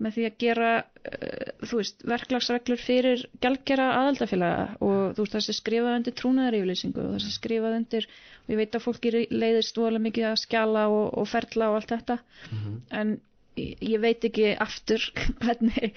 [0.00, 5.56] með því að gera uh, veist, verklagsreglur fyrir gjaldgera aðaldafélaga og þú veist það sé
[5.58, 8.08] skrifað undir trúnaðaryflýsingu og það sé skrifað undir
[8.46, 11.94] og ég veit að fólki leiðist voðalega mikið að skjala og, og ferla og allt
[11.96, 12.18] þetta
[12.50, 12.76] Mhm.
[13.00, 13.20] en
[13.60, 15.02] ég, veit ekki aftur
[15.42, 15.92] hvernig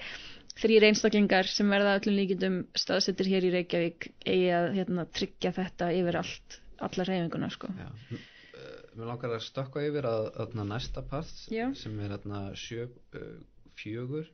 [0.60, 5.88] þrýr einstaklingar sem verða öllum líkindum staðsettir hér í Reykjavík eigi að hérna, tryggja þetta
[5.96, 7.70] yfir allt alla reyfinguna sko.
[7.78, 11.66] Já, eh, mér langar að stökka yfir að, að næsta part Já.
[11.78, 12.86] sem er þarna sjö,
[13.18, 13.34] uh,
[13.80, 14.30] fjögur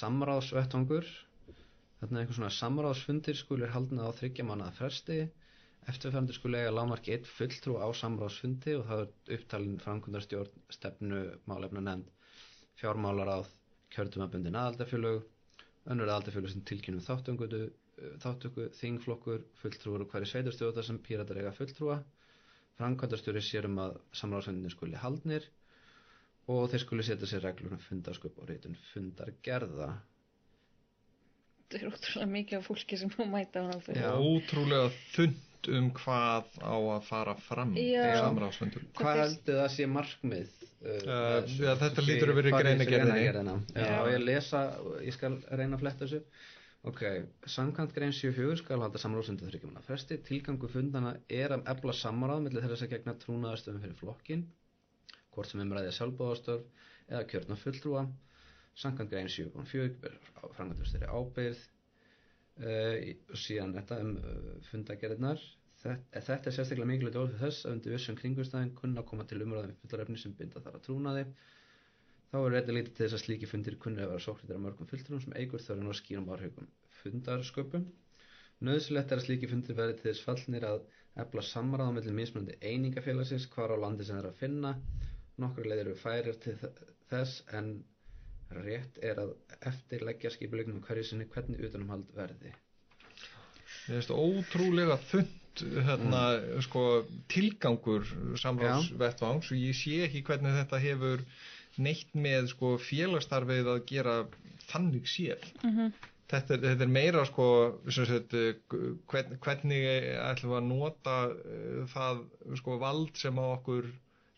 [0.00, 1.08] samráðsvettvangur.
[2.00, 5.18] Þarna einhvern svona samráðsfundir skulir haldna á þryggja mannaða fresti.
[5.90, 11.84] Eftirfærandur skuli eiga lámarki eitt fulltrú á samráðsfundi og það er upptalin framkvæmdarstjórn stefnu málefna
[11.86, 12.10] nefnd
[12.80, 13.46] fjármálaráð
[13.94, 15.22] kjördumabundin aðaldafjölög
[15.92, 17.46] önnur aðaldafjölög sem tilkynum þáttöku,
[18.24, 22.00] þáttöku þingflokkur, fulltrúur og hverju sveitarstjóða sem píratar eiga fulltrúa.
[22.76, 25.46] Framkvæmdarstjóri sér um að samráðsfundin skuli haldnir
[26.52, 29.90] og þeir skuli setja sér reglur um fundarsköp og reytun fundargerða
[31.66, 34.10] þetta er ótrúlega mikið af fólki sem má mæta á hann Já.
[34.14, 38.04] ótrúlega þund um hvað á að fara fram Já.
[38.06, 40.52] í samráðsfundum Hvað heldur það sé markmið?
[40.52, 43.54] Uh, Uh, ja, þetta hlýtur að vera í er greinargerðina?
[43.74, 44.60] Já, ég lesa,
[45.02, 46.20] ég skal reyna að fletta þessu
[46.86, 47.00] Ok,
[47.50, 52.62] samkvæmt grein 74 skal halda samráðsundu þryggjumanna fresti tilgangu fundana er að efla samráð millir
[52.62, 54.44] þeirra sem gegna trúnaðarstöfum fyrir flokkin
[55.36, 58.02] hvort sem umræði er sjálfbóðastörf eða kjörna fulltrúa
[58.82, 60.14] samkvæmt grein 7.4
[60.56, 62.96] framkvæmdastjóri ábyrð uh,
[63.44, 65.42] síðan þetta um uh, fundagerðirnar
[65.82, 69.42] þetta, þetta er sérstaklega mikilvægt orð fyrir þess að undir vissum kringumstæðin kunna koma til
[69.46, 71.26] umræðum fullarefni sem binda þar að trúnaði
[72.32, 74.90] þá er þetta lítið til þess að slíki fundir kunni að vera sóknir af mörgum
[74.90, 76.68] fulltrúum sem eigur þörfum og skýrum áhrifum
[77.02, 77.86] fundarsköpum
[78.66, 80.84] Nauðsynlegt er að slíki fundir verði til þess fallnir að
[81.22, 84.70] efla samráða mellir mismunandi einingafélagsins hvar á landi sem að finna
[85.42, 86.56] nokkur leiðir eru færir til
[87.10, 87.72] þess en
[88.56, 89.32] rétt er að
[89.72, 92.52] eftirleggja skipulegnum hverju sinni hvernig utanumhald verði
[93.86, 96.20] Mér finnst ótrúlega þund hérna,
[96.66, 96.80] sko,
[97.32, 98.04] tilgangur
[98.42, 101.22] samráðsvettvangs og ég sé ekki hvernig þetta hefur
[101.80, 104.16] neitt með sko, félagsstarfið að gera
[104.70, 105.46] þannig séð.
[105.64, 105.92] Mhm.
[106.26, 107.46] Þetta, er- þetta er meira sko,
[107.94, 108.56] sagt, eh,
[109.12, 109.84] hvern, hvernig
[110.18, 112.24] ætlum við að nota uh, það
[112.58, 113.86] sko, vald sem á okkur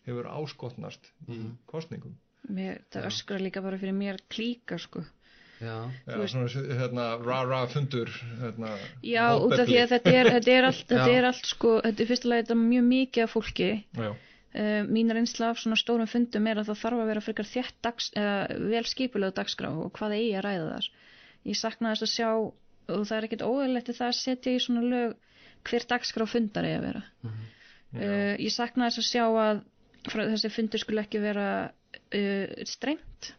[0.09, 1.53] hefur áskotnast í Mhm.
[1.67, 2.17] kostningum.
[2.49, 3.09] Mér, það Já.
[3.11, 5.05] öskra líka bara fyrir mér klíka sko.
[5.61, 8.09] Já, Já, Þú veist- svona, hérna, ra-ra fundur
[8.41, 11.81] hérna, Já, út af því að þetta er, þetta er allt, þetta er allt sko,
[11.83, 13.85] þetta er fyrstulega þetta er mjög mikið af fólki.
[13.95, 14.15] Já,
[14.55, 17.75] Uh, mín reynsla af svona stórum fundum er að það þarf að vera frekar þétt
[17.85, 20.87] dags, uh, vel skipulega dagskrá og hvað eigi að ræða þar.
[21.47, 22.31] Ég sakna þess að sjá,
[22.89, 25.15] og það er ekkert óeðlegt það að setja í svona lög
[25.69, 27.03] hver dagskrá fundar eigi að vera.
[27.23, 27.45] Mhm.
[27.93, 28.01] já.
[28.01, 29.63] Uh, ég sakna þess að sjá að
[30.07, 33.32] þessi fundur skulle ekki vera uh, strengt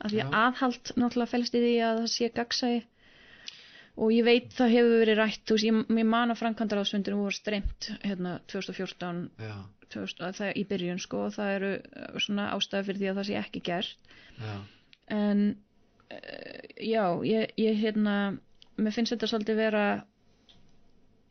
[0.00, 2.80] af því að aðhald náttúrulega fælst í því að það sé gagsæði
[4.00, 7.36] og ég veit það hefur verið rætt þú veist, ég, ég man að framkvæmdaráðsfundur voru
[7.36, 9.56] strengt hérna 2014 já,
[9.92, 13.18] 2000, að það, í byrjun sko og það eru uh, svona ástæði fyrir því að
[13.20, 14.14] það sé ekki gert.
[14.38, 14.54] Já,
[15.16, 18.16] en uh, já, ég, ég hérna
[18.80, 19.84] mér finnst þetta svolítið vera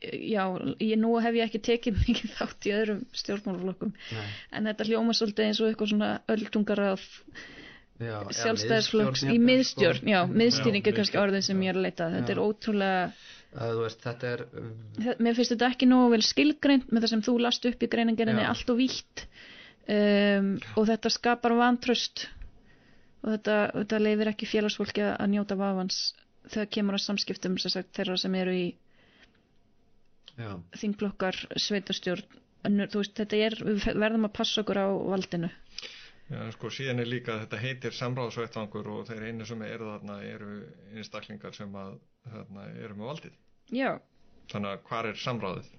[0.00, 0.42] já,
[0.80, 4.28] ég, nú hef ég ekki tekið mikið þátt í öðrum stjórnmálaflokkum Nei.
[4.56, 7.08] en þetta hljóma svolítið eins og eitthvað svona öldungaráð
[8.00, 10.08] Já, eða sjálfstæðisflokks í miðstjórn, sko.
[10.08, 12.36] já, miðstýring er Já, kannski orðið sem ég er að leita þetta Já.
[12.36, 14.70] er ótrúlega veist, þetta er um,
[15.20, 18.46] mér finnst þetta ekki nógu vel skilgreint með það sem þú last upp í greiningerinni
[18.46, 18.50] Já.
[18.54, 19.24] allt og vítt
[19.84, 22.24] um, og þetta skapar vantröst
[23.20, 26.00] og þetta, þetta leifir ekki félagsfólki að njóta vafans
[26.48, 28.64] þegar kemur að samskiptum sagt, þeirra sem eru í
[31.60, 32.38] sveitarstjórn
[32.68, 35.50] önnur, þú veist, þetta er, við verðum að passa okkur á valdinu
[36.30, 40.18] Já, sko, síðan er líka að þetta heitir samráðsvettvangur og þeir einu sem eru þarna
[40.22, 40.50] eru
[40.94, 41.96] einstaklingar sem að
[42.30, 43.32] þarna, eru með valdið.
[43.74, 43.90] já,
[44.52, 45.72] Þannig að hvar er samráðið?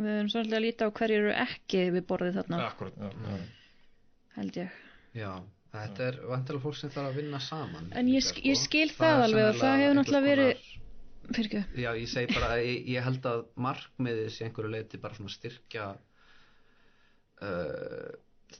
[0.00, 3.40] við erum svolítið að líta á hverju eru ekki við borðið þarna, Akkurat, já, já.
[4.36, 4.76] held ég
[5.22, 5.32] já
[5.70, 8.64] Þetta er vantilega fólk sem þarf að vinna saman En ég líka, sk- ég sko.
[8.66, 10.78] skil það alveg og það hefur náttúrulega verið- konar-
[11.36, 15.18] fyrir ekki Já, ég segi bara ég, ég held að markmiðið sé einhverju leiti bara
[15.18, 15.90] svona styrkja
[17.44, 18.08] uh,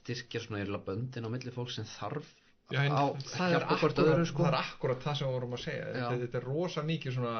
[0.01, 2.29] styrkja svona eirlega böndin á milli fólk sem þarf
[2.71, 4.43] Já, á það, er akkurat, öðru sko.
[4.45, 5.87] Það er akkurat það sem við vorum að segja.
[5.91, 7.33] Þetta, þetta er rosa mikið svona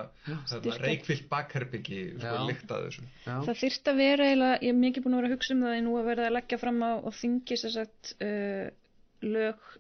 [0.82, 2.82] reikvilt bakherbyggi, sko,
[3.24, 5.78] Það þyrft að vera eiginlega, ég er mikið búin að vera að hugsa um það
[5.78, 8.66] en nú að verða að leggja fram á, á þingi sem sagt uh,
[9.24, 9.72] lög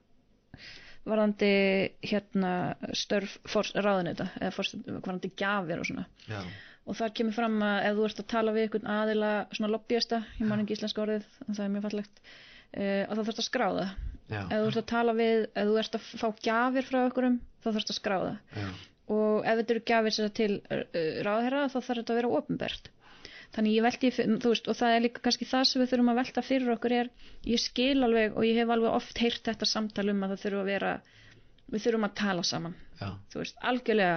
[1.07, 1.51] varðandi
[2.05, 2.51] hérna
[2.97, 6.05] störf fors, ráðunita eða fors, varðandi gjafir og svona.
[6.29, 6.41] Já,
[6.85, 10.21] og þar kemur fram að ef þú ert að tala við einhvern aðila svona lobbyista,
[10.39, 13.87] ég man ekki íslenska orðið það er mjög fallegt uh, að þá þarfst að skráða
[14.31, 17.37] já, ef þú ert að tala við, ef þú ert að fá gjafir frá einhverjum,
[17.61, 18.65] þá þarfst að skráða já,
[19.11, 20.83] og ef þetta eru sem sagt til uh,
[21.27, 22.91] ráðherra þá þarf þetta að vera ofinbert
[23.55, 26.21] þannig ég velti, þú veist, og það er líka kannski það sem við þurfum að
[26.21, 27.09] velta fyrir okkur er
[27.47, 30.63] ég skil alveg og ég hef alveg oft heyrt þetta samtal um að það þurfum
[30.63, 30.93] að vera
[31.71, 32.77] við þurfum að tala saman.
[32.99, 34.15] Já, þú veist, algjörlega.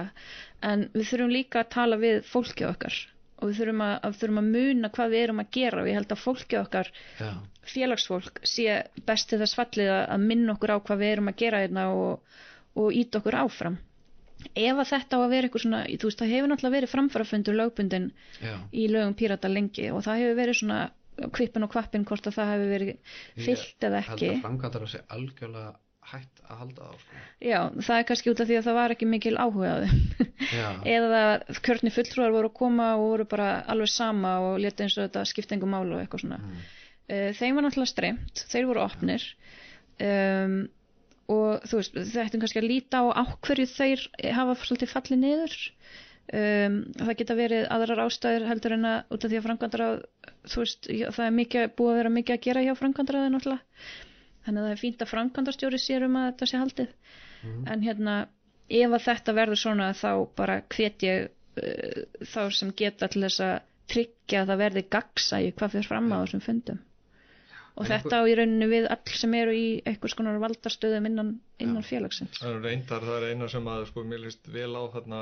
[0.69, 3.01] En við þurfum líka að tala við fólkið okkar
[3.35, 5.97] og við þurfum að, að, þurfum að muna hvað við erum að gera og ég
[5.99, 7.31] held að fólkið okkar já,
[7.73, 8.77] félagsfólk sé
[9.09, 12.37] best til þess fallið að minna okkur á hvað við erum að gera hérna og,
[12.79, 13.75] og ít okkur áfram
[14.53, 17.57] ef að þetta á að vera eitthvað svona þú veist það hefur náttúrulega verið framfærafundur
[17.59, 18.55] lögbundin já.
[18.71, 20.79] í lögum pírata lengi og það hefur verið svona
[21.35, 23.17] kvipin og kvappin hvort að það hefur verið
[23.47, 25.73] fyllt eða Ég ekki held að framkvæmdara sé algjörlega
[26.05, 27.19] hætt að halda á sko.
[27.41, 30.01] já það er kannski út af því að það var ekki mikil áhuga á þeim.
[30.53, 31.21] Já, eða
[31.65, 35.25] kjörni fulltrúar voru að koma og voru bara alveg sama og leta eins og þetta
[35.31, 36.39] skipta engum málu og eitthvað svona.
[36.43, 36.65] Mm,
[37.09, 39.27] uh, þeim var náttúrulega streymt, þeir voru opnir.
[39.95, 40.59] Um,
[41.31, 44.03] og þú veist, þetta er kannski að líta á ákverju þeir
[44.35, 45.55] hafa svolítið fallið niður.
[46.25, 49.89] Um, það geta verið aðrar ástæður heldur en að út af því að framkvæmdara
[50.49, 53.85] þú veist, það er mikið, búið að vera mikið að gera hjá framkvæmdara náttúrulega.
[54.45, 57.13] Þannig að það er fínt að framkvæmdarstjóri sér um að þetta sé haldið.
[57.45, 58.15] Mm, en hérna,
[58.81, 63.45] ef að þetta verður svona þá bara hvet ég uh, þá sem geta til þess
[63.45, 63.55] að
[63.89, 66.81] tryggja að það verði gagsa í hvað fyrir fram á þessum fundum
[67.75, 71.31] og En þetta á í rauninni við all sem eru í einhvers konar valdarstöðum innan,
[71.63, 72.39] innan félagsins.
[72.41, 75.19] Það er reyndar, það er eina sem að sko, mér líst vel á þarna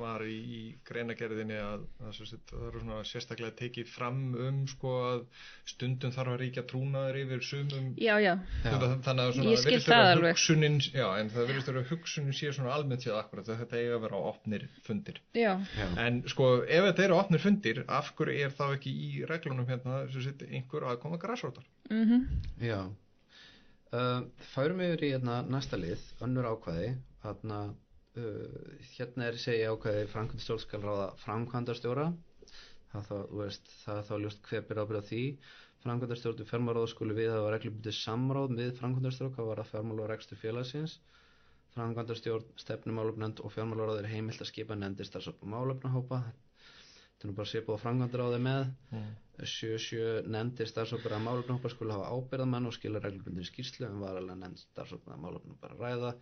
[0.00, 5.24] var í, í greinagerðinni að, að það eru svona sérstaklega tekið fram um sko að
[5.68, 7.90] stundum þarf að ríkja trúnaður yfir sumum.
[8.00, 8.32] Já, já,
[8.64, 10.34] Þetta- þannig að svona Ég skil það alveg.
[10.38, 13.98] hugsunin, já, en það vera að hugsunin sé svona almennt séð akkurat að þetta eiga
[13.98, 15.20] að vera á opnir fundir.
[15.36, 19.10] Já, já, en sko ef þetta eru opnir fundir af hverju er þá ekki í
[19.28, 22.26] reglunum hérna svo sett einhver að koma græsrótar mhm.
[22.62, 22.80] Já.
[23.94, 26.86] Uh, Færum yfir í hérna, næsta lið, önnur ákvæði.
[27.22, 27.58] Hérna,
[28.18, 32.06] uh, hérna er segja ákvæði framkvæmdastjórn skal ráða framkvæmdastjóra.
[32.94, 33.12] Það,
[33.84, 35.22] það er þá ljóst byrja ábyrða því.
[35.84, 40.10] Framkvæmdastjórn og fjármálaráð skulu við að reglubundið samráð með framkvæmdastjórn hvað var að fjármála og
[40.10, 40.96] rekstur félagsins.
[41.76, 46.24] Framkvæmdastjórn, stefnumálöfnend og fjármálaráð er heimilt að skipa nefndir starfsópa málöfnahópa
[47.14, 48.64] þetta er nú bara svipað á framkvæmdaráði með.
[48.92, 49.12] Mm.
[49.50, 54.62] sjö sjö nefndir starfsópera málefnahópa skulu hafa ábyrðamenn og skila reglubundir skýrslu en varalega nefnd
[54.62, 56.12] starfsópera málefnum bara ræða.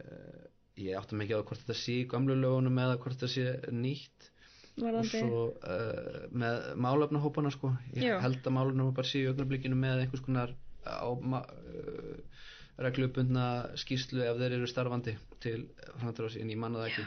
[0.00, 0.44] Uh,
[0.80, 4.30] ég átti mikið á hvort þetta sé í gamlu lögunum eða hvort þetta sé nýtt.
[4.78, 7.74] Og varðandi, svo uh, með málefnahópana sko.
[7.92, 8.16] Ég Já.
[8.24, 10.54] held að málefnahópar sé í augnablikinu með einhvers konar
[10.88, 12.46] á, uh,
[12.80, 13.46] reglubundna
[13.76, 15.58] skýrslu ef þeir eru starfandi til
[16.00, 17.06] framtíðar en ég manna það ekki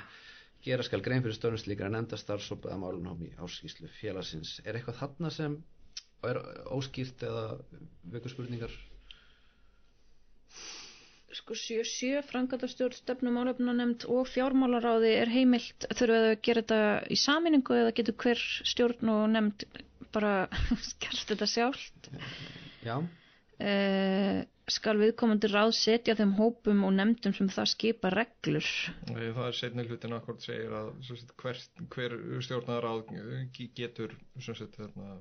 [0.66, 4.58] gera skal grein fyrir störnum slíkra nefnda starfsópa eða málunum í áskýslu félagsins.
[4.66, 5.60] Er eitthvað þarna sem
[6.26, 6.42] er
[6.74, 7.46] óskýrt eða
[8.16, 8.74] vekur spurningar?
[11.36, 15.86] Sko sjö sjö framkvæmdastjórn stefnum álefna nefnd og fjármálaráði er heimilt.
[15.92, 16.80] Þurfa þau að gera þetta
[17.12, 19.68] í saminningu eða getur hver stjórn og nefnd
[20.16, 20.34] bara
[21.04, 22.10] gert þetta sjálft?
[22.86, 22.96] Já,
[24.66, 28.68] skal viðkomandi ráð setja þeim hópum og nefndum sem það skipa reglur?
[29.12, 31.62] Nei, Það er setni hlutin akkord segir að sagt, hver,
[31.94, 32.16] hver
[32.48, 33.14] stjórnaráð
[33.78, 35.18] getur sem sagt, hérna,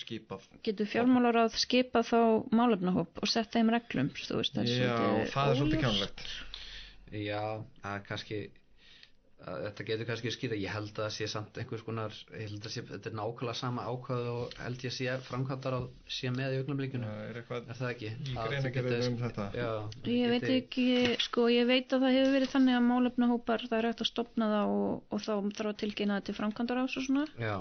[0.00, 0.48] skipað.
[0.66, 2.20] Getur fjármálaráð skipa þá
[2.50, 4.96] málefnahóp og setja þeim reglum þú veist, það er Já,
[5.34, 6.24] það er svolítið kjánlegt.
[7.08, 7.44] Já,
[7.88, 8.57] að kannski að
[9.38, 12.72] þetta getur kannski skýra ég held að það sé samt einhvers konar ég held að
[12.74, 15.86] sé, þetta er nákvæmlega sama ákvæð og held ég sé framkvæmdar að
[16.16, 18.10] sé með í augnablikinu, Það er eitthvað er það ekki?
[18.34, 19.46] Að getur- um þetta.
[19.54, 19.68] Já,
[20.10, 20.88] Ég veit ekki,
[21.28, 24.50] sko, ég veit að það hefur verið þannig að málefnahópar, það er hægt að stopna
[24.56, 27.26] það og, og þá þarf að tilkynna það til framkvæmdar ás og svona.
[27.38, 27.56] Já,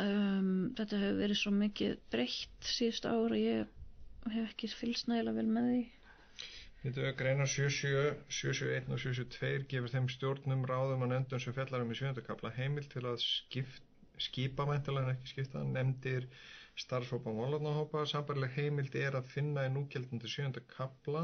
[0.00, 3.66] Um, þetta hefur verið svo mikið breytt síðust ára, ég
[4.32, 5.82] hef ekki fylgst nægilega vel með því.
[6.84, 11.92] Er greinar 77, 71 og 72 gefur þeim stjórnum ráðum og nefndum sem fjallar um
[11.94, 13.84] í sjöndakabla heimil til að skipt,
[14.24, 16.26] skipa mæntalega en ekki skipta nefndir
[16.84, 21.22] starfsópa og málefnahópa sambarleg heimild er að finna í núgjeldandi sjöndakabla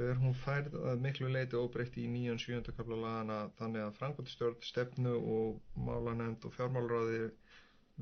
[0.00, 5.12] þegar hún færð að miklu leiti óbreytt í nýjan sjöndakabla lagana þannig að frangotastjórn, stefnu
[5.36, 7.22] og málanemnd og fjármálráði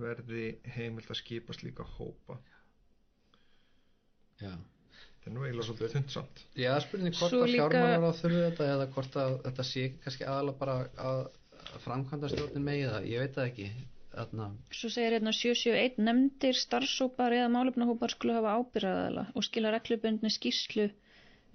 [0.07, 0.47] verði
[0.79, 2.39] heimild að skipa slíka hópa.
[4.41, 4.57] já
[5.27, 6.41] Þetta er nú eiginlega svolítið þundsamt.
[6.55, 9.81] Já, spurning hvort Svo að líka- fjármálar á þurfi þetta eða hvort að þetta sé
[9.89, 10.77] ekki kannski aðalega bara
[11.09, 11.23] að,
[11.83, 13.67] framkvæmda stjórnin megi það, ég veit það ekki
[14.15, 20.31] þarna, Svo segir hérna 771 nefndir, starfsópar eða málefnahópar skulu hafa ábyrðaðala og skila reglubundni
[20.31, 20.87] skýrslu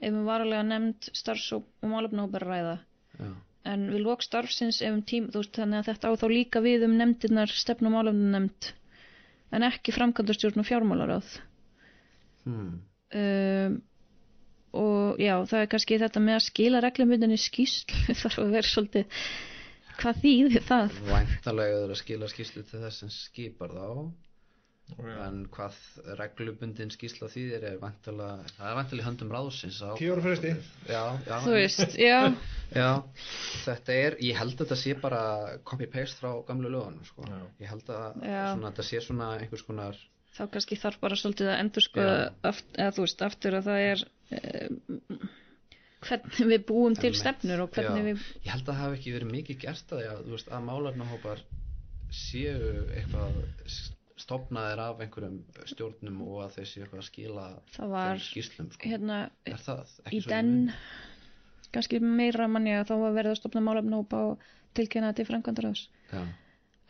[0.01, 2.75] ef um varulega nefnd, starfsóp og málefnahópar ræða.
[3.23, 3.31] já,
[3.63, 6.59] En við lók starfsins ef um tím, þú veist, þannig að þetta á þá líka
[6.67, 8.71] við um nefndirnar stefn og málefnanemnd
[9.53, 11.35] en ekki framkvæmdastjórn og fjármálaráð.
[12.43, 12.79] hmm.
[13.11, 13.79] Um,
[14.71, 19.23] og já, það er kannski þetta með að skila reglumundinni skýslu þarf að vera svolítið
[20.01, 20.99] hvað þýðir það?
[21.11, 23.89] væntalega er að skila skýslu til þess sem skipar þá
[24.99, 25.75] en hvað
[26.19, 29.79] reglubundin skýsla þýðir er væntalega, það er væntalega í höndum ráðsins
[31.27, 32.17] já, Þú veist, já,
[32.81, 32.89] já,
[33.65, 35.21] þetta er, ég held að þetta sé bara
[35.67, 37.27] copy-paste frá gamlu lögunum sko.
[37.61, 39.99] Ég held að svona, þetta sé svona einhvers konar
[40.35, 44.03] þá kannski þarf bara svolítið að endur sko eða þú veist, aftur að það er
[44.39, 45.31] um,
[46.01, 48.07] hvernig við búum til stefnur og hvernig Já.
[48.09, 51.43] við ég held að það hafi ekki verið mikið gert að að, veist, að málarnahópar
[52.11, 52.55] séu
[52.95, 53.41] eitthvað
[54.21, 55.37] stopnaðir af einhverjum
[55.69, 58.91] stjórnum og að þau séu eitthvað að skila það var þeim skýslum sko.
[58.91, 59.19] hérna
[59.65, 60.53] það í den
[61.71, 66.21] kannski meira manni að þá var verið að stopna málefnahópa og tilkynna til framkvæmdaráðs já,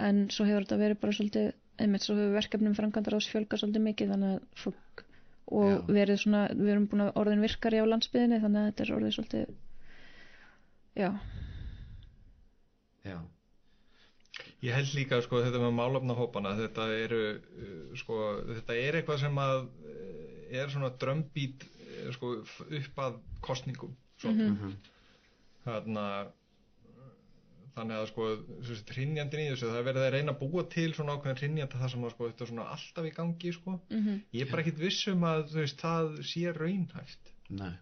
[0.08, 1.52] en svo hefur þetta verið bara svolítið
[1.84, 5.04] einmitt svo hefur verkefnum framkvæmdaráðs fjölga svolítið mikið þannig að fólk
[5.52, 5.78] og Já.
[6.00, 9.16] verið svona, við erum búin að orðin virkari á landsbyðinni þannig að þetta er orðið
[9.18, 9.54] svolítið
[11.02, 11.10] já,
[13.08, 13.18] já,
[14.62, 19.40] Ég held líka sko þetta með málefnahópana þetta eru uh, sko þetta er eitthvað sem
[19.42, 20.12] að uh,
[20.62, 24.30] er svona drömbít uh, sko upp að kostningum svo.
[24.36, 24.76] mhm,
[25.66, 26.06] þarna
[27.76, 28.28] þannig að sko
[28.92, 31.94] hrinnjandin í þessu, það er verið að reyna að búa til svona ákveðin hrinnjanda það
[31.94, 33.78] sem að sko þetta er svona alltaf í gangi sko.
[33.92, 37.34] Mm ég er bara ekkit viss um að þú veist það sé raunhæft.
[37.50, 37.74] Nei.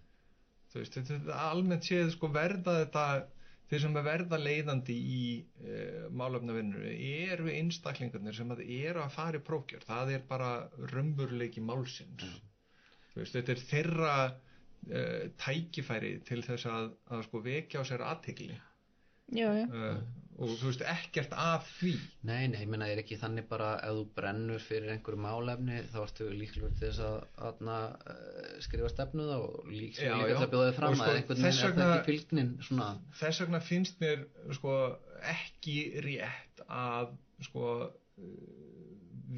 [0.69, 3.05] Þú veist, þetta þetta almennt séð sko verða þetta
[3.69, 5.23] þeir sem er verða leiðandi í
[5.61, 5.79] e,
[6.09, 12.25] málefnavinnur eru einstaklingarnir sem að eru að fara í prókjör það er bara römburleiki málsins.
[13.13, 15.03] Þú veist, þetta er þeirra e,
[15.37, 18.57] tækifæri til þess að, að sko vekja á sér aðtegli
[19.35, 19.91] já, já, e,
[20.39, 21.91] og þú veist, ekkert af því.
[22.23, 25.97] Nei, nei, ég meina, er ekki þannig bara ef þú brennur fyrir einhverju málefni þá
[26.05, 27.17] ertu líklegur til þess að
[27.49, 27.77] aðna,
[28.13, 31.19] uh, skrifa stefnu þá og lík, Já, líka til að bjóða þið fram sko, að
[31.19, 34.25] einhvern þess veginn er vegna- ekki fylgnin svona, þess vegna finnst mér
[34.59, 34.77] sko
[35.35, 35.77] ekki
[36.07, 37.11] rétt að
[37.49, 37.65] sko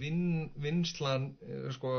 [0.02, 0.22] vin,
[0.62, 1.92] vinslan eh, sko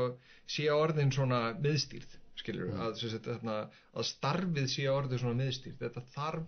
[0.49, 2.79] sé orðin svona miðstýrð skilur Mm.
[2.81, 5.77] að, að starfið sé orðin svona miðstýrð.
[5.83, 6.47] Þetta þarf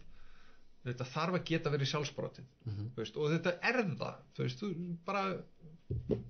[0.85, 2.89] þetta þarf að geta verið sjálfsbrotið Mhm.
[2.95, 5.23] þú veist, og þetta er það þú veist, þú bara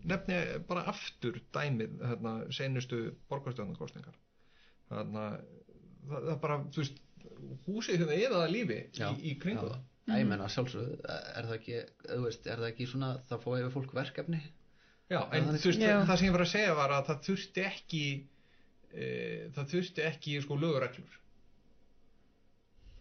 [0.05, 0.37] nefni
[0.67, 2.99] bara aftur dæmið hérna, senustu
[3.31, 4.15] borgarstjóðnarkostningar
[4.89, 5.25] þarna
[6.09, 7.01] það, það bara, þú veist
[7.67, 9.75] húsið hérna er það lífi Já, í, í kringu já.
[9.75, 11.77] það Æ, ég meina, sjálfsögðu, er það ekki
[12.11, 14.41] þú veist, er það ekki svona, það fóði yfir fólk verkefni
[15.09, 15.95] Já, Já, en þannig- þú veist, Já.
[16.05, 18.03] það sem ég var að segja var að það þurfti ekki
[18.93, 19.07] e,
[19.55, 21.17] það þurfti ekki sko lögureglur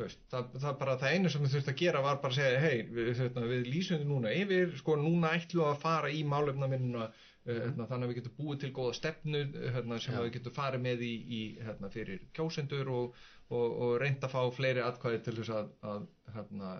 [0.04, 2.62] veist, það, það bara það einu sem við þurfti að gera var bara að segja
[2.64, 6.22] hei, við, hérna, við lýsum þið núna yfir sko núna ætlum við að fara í
[6.28, 7.08] málefna minnuna
[7.44, 9.42] hérna, þannig að við getum búið til góða stefnu
[9.74, 10.20] hérna, sem Já.
[10.24, 13.18] við getum farið með í, í hérna, fyrir kjósendur og,
[13.50, 16.72] og, og reynd að fá fleiri atkvæði til þess að, að hérna,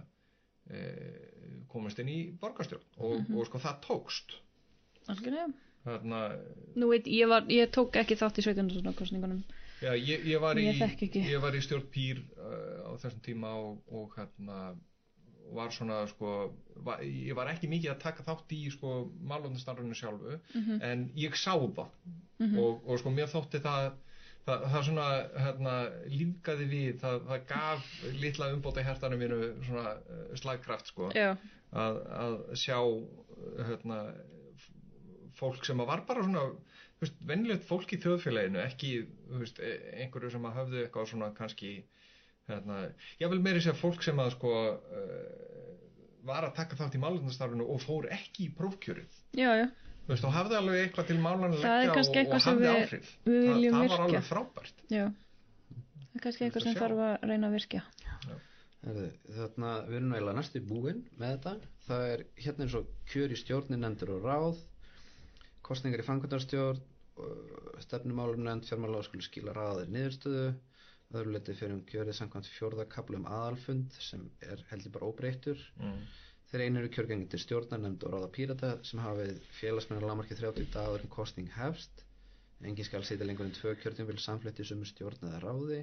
[0.70, 0.86] e,
[1.72, 4.38] komast inn í borgarstjórn og, og sko það tókst
[5.12, 5.52] algjörlega
[5.84, 9.42] Nú veit, ég, var, ég tók ekki þátt í 17.
[9.82, 10.66] já, ég, ég, var í,
[11.28, 14.74] Ég var í stjórn pýr uh, á þessum tíma og, og hérna
[15.54, 16.30] var svona sko
[16.86, 18.94] var, ég var ekki mikið að taka þátt í sko
[19.28, 20.78] málefnastarfinu sjálfu Mhm.
[20.82, 21.90] en ég sá það.
[22.58, 23.92] Og, og sko mér þótti það
[24.44, 25.04] það, það svona
[25.40, 25.74] hérna,
[26.12, 31.10] lífgaði við það, það gaf litla umbóta í hertanum mínu svona uh, slagkraft sko
[31.72, 32.76] að, að sjá
[33.68, 34.00] hérna,
[34.56, 34.72] f-
[35.38, 36.42] fólk sem var bara svona
[37.03, 38.90] veist, venjulegt fólk í þjóðfélaginu ekki
[39.30, 41.72] þú veist, e- einhverju sem að höfðu eitthvað svona kannski
[42.49, 42.78] hérna,
[43.20, 44.76] ég vil meiri segja fólk sem að sko uh,
[46.24, 49.66] var að taka þátt í málefnastarfinu og fór ekki í prófkjörið já, já.
[50.05, 52.22] Þú veist, og hafði alveg eitthvað til málan að Það er leggja kannski og, og
[52.22, 55.05] eitthvað sem hafði við- áhrif við það, það var alveg frábært já.
[56.05, 57.82] Það er kannski eitthvað sem þarf að reyna að virkja.
[58.84, 61.53] Þarna, við erum eiginlega næstu búin með þetta.
[61.86, 64.61] Það er hérna eins og kjör í stjórnin nefndur og ráð,
[65.64, 66.82] kostningar í fangundarstjórn,
[67.84, 70.46] stefnumálum nefnd, fjármála skuli skila ráðir niðurstöðu,
[71.14, 75.60] öðru leti fyrir um kjörið samkvæmt fjórðakablu um aðalfund sem er heldur bara óbreyttur.
[75.78, 76.00] mm.
[76.50, 80.36] Þeir einu eru kjörgengi til stjórnar nefnd og ráða pírata sem hafa við félagsmennar lámarki
[80.38, 82.04] 30 dagur en kostning hefst.
[82.62, 85.80] Engin skal sitja lengur en tvö kjörtjumfél samflett í sumu stjórn eða ráði.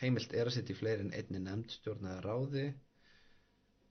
[0.00, 2.66] Heimilt er að sitja í fleiri en einni nefnd stjórn eða ráði.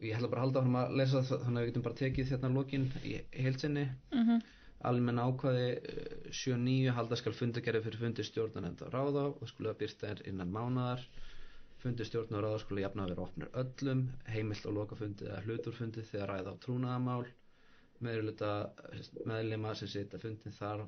[0.04, 2.52] Ég ætla bara að halda áfram að lesa þannig að við getum bara tekið þérna
[2.58, 3.88] lokin í heilsinni.
[4.12, 4.26] Mm
[4.90, 9.72] Almenn ákvaði eh, 7.9 halda skal fundagerði fyrir fundi stjórnar nefnd og ráða og skulle
[9.74, 11.04] það byrta er innan mánadar.
[11.84, 15.42] Fundi stjórn og ráða skulle jafna að vera opnir öllum, heimilt og loka fundi eða
[15.46, 17.28] hluturfundi þegar ræða á trúnaðamál.
[18.06, 18.52] Meðluta
[19.30, 20.82] meðlima sem sita fundin þar,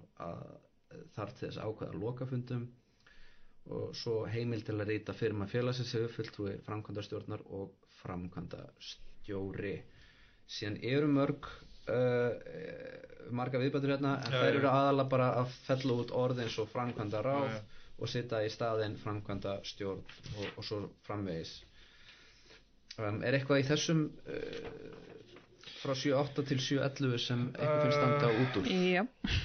[1.16, 2.66] þar til þess að ákveða að loka fundum
[3.78, 9.74] og svo heimilt til að rýta firma félagsins hefur fulltrúi framkvæmdastjórnar og framkvæmdastjóri.
[10.48, 11.50] Síðan eru mörg
[11.92, 16.58] uh, marga viðbætur hérna en Já, þær eru aðalega bara að fella út orð eins
[16.64, 17.88] og framkvæmda ráð Já, já.
[17.98, 20.04] og sitja í staðinn framkvæmda stjórn
[20.38, 21.56] og, og svo framvegis
[22.98, 25.08] um, er eitthvað í þessum uh,
[25.82, 29.04] frá 7.8 til 7.11 sem eitthvað finnst standa út úr Já.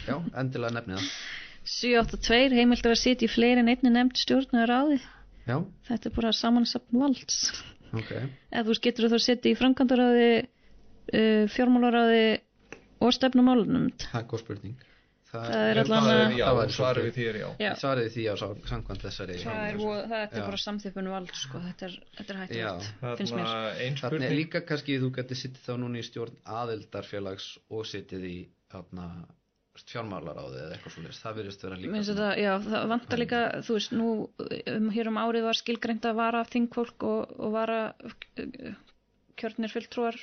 [0.08, 1.10] já, endilega nefnið það
[1.72, 4.96] 782 heimilt er að sitja í fleiri en einni nefnd stjórn eða ráði.
[5.46, 7.36] já, Þetta er bara samansapn valds.
[7.94, 8.10] ok
[8.50, 10.26] Eða þú getur þá að sitja í framkvæmdaráði,
[11.14, 12.24] uh, fjármálaráði
[13.02, 13.90] og stefnumálunum.
[13.98, 14.76] það er góð spurning
[15.32, 17.48] það, Það er það allan er að- já, Það væri svarið við því er já
[17.64, 17.70] Já.
[17.82, 20.44] svariði því á sá- samkvæmt þessari Það er, vo- það er Já.
[20.46, 21.58] bara samþjöpun valds, sko.
[21.66, 22.42] Þetta er, þetta er Já.
[22.42, 23.46] hættulegt, finnst mér.
[23.52, 28.26] Þannig er spurning líka kannski þú getur sittið þá núna í stjórn aðildarfélags og sittið
[28.28, 28.36] í
[28.72, 29.06] þarna,
[29.88, 33.72] fjármálaráði eða eitthvað svo það virðist vera líka svona- þetta, já, það vantar líka, þú
[33.78, 34.08] veist, nú
[34.76, 38.74] um, hér um árið var skilgreint að vara þingfólk og, og vara uh,
[39.40, 40.18] kjörnir fulltrúar,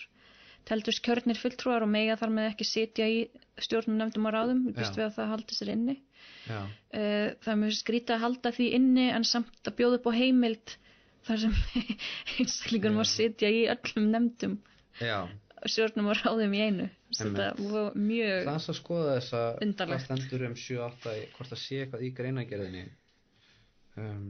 [0.65, 3.19] teldust kjörnir fulltrúar og mega þar með ekki sitja í
[3.59, 4.99] stjórnum nefndum á ráðum, við býst Já.
[4.99, 5.97] við að það haldi sér inni.
[6.49, 10.07] já, Uh, það er mjög skrítið að halda því inni en samt að bjóða upp
[10.09, 10.71] á heimild
[11.27, 11.53] þar sem
[12.41, 14.55] einstaklingur má sitja í öllum nefndum,
[14.97, 15.19] já,
[15.69, 16.87] stjórnum og ráðum í einu.
[17.13, 20.07] Þetta var mjög, Það er að skoða þessa Undarlegt.
[20.09, 22.83] hvað stendur um 7-8 í- hvort það sé eitthvað í greinagerðinni
[23.97, 24.25] um,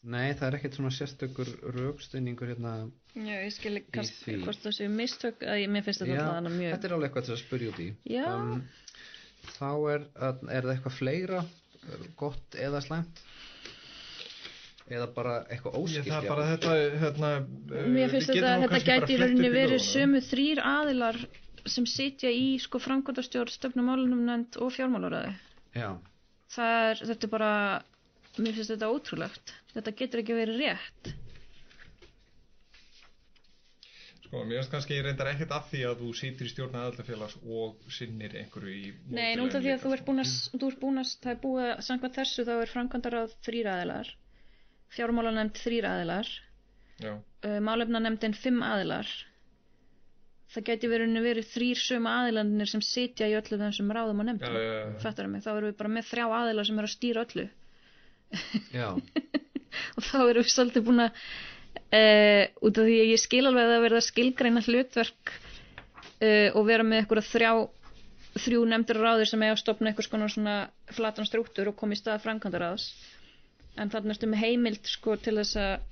[0.00, 2.70] Nei, það er ekkert svona sérstökur rögstunningur hérna
[3.12, 6.52] já, ég skil ekki hvort það séu mistök, að ég, mér finnst þetta alltaf hana
[6.54, 6.70] mjög.
[6.72, 8.24] Þetta er alveg eitthvað til að spyrja út í Já.
[8.32, 8.62] um,
[9.58, 11.42] Þá er, er það eitthvað fleira
[12.20, 13.20] gott eða slæmt
[14.90, 16.32] eða bara eitthvað Ég, óskilt það er jafnvel?
[16.32, 16.72] bara þetta
[17.04, 17.28] hérna,
[17.70, 21.20] Mér við finnst þetta, þetta bara gæti í rauninni verið sömu þrýr aðilar
[21.70, 25.34] sem sitja í sko framkvæmdastjórn, stefnumálunum nefnd og fjármálaræði.
[25.76, 25.90] Já,
[26.50, 27.50] Það er, þetta er bara,
[28.38, 29.56] mér finnst þetta ótrúlegt.
[29.74, 31.12] Þetta getur ekki verið rétt.
[34.30, 37.88] Sko, mér finnst kannski reyndar ekkert af því að þú situr í stjórn aðaldafélags og
[37.90, 41.02] sinnir einhverju í Nei, nú það því að þú ert búin að, þú ert búin
[41.02, 44.12] að, það er búið að, samkvæmt þessu þá er framkvæmdaráð þrýr aðilar,
[44.94, 46.30] fjármálanemnd þrýr aðilar,
[47.02, 49.10] Já, uh, málefnanemndin fimm aðilar.
[50.54, 54.30] Það gæti verið, verið þrýr sömu aðilarnir sem sitja í öllu þessum ráðum og já,
[54.30, 54.60] nefndum.
[54.62, 54.94] já, já.
[55.02, 57.50] Fattar mig, þá erum við bara með þrjá aðilar sem eru að stýra öllu.
[59.96, 61.22] og þá erum við svolítið búin að
[61.94, 66.66] uh, út af því að ég skil alveg að það verða skilgreina hlutverk uh, og
[66.68, 67.52] vera með eitthvað þrjá
[68.40, 70.56] þrjú nefndir ráðir sem eiga að stopna eitthvað svona, svona
[70.94, 72.84] flatan strúktur og koma í stað framkvæmdaráðs
[73.80, 75.88] en þarna ertu með heimild sko til þess að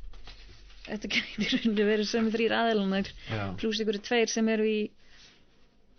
[0.89, 4.78] þetta getur verið sem þrýr aðilunar já, pluss ykkur tveir sem eru í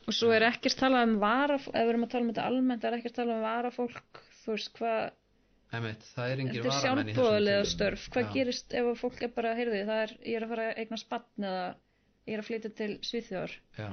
[0.10, 2.88] og svo er ekkert talað um vara ef við erum að tala um þetta almennt
[2.88, 5.02] er ekkert talað um varafólk þú veist hvað
[5.70, 7.72] Einmitt, það er Þetta er varamenn í þessum sjálfbóðlega tilvikum.
[7.76, 8.06] störf.
[8.14, 8.32] Hvað Já.
[8.34, 11.48] gerist ef fólk er bara, heyrði, það er, ég er að fara að eigna spann
[11.50, 11.66] eða
[12.30, 13.58] ég er að flytja til Svíþjóðar.
[13.78, 13.90] Já,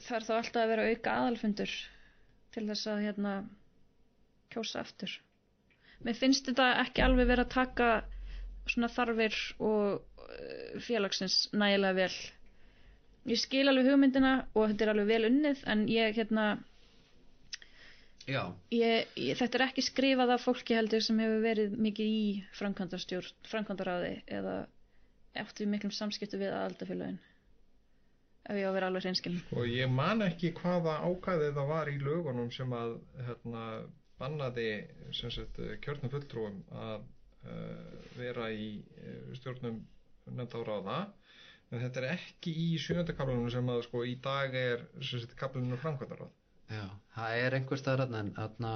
[0.00, 1.76] það er þá alltaf að vera auka aðalfundur
[2.52, 3.34] til þess að hérna
[4.52, 5.14] kjósa aftur
[6.06, 7.88] mér finnst þetta ekki alveg vera að taka
[8.70, 12.16] svona þarfir og uh, félagsins nægilega vel
[13.32, 16.46] ég skil alveg hugmyndina og þetta er alveg vel unnið en ég hérna
[18.74, 22.24] ég, ég, þetta er ekki skrifað af fólki heldur sem hefur verið mikið í
[22.58, 24.56] framkvæmdaráði eða
[25.42, 27.18] eftir miklum samskiptu við aðaldafélagin
[28.42, 29.42] ef ég á að vera alveg hreinskilin.
[29.54, 32.94] Og ég man ekki hvaða ákæðið það var í lögunum sem að
[33.28, 33.64] hérna,
[34.18, 34.68] bannaði
[35.84, 37.04] kjörnum fulltrúum að
[37.46, 39.82] uh, vera í uh, stjórnum
[40.66, 41.00] ráða.
[41.72, 44.82] En þetta er ekki í sjöndakablunum sem að sko í dag er
[45.38, 46.34] kablunum framkvæmdaráð
[46.72, 46.84] já,
[47.16, 48.74] það er einhver staðar en þarna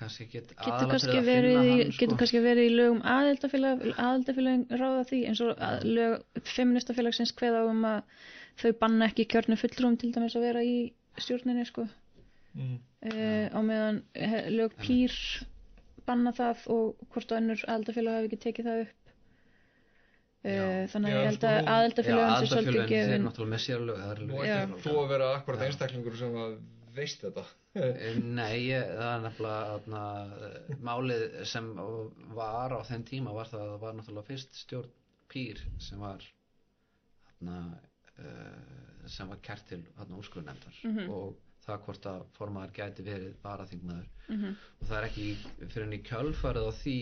[0.00, 2.18] kannski get getur kannski verið, í, hann, getur sko.
[2.22, 7.64] kannski verið í lögum aðildafélag aðildafélagin ráða því eins og að lög feministafélagsins kveða á
[7.68, 10.76] um að þau banna ekki kjörnum fulltrúum til dæmis að vera í
[11.20, 11.84] stjórninni sko
[12.56, 12.78] mm.
[13.12, 15.12] uh, á meðan eh, lög pýr
[16.08, 18.96] banna það og hvort og önnur aðildafélag hafi ekki tekið það upp
[20.40, 20.64] Já.
[20.64, 23.64] uh, þannig að Já, ég held sko, að já, aðildafélagin sé svolítið gefin náttúrulega með
[23.66, 24.60] sér lög það eru Nú lög- Já.
[24.64, 25.66] ættir þú að vera akkurat Já.
[25.68, 26.54] einstaklingur sem að
[26.96, 27.44] veist þetta
[27.78, 30.00] Eh, Nei, ég, það er nefnilega atna,
[30.82, 31.68] málið sem
[32.34, 34.90] var á þenn tíma var það að það var náttúrulega fyrst stjórn
[35.30, 36.24] Pýr sem var
[37.30, 37.60] atna,
[38.18, 39.84] uh, sem var kert til
[40.18, 41.06] úrskurðnefndar Mhm.
[41.14, 41.36] og
[41.66, 44.56] það hvort að formaður gæti verið varaþingmaður Mhm.
[44.80, 45.28] og það er ekki
[45.70, 46.96] fyrir henni kjölfarið á því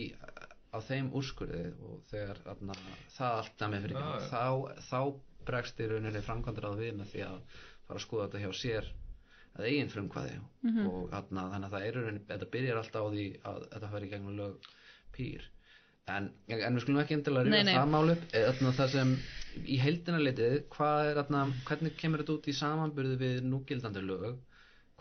[0.68, 2.74] á þeim úrskurði og þegar atna,
[3.16, 4.28] það allt dæmi fyrir Já, ekki já.
[4.28, 4.44] þá,
[4.90, 7.40] þá bregst í rauninni framkvæmdur að við með því að
[7.88, 8.92] fara að skoða þetta hjá sér
[9.58, 10.40] að eigin frumkvæði.
[10.62, 10.88] Mhm.
[10.88, 13.92] og atna, þannig að það er í rauninni, þetta byrjar alltaf á því að þetta
[13.94, 14.68] fari í gegnum lög
[15.14, 15.46] pýr
[16.12, 19.14] en, en við skulum ekki endilega ríða það mál upp eh, það sem
[19.64, 20.62] í heildina litið er,
[21.68, 24.38] hvernig kemur þetta út í samanburði við núgildandi lög?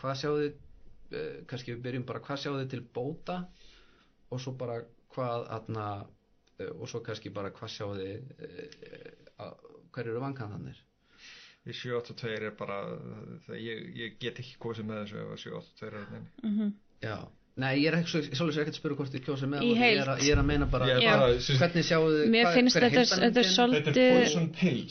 [0.00, 3.40] Hvað sjáðu eh, kannski við byrjum bara hvað sjáðu til bóta?
[4.28, 4.82] Og svo bara
[5.14, 5.86] hvað atna,
[6.58, 8.20] eh, og svo kannski bara hvað sjáðu þið
[9.38, 9.54] uh,
[9.94, 10.84] hver eru vankanðanir
[11.68, 12.78] Í 782 er bara
[13.46, 16.30] það, ég, ég get ekki kosið með þessu ef að 782 er þarna inni.
[16.52, 16.70] Mhm.
[17.04, 17.18] já
[17.58, 20.08] Nei, ég er ekki, svolítið sér ekki að spyrja hvort þið kjósið með ég er,
[20.12, 22.76] að, ég er að meina bara Ég er bara, hvernig sjáu þið Mér hvað- finnst
[22.78, 24.84] er þetta- þetta er svolítið- Þetta er poison pill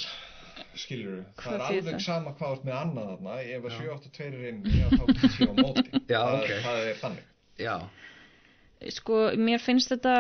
[0.78, 2.01] skilur við, það er alveg það?
[2.05, 3.78] sama hvað þú ert með annað þarna ef að Já.
[3.78, 6.51] 782 er inn já, þá getur sér á móti Já, það, ok.
[6.67, 7.23] það er þannig
[7.57, 7.75] Já,
[8.99, 9.15] sko,
[9.47, 10.15] mér finnst þetta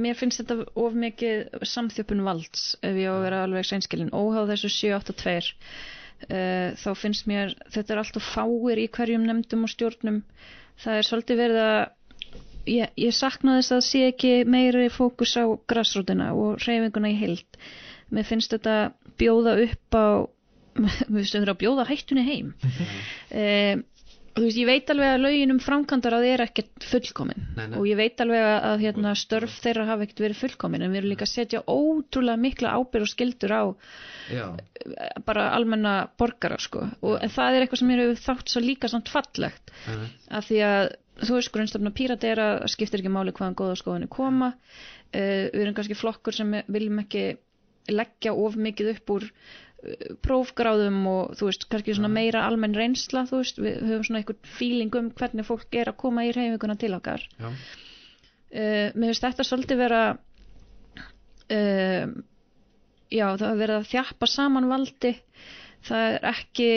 [0.00, 4.52] mér finnst þetta of mikið samþjöpun valds ef ég á að vera alveg seinskilin óháð
[4.54, 5.52] þessu 782
[6.26, 10.22] uh, þá finnst mér þetta er alltaf fáir í hverjum nefndum og stjórnum.
[10.78, 11.78] Það er svolítið verið að
[12.70, 17.60] ég, ég sakna þess að sé ekki meiri fókus á grassrútina og reyfinguna í heild.
[18.14, 18.76] Mér finnst þetta
[19.20, 20.06] bjóða upp á
[21.10, 22.52] finnst þetta að bjóða hættunni heim.
[23.34, 23.97] Um, og
[24.38, 27.46] þú veist, ég veit alveg að lögin um framkvæmdar að það er ekkert fullkomin.
[27.56, 27.76] Nei, nei.
[27.80, 31.00] og ég veit alveg að, að hérna, störf þeirra hafa ekkert verið fullkomin en við
[31.00, 33.62] erum líka að setja ótrúlega mikla ábyrð og skildur á
[34.32, 36.86] já, eh, bara almenna borgara sko.
[37.02, 39.74] og það er eitthvað sem hefur þátt svo líka samt fallegt.
[39.88, 40.86] Nei, af því að
[41.18, 44.54] þú veist grunnstofna pírati er að það skiptir ekki máli hvaðan góða skoðinni koma.
[45.08, 47.30] Uh, við erum kannski flokkur sem viljum ekki
[47.88, 49.26] leggja of mikið upp úr
[50.26, 54.50] prófgráðum og þú veist kannski svona meira almenn reynsla þú veist við höfum svona einhvern
[54.58, 57.22] feeling um hvernig fólk er að koma í reyfinguna til okkar.
[57.38, 60.02] Uh, mér finnst þetta svolítið vera
[61.54, 62.04] uh,
[63.12, 65.14] já það er verið að þjappa saman valdi.
[65.86, 66.70] Það er ekki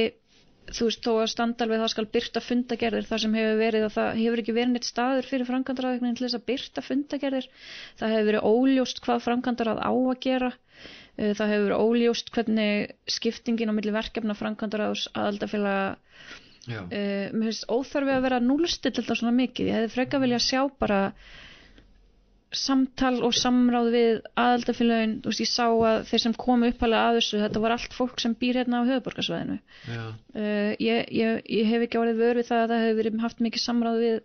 [0.72, 3.08] þú veist þó að standa alveg það skal byrta fundagerðir.
[3.10, 6.38] Það sem hefur verið að það hefur ekki verið neitt staður fyrir framkvæmdaráðingin til þess
[6.38, 7.50] að byrta fundagerðir.
[7.98, 10.52] Það hefur verið óljóst hvað framkvæmdaráð á að gera
[11.38, 15.86] það hefur óljóst hvernig skiptingin á milli verkefna framkvæmdaráðs aðaldafélaga
[16.66, 20.42] já, uh, mér finnst óþarfi að vera núlstill alltaf svona mikið, ég hefði freka vilja
[20.44, 21.02] sjá bara
[22.52, 27.20] samtal og samráð við aðaldafélagin, þú veist ég sá að þeir sem komu uppalega að
[27.22, 29.56] þessu, þetta var allt fólk sem býr hérna á höfuborgarsvæðinu
[29.88, 33.46] uh, ég, ég, ég hef ekki orðið vör við það að það hefur verið haft
[33.46, 34.18] mikið samráð við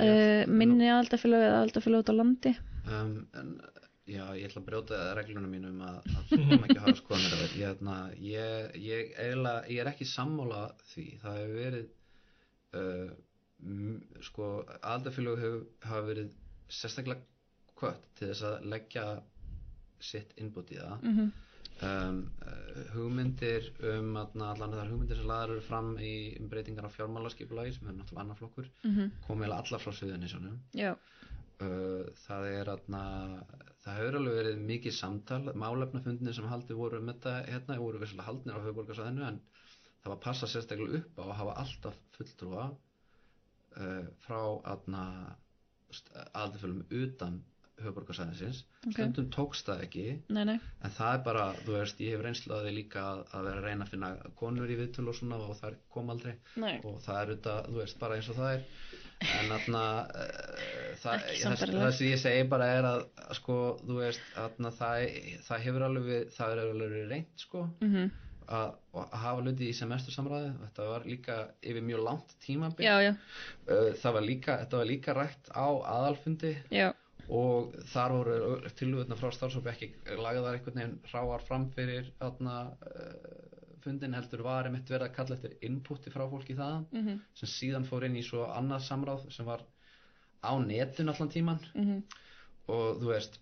[0.00, 2.54] uh, minni aðaldafélag eða aðaldafélag út á landi.
[2.82, 3.54] Um, en,
[4.08, 7.34] já, ég ætla að brjóta regluna mín um að að það má ekki hafa skoðanir
[7.36, 7.96] af ég, hérna,
[8.28, 9.12] ég, ég,
[9.72, 11.06] ég er ekki sammála því.
[11.22, 11.86] Það hefur verið
[12.80, 13.12] uh,
[14.30, 14.50] sko,
[14.80, 16.34] aðaldafélög hefur hafa verið
[16.72, 17.28] sérstaklega
[17.78, 19.06] kvött til þess að leggja
[20.02, 21.08] sitt innbútt í það.
[21.08, 21.32] Mm
[21.82, 26.88] um, uh, hugmyndir um atna, allan þar hugmyndir sem laðar eru fram í um breytingar
[26.88, 28.70] á fjármálaskipulagi sem er náttúrulega annar flokkur
[29.26, 30.92] komið alveg allar frá Suðunisjónum já,
[32.22, 33.02] það er atna,
[33.84, 38.28] það hefur alveg verið mikið samtal málefnafundinir sem haldið voru um þetta hérna voru vissulega
[38.28, 39.40] haldnir á höfuborgarsæðinu en
[40.02, 44.40] það var að passa sérstaklega upp á að hafa alltaf fulltrúa uh, frá
[44.74, 45.04] aðna
[46.32, 47.42] aðalfölum utan
[47.82, 48.94] höfuborgarsæðinsins Ok.
[48.96, 50.04] stundum tókst það ekki
[50.34, 53.62] nei, nei, en það er bara, þú veist, ég hef reynslaði líka að, að vera
[53.62, 56.32] að reyna að finna konur í viðtölu og svona og það kom aldrei
[56.62, 56.74] nei.
[56.82, 58.66] og það er auðvitað, þú veist, bara eins og það er
[59.22, 61.26] en þarna uh, það,
[61.80, 63.04] það, sem ég segi bara er að,
[63.38, 63.56] sko,
[63.86, 65.04] þú veist, þarna það,
[65.48, 68.10] það hefur alveg, við- það er alveg reynt sko, Mm
[68.52, 72.32] að, að hafa hluti í semestur samræði, þetta var líka yfir mjög langt
[72.82, 72.96] já,
[73.70, 76.88] Uh, það var líka, þetta var líka rætt á aðalfundi já,
[77.32, 83.51] og þar voru tilvöðna frá starfsópi ekki lagðar einhvern veginn ráar fram fyrir þarna, uh,
[83.84, 87.86] fundin heldur var einmitt verið að kalla eftir inputi frá fólki þaðan mm sem síðan
[87.88, 89.64] fór inn í svo annað samráð sem var
[90.42, 92.02] á netun allan tíman mhm,
[92.68, 93.38] og þú veist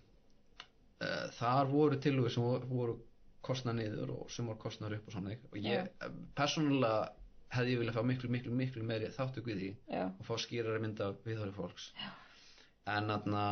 [1.05, 2.99] uh, þar voru tilvöð sem voru,
[3.41, 5.37] kostna niður og sem voru kostnar upp og svona.
[5.53, 7.13] Og ég uh, persónulega
[7.51, 11.01] hefði ég viljað fá miklu, miklu, miklu meiri í því já, og fá skýrari mynd
[11.03, 11.93] af viðhóri fólks.
[11.99, 12.11] Já.
[12.91, 13.47] en þarna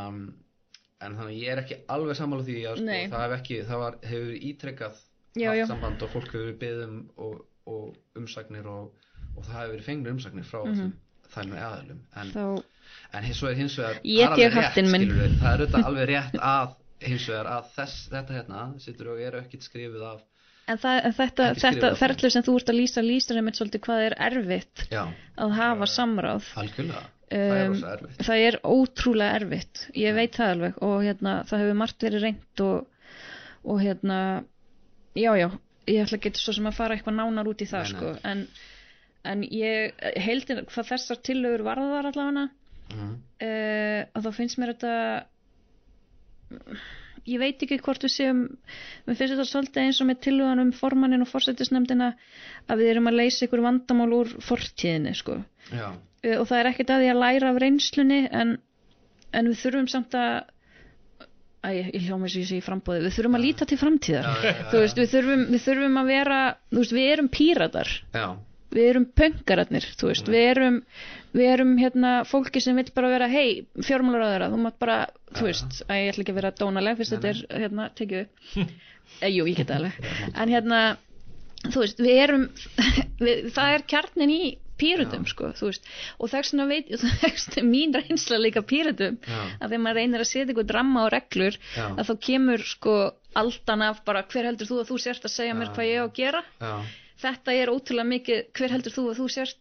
[0.99, 3.83] en þannig að ég er ekki alveg sammála því að sko, það hef ekki, það
[3.83, 5.03] var, hefur ítrekkað
[5.43, 5.67] Já, haft já.
[5.73, 7.37] samband og fólk hefur verið beðum og,
[7.69, 10.97] og umsagnir og, og það hefur verið fengnir umsagnir frá mm Mhm.
[11.29, 12.63] þælum aðalum en,
[13.13, 16.71] en hins vegar hins vegar það er alveg skilurðu, það er alveg rétt að
[17.05, 20.23] hins vegar að þess, þetta hérna sittur og eru ekkit skrifið af
[20.69, 24.17] en, það, þetta, þetta ferðlu sem þú ert að lýsa lýsir einmitt svolítið hvað er
[24.29, 25.05] erfitt já,
[25.37, 26.51] að hafa samráð.
[26.61, 27.05] Algjörlega.
[27.05, 27.75] Það er Um,
[28.25, 29.83] það er ótrúlega erfitt.
[30.01, 30.79] Ég veit það alveg.
[30.81, 32.87] Og hérna það hefur margt verið reynd og,
[33.69, 34.21] og hérna
[35.19, 35.49] já já,
[35.89, 37.99] ég ætla ekki svo sem að fara eitthvað nánar út í það Nei, nei.
[37.99, 38.45] sko en,
[39.33, 42.47] en ég heildin hvað þessar tillögur varðar allavega
[42.95, 43.13] mm.
[43.49, 44.95] uh, að þá finnst mér þetta
[47.29, 50.75] ég veit ekki hvort við séum mér finnst þetta svolítið eins og með tillögan um
[50.77, 52.13] formannin og forsættisnefndina
[52.69, 55.41] að við erum að leysa ykkur vandamál úr fortíðinni sko
[55.73, 58.55] já, uh, og það er ekkert að því að læra af reynslunni en,
[59.33, 60.55] en við þurfum samt að
[61.59, 64.29] Æ, ég hljóma eins og ég sé í frambóði við þurfum að líta til framtíðar.
[64.29, 66.43] Já, já, já, veist, við þurfum, við þurfum að vera
[66.79, 67.91] veist, við erum píratar.
[68.69, 70.83] Við erum pöngararnir, veist, við erum
[71.33, 74.99] við erum hérna fólki sem vill bara vera hei, fjármálaráðara, þú mátt bara
[75.37, 78.23] þú veist, að ég ætla ekki að vera dónaleg fyrst þetta er hérna, tekið
[79.21, 80.81] e, jú, ég get það alveg, en hérna
[81.69, 82.47] þú veist, við erum
[83.27, 84.43] við, það er kjarnin í
[84.81, 85.31] pírutum Já.
[85.33, 90.25] sko, og þess vegna veit þess mín reynsla líka pírutum já, að þegar maður reynir
[90.25, 92.99] að setja eitthvað dramma og reglur já, að þá kemur sko
[93.39, 95.75] aldan af bara hver heldur þú að þú sért að segja mér Já.
[95.77, 96.45] hvað ég á að gera?
[96.63, 96.75] Já,
[97.25, 99.61] þetta er ótrúlega mikið hver heldur þú að þú sért?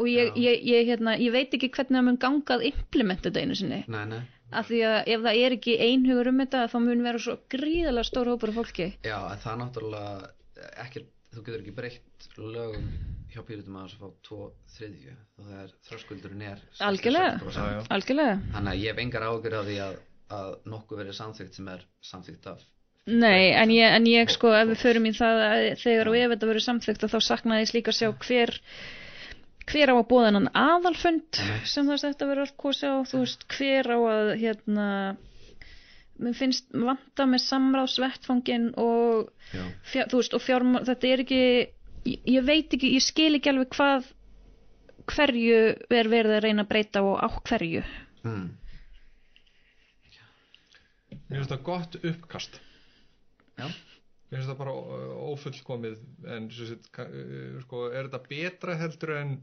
[0.00, 3.42] Og ég, ég, ég, hérna, ég veit ekki hvernig það mun ganga að implementa þetta
[3.44, 3.82] einu sinni.
[3.92, 4.22] Nei, nei.
[4.52, 8.08] Af því að ef það er ekki einhugur um þetta þá mun vera svo gríðalega
[8.08, 8.88] stór hópur af fólki.
[9.04, 12.88] Já, það er náttúrulega ekki, þú getur ekki breytt lögum
[13.32, 14.40] hjá pýritum að þess að fá tvo
[14.76, 15.16] þriðju.
[15.38, 16.86] Og það er þröskuldurinn er 66%.
[16.88, 17.86] Algjörlega.
[17.96, 19.96] Algjörlega, Þannig að ég hef engar ágjör af því að,
[20.38, 22.68] að nokkuð verið samþykkt sem er samþykkt af
[23.10, 26.32] nei en ég, en ég sko ef við förum í það að þegar og ef
[26.32, 28.52] þetta verður samþykkt þá saknaði ég líka að sjá hver
[29.72, 33.22] hver á að bóða hennan aðalfund sem þess að þetta verður allt kosi á þú
[33.24, 34.88] veist hver á að hérna
[36.22, 41.42] mér finnst vanta með samráðsvettfangin og Já, fjár, þú veist, og fjármál, þetta er ekki
[42.08, 44.10] ég, ég veit ekki, ég skil ekki alveg hvað
[45.12, 45.60] hverju
[45.98, 47.82] er verið að reyna að breyta og á hverju.
[48.22, 48.50] Mm.
[51.32, 52.58] Mér finnst það gott uppkast.
[53.58, 53.66] Já,
[54.32, 55.96] Mér finnst það bara ó- ófullkomið
[56.36, 59.34] en sett, eh, sko, er þetta betra heldur en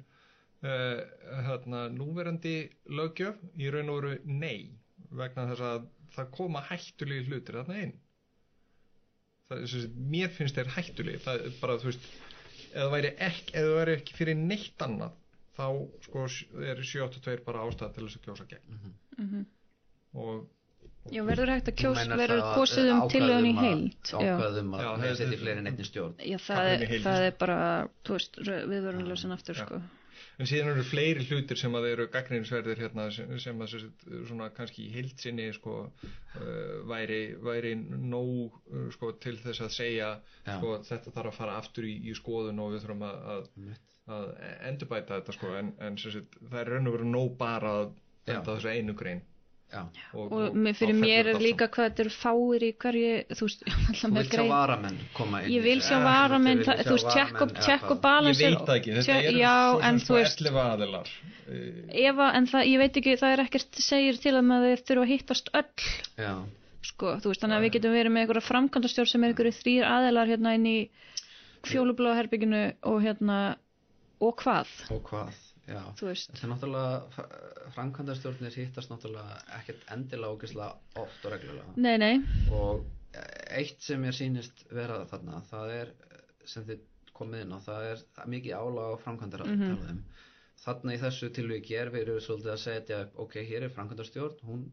[0.64, 1.02] uh,
[1.48, 2.56] hérna, núverandi
[2.90, 3.38] löggjöf?
[3.58, 4.72] Í raun og veru nei
[5.10, 7.94] vegna þess að það koma hættulegi hlutir þarna inn.
[9.50, 12.10] Það, svo sett, mér finnst þeir hættulegi það er bara þú veist
[12.70, 15.18] ef það væri ekki, ef það væri ekki fyrir neitt annað
[15.60, 15.66] þá
[16.06, 16.24] sko
[16.64, 18.80] er 72 bara ástæða til þess að kjósa gegn.
[19.20, 19.46] Mm
[20.20, 20.48] og
[21.14, 24.74] Já, verður hægt að kjós, verður það kosið um ákvæði tillögun í um Já, ákvæðum
[24.76, 26.16] að Já, það það- setja fleiri einni stjórn.
[26.32, 27.58] Já það, í er, það er bara,
[28.18, 29.66] veist, viðvörunlega aftur, Já.
[29.66, 29.82] sko
[30.40, 33.74] En síðan eru fleiri hlutir sem að eru gaggrinsverðir hérna sem, sem að
[34.30, 36.44] svona kannski í heildsinni sko uh,
[36.88, 40.10] væri, væri nóg uh, sko til þess að segja
[40.46, 40.54] Já.
[40.54, 43.82] sko þetta þarf að fara aftur í, í skoðun og við þurfum að, að,
[44.16, 44.32] að
[44.72, 45.52] endurbæta þetta sko.
[45.60, 47.92] En, en sem sagt, það er raun og veru nóg bara að
[48.30, 49.26] benda þessu einu grein
[49.70, 49.84] Já,
[50.18, 53.46] og, Og með, fyrir þá mér er líka hvað þetta eru fáir í hverju, þú
[53.46, 56.88] veist, alltaf með vilt sjá grein varamenn koma inn Ég vil sjá Eh, varamenn, vilt
[56.88, 60.08] þú veist, check og, og Ég veit ekki, þetta eru Já, svo en sem þú
[60.10, 61.12] svo veist 11 aðilar.
[61.50, 61.68] Uh,
[62.08, 65.14] Eva, en það, ég veit ekki, það er ekkert segir til að maður þurfa að
[65.14, 65.88] hittast öll.
[66.18, 66.34] Já,
[66.90, 69.88] sko, þú veist, þannig að við getum verið með einhverja framkvæmdastjórn sem er einhverju þrýr
[69.90, 70.78] aðilar hérna inn í
[71.70, 73.40] fjólubláa herbygginu og hérna
[74.20, 75.38] og hvað, og hvað,
[75.70, 75.82] já.
[76.00, 77.26] Þetta er náttúrulega
[77.76, 81.76] framkvæmdastjórnir hittast náttúrulega ekkert endilega ógeðslega oft og reglulega.
[81.78, 82.16] Nei, nei,
[82.52, 82.86] og
[83.60, 85.94] eitt sem mér sýnist vera þarna, það er
[86.50, 86.84] sem þið
[87.20, 88.04] komið inn á, það er
[88.36, 89.70] mikið álag á framkvæmdar Mhm.
[89.78, 90.04] mm
[90.60, 94.42] þarna í þessu tilviki er við erum svolítið að setja upp, ok, hér er framkvæmdastjórn
[94.50, 94.66] hún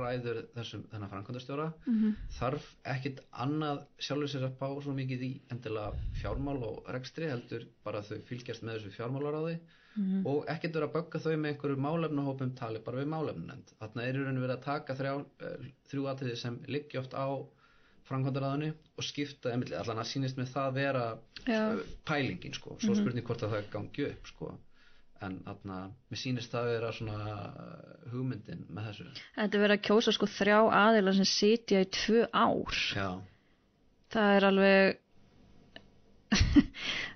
[0.00, 1.66] ræður þessum þennan framkvæmdastjóra.
[1.86, 7.28] Mm þarf ekkit annað sjálfur sér að bá svo mikið í endilega fjármál og rekstri
[7.30, 9.58] heldur bara þau fylgjast með þessu fjármálaráði.
[9.94, 10.26] Mhm.
[10.26, 14.16] og ekkert vera að bögga þau með einhverju málefnahópum tali bara við málefnend þarna er
[14.18, 17.26] verið að taka þrjá, eh, þrjú atriði sem liggi oft á
[18.08, 21.04] framkvæmdaráðinu og skipta allan að sýnist með það vera
[21.46, 21.78] Já.
[21.78, 24.58] eh, pælingin sko, svo spurning hvort að það gangi upp sko
[25.22, 25.78] en þarna,
[26.10, 29.06] mér sýnist það vera svona eh, hugmyndin með þessu.
[29.36, 32.82] Þetta er verið að kjósa sko þrjá aðila sem sitja í tvö ár.
[32.98, 33.08] Já,
[34.14, 35.00] það er alveg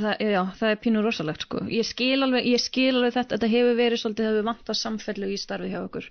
[0.00, 1.62] það, já, það er pínu rosalegt sko.
[1.72, 5.30] ég skil alveg, ég skil alveg þetta þetta hefur verið svolítið, það hefur vantað samfellu
[5.30, 6.10] í starfi hjá okkur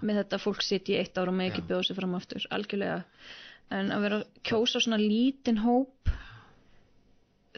[0.00, 1.68] með þetta fólk sitt í eitt ára og með ekki Já.
[1.72, 3.02] bjóða sig fram aftur algjörlega,
[3.78, 6.12] en að vera að kjósa svona lítinn hóp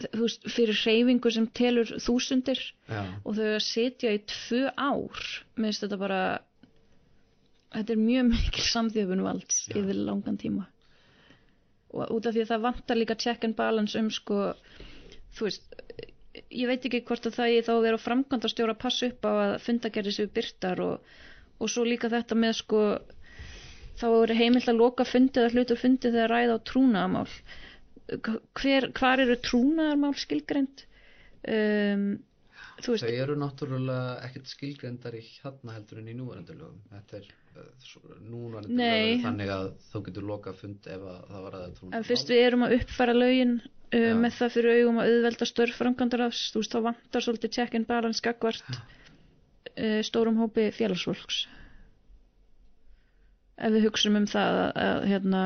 [0.09, 5.25] þú veist, fyrir hreyfingu sem telur þúsundir já, og þau að sitja í tvö ár
[5.61, 6.21] með þetta bara
[7.75, 9.77] þetta er mjög mikil samþjöfun valds Já.
[9.81, 10.67] yfir langan tíma.
[11.91, 14.53] Og út af því að það vantar líka check and balance um sko
[15.37, 15.81] þú veist
[16.51, 19.33] ég veit ekki hvort að það ég þá að vera framkvæmdastjóra að passa upp á
[19.33, 21.09] að fundagerði séu byrtar og,
[21.59, 22.83] og svo líka þetta með sko
[24.01, 27.27] þá er heimilt að loka fundið að hluta fundið þegar ræða á trúnaðamál
[28.61, 30.83] hver, hvar eru trúnaðarmál skilgreind
[31.49, 32.05] um,
[32.81, 36.79] þú veist Þau eru náttúrulega ekkert skilgrendar í hérna heldur en í núvarandi lögum.
[36.95, 37.27] Þetta er
[37.61, 38.87] uh, svo- núvarandi Nei.
[39.11, 41.93] lögum þannig að þú getur lokað fund ef að það var aðeins trúna.
[42.01, 45.81] En fyrst við erum að uppfæra lögin uh, með það fyrir augum að auðvelda störf
[45.83, 51.43] framkvæmdarafs, þú veist, þá vantar svolítið check and balance gagvart uh, stórum hópi félagsfólks.
[53.61, 55.41] Ef við hugsum um það að, að hérna,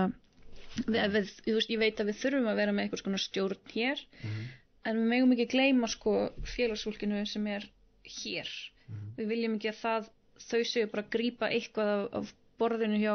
[0.86, 3.72] við, við, þú veist, ég veit að við þurfum að vera með eitthvað svona stjórn
[3.74, 4.44] hér, Mhm.
[4.84, 6.14] en við megum ekki gleyma sko
[6.56, 7.68] félagsfólkinu sem er
[8.04, 8.48] hér.
[8.88, 9.14] Mhm.
[9.18, 10.08] Við viljum ekki að það,
[10.50, 13.14] þau séu bara að grípa eitthvað af, af borðinu hjá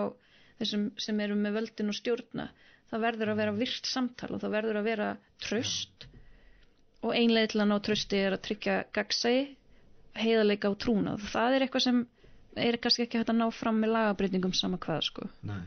[0.60, 2.50] þessum sem eru með völdin og stjórna
[2.92, 5.10] það verður að vera virt samtal og það verður að vera
[5.40, 6.08] tröst
[7.04, 9.56] og einlega til að ná trösti er að tryggja gagsæi,
[10.20, 11.22] heiðarleika og trúnað.
[11.32, 12.00] Það er eitthvað sem
[12.58, 15.30] er kannski ekki hægt að ná fram með lagabreitingum sama hvað sko.
[15.48, 15.62] Nei.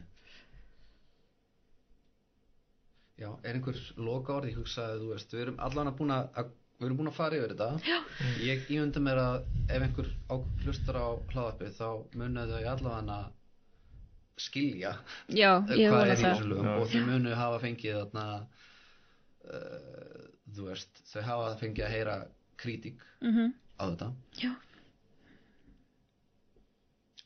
[3.21, 6.49] Já, er einhver loka orð, ég hugsaði, þú veist, við erum allan að búin að,
[6.81, 7.69] við erum búin að fara yfir þetta.
[7.87, 7.99] Já.
[8.43, 9.37] Ég ímynda mér að
[9.69, 10.35] ef einhver á,
[10.65, 11.87] hlustar á hlaðarpið þá
[12.19, 13.31] munu þau allavega að
[14.43, 14.95] skilja
[15.29, 16.23] Já, hvað er í það.
[16.25, 18.25] þessum lögum og þau munu hafa fengið þarna
[19.53, 20.23] uh,
[20.57, 22.17] þú veist, þau hafa fengið að heyra
[22.63, 24.09] krítik Mm á þetta
[24.41, 24.53] Já.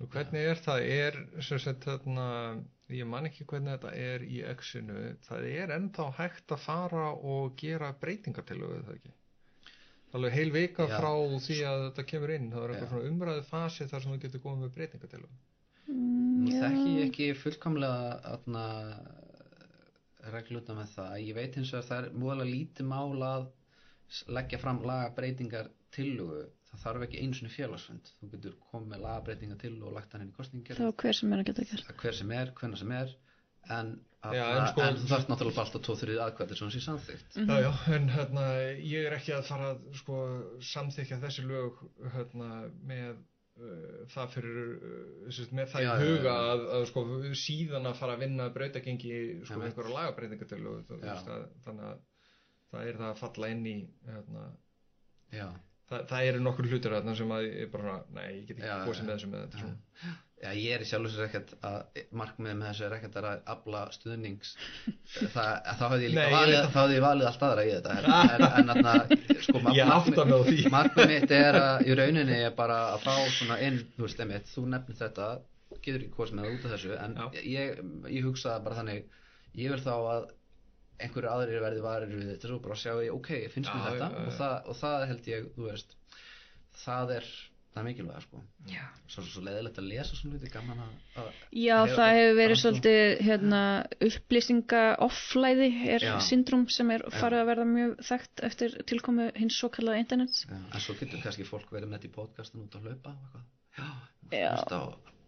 [0.00, 0.82] Og hvernig er það?
[0.92, 2.26] Er, sem sagt, þarna,
[2.94, 7.56] ég man ekki hvernig þetta er í X-inu, það er ennþá hægt að fara og
[7.58, 9.14] gera breytingartilögu, er það ekki?
[10.16, 10.94] Alveg heil vika Já.
[11.00, 11.10] frá
[11.42, 14.44] því að þetta kemur inn, það er eitthvað svona umræðu fasi þar sem þú getur
[14.44, 15.38] komið með breytingartilögu.
[15.86, 16.60] Mm, já.
[16.62, 18.64] þekki ég ekki fullkomlega atna,
[20.34, 23.50] regluta með það ég veit hins vegar það er múðalega lítið mál að
[24.30, 26.44] leggja fram lagabreitingar tillugu
[26.77, 30.23] það þarf ekki einu svona félagsfund þú getur komið með lagabreitingar tillugu og lagt hann
[30.27, 31.94] inn í Þá kostningar hver sem er að geta gert.
[32.03, 33.15] hver sem er, hvenna sem er
[33.77, 33.89] en,
[34.27, 37.48] Já, en sko- en þú þarf náttúrulega bara alltaf 2-3 aðkvæðir sem sé samþygt Mhm.
[37.51, 38.44] Já, já, en hérna,
[38.82, 40.19] ég er ekki að fara að sko,
[40.61, 41.81] samþykja þessi lög
[42.15, 42.48] hérna,
[42.82, 43.16] með
[43.57, 46.51] uh, það fyrir uh, sérst, með það Já, í huga já.
[46.55, 47.05] Að, að sko,
[47.43, 49.15] síðan að fara að vinna brautagengi
[49.47, 51.15] sko, einhverja lagabreitingatölu Já.
[51.65, 51.98] þannig að
[52.73, 53.77] það er það að falla inn í
[54.11, 54.47] hérna,
[55.32, 55.48] já,
[55.90, 59.02] það, það eru nokkur hlutir þarna sem að ég bara, nei, ég get ekki kosið
[59.02, 59.08] já.
[59.08, 60.14] með þessu með þetta svona.
[60.36, 63.82] Já, ég er í sjálf sér ekkert að markmiðið með þessu er ekkert að afla
[63.94, 64.50] stuðnings
[65.36, 67.64] það, þá hafði ég líka Nei, ég valið, veit þá hafði ég valið allt aðra
[67.64, 68.08] í þetta en,
[68.60, 68.94] en, þarna,
[69.46, 69.92] sko, Ég
[70.50, 70.58] því.
[70.76, 74.52] markmið mitt er að í rauninni er bara að fá svona inn, þú veist, einmitt,
[74.52, 75.30] þú nefnir þetta
[75.86, 77.80] getur ekki hvað sem er út af þessu en ég,
[78.12, 79.06] ég hugsa bara þannig
[79.56, 80.28] ég vil þá að
[81.02, 84.16] einhverju aðrir verði varir við þetta svo bara sjá ég, ok, finnst mér þetta já,
[84.16, 84.24] já.
[84.31, 85.94] Og, það, og það held ég, þú veist
[86.85, 87.27] það er,
[87.73, 88.40] það er mikilvæg sko.
[88.73, 88.85] Já.
[89.12, 93.60] svo, svo leiðilegt að lesa svona hluti gaman að, Já, það hefur verið svolítið hérna,
[94.09, 96.14] upplýsinga offlæði er Já.
[96.24, 100.40] syndrom sem er farið að verða mjög þekkt eftir tilkomu hins svo kallaða internet.
[100.48, 103.20] Já, en svo getur kannski fólk verið með þetta í podcastin út að hlaupa og
[103.20, 103.44] eitthvað.
[103.77, 103.89] Já,
[104.32, 104.51] Já.
[104.56, 104.85] hlusta á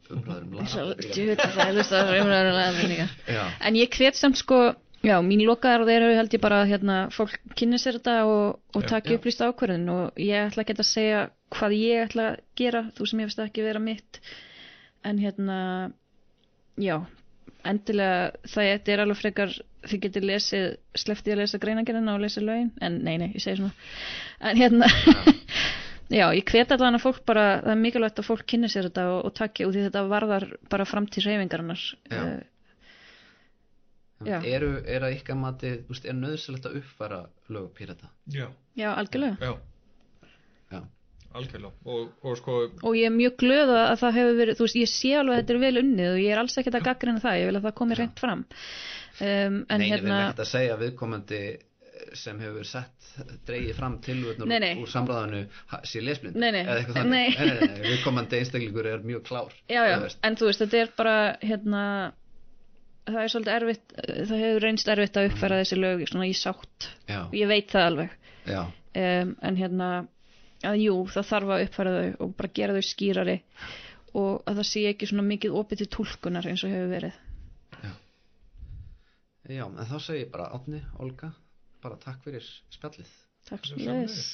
[0.08, 1.14] umræður um Svo lagabreitingar.
[1.18, 3.10] djúvitt að það er hlust að umræður og lagabreitingar.
[3.28, 4.60] Já, En ég hvet samt sko,
[5.06, 8.58] Já, mín lokaðar þeir eru held ég bara að hérna, fólk kynni sér þetta og,
[8.74, 8.98] og já.
[9.14, 11.20] upplýst ákvörðin og ég ætla ekki að segja
[11.54, 14.18] hvað ég ætla að gera, þú sem ég finnst ekki vera mitt
[15.06, 15.60] en hérna
[16.82, 16.96] já,
[17.62, 19.56] endilega það þetta er alveg frekar
[19.88, 20.68] þið getur lesið,
[20.98, 24.90] sleftið að lesa greinagerðina og lesa lögin, en nei, nei, ég segi svona en hérna
[26.18, 29.08] já, ég hvet allan að fólk bara það er mikilvægt að fólk kynni sér þetta
[29.14, 32.22] og, og taki og því þetta varðar bara framtíð reyfingarinnar Já.
[32.22, 32.38] uh.
[34.26, 37.20] Eru, er að ykkar mati er nöðsilegt að uppfæra
[37.54, 39.36] lög pírata Já, já, algjörlega.
[39.38, 39.52] Já,
[40.72, 40.80] já,
[41.38, 41.72] algjörlega.
[41.84, 44.80] Og, og sko, og ég er mjög glöð að að það hefur verið, þú veist,
[44.82, 47.24] ég sé alveg að þetta er vel unnið og ég er alls ekkert að gaggrina
[47.24, 48.44] það, ég vil að það komi reynd fram.
[49.18, 51.42] Um, en Nei, ég vil hérna ekkert að segja viðkomandi
[52.18, 53.08] sem hefur sett
[53.46, 53.98] dreigið fram
[54.46, 54.74] nei.
[54.78, 55.40] úr samræðanu
[55.72, 56.38] ha- sé lesblind.
[56.38, 56.62] Nei, nei.
[56.62, 57.10] eða eitthvað þannig.
[57.10, 57.28] Nei.
[57.38, 60.92] nei, nei, nei, viðkomandi einstaklingur er mjög klár já, já, en þú veist, þetta er
[60.96, 61.82] bara hérna
[63.08, 63.96] það er svolítið erfitt,
[64.28, 66.88] það hefur reynst erfitt að uppfæra þessi lög svona í sátt.
[67.08, 68.16] Já, ég veit það alveg.
[68.48, 68.60] Já,
[69.02, 69.88] um, en hérna
[70.68, 73.38] að jú, það þarf að uppfæra þau og bara gera þau skýrari
[74.18, 77.24] og að það sé ekki svona mikið opið til túlkunar eins og hefur verið.
[79.48, 81.30] Já, en þá segi ég bara Átni, Olga,
[81.80, 82.44] bara takk fyrir
[82.74, 83.12] spjallið.
[83.48, 84.24] Takk Já, sömuleiðis.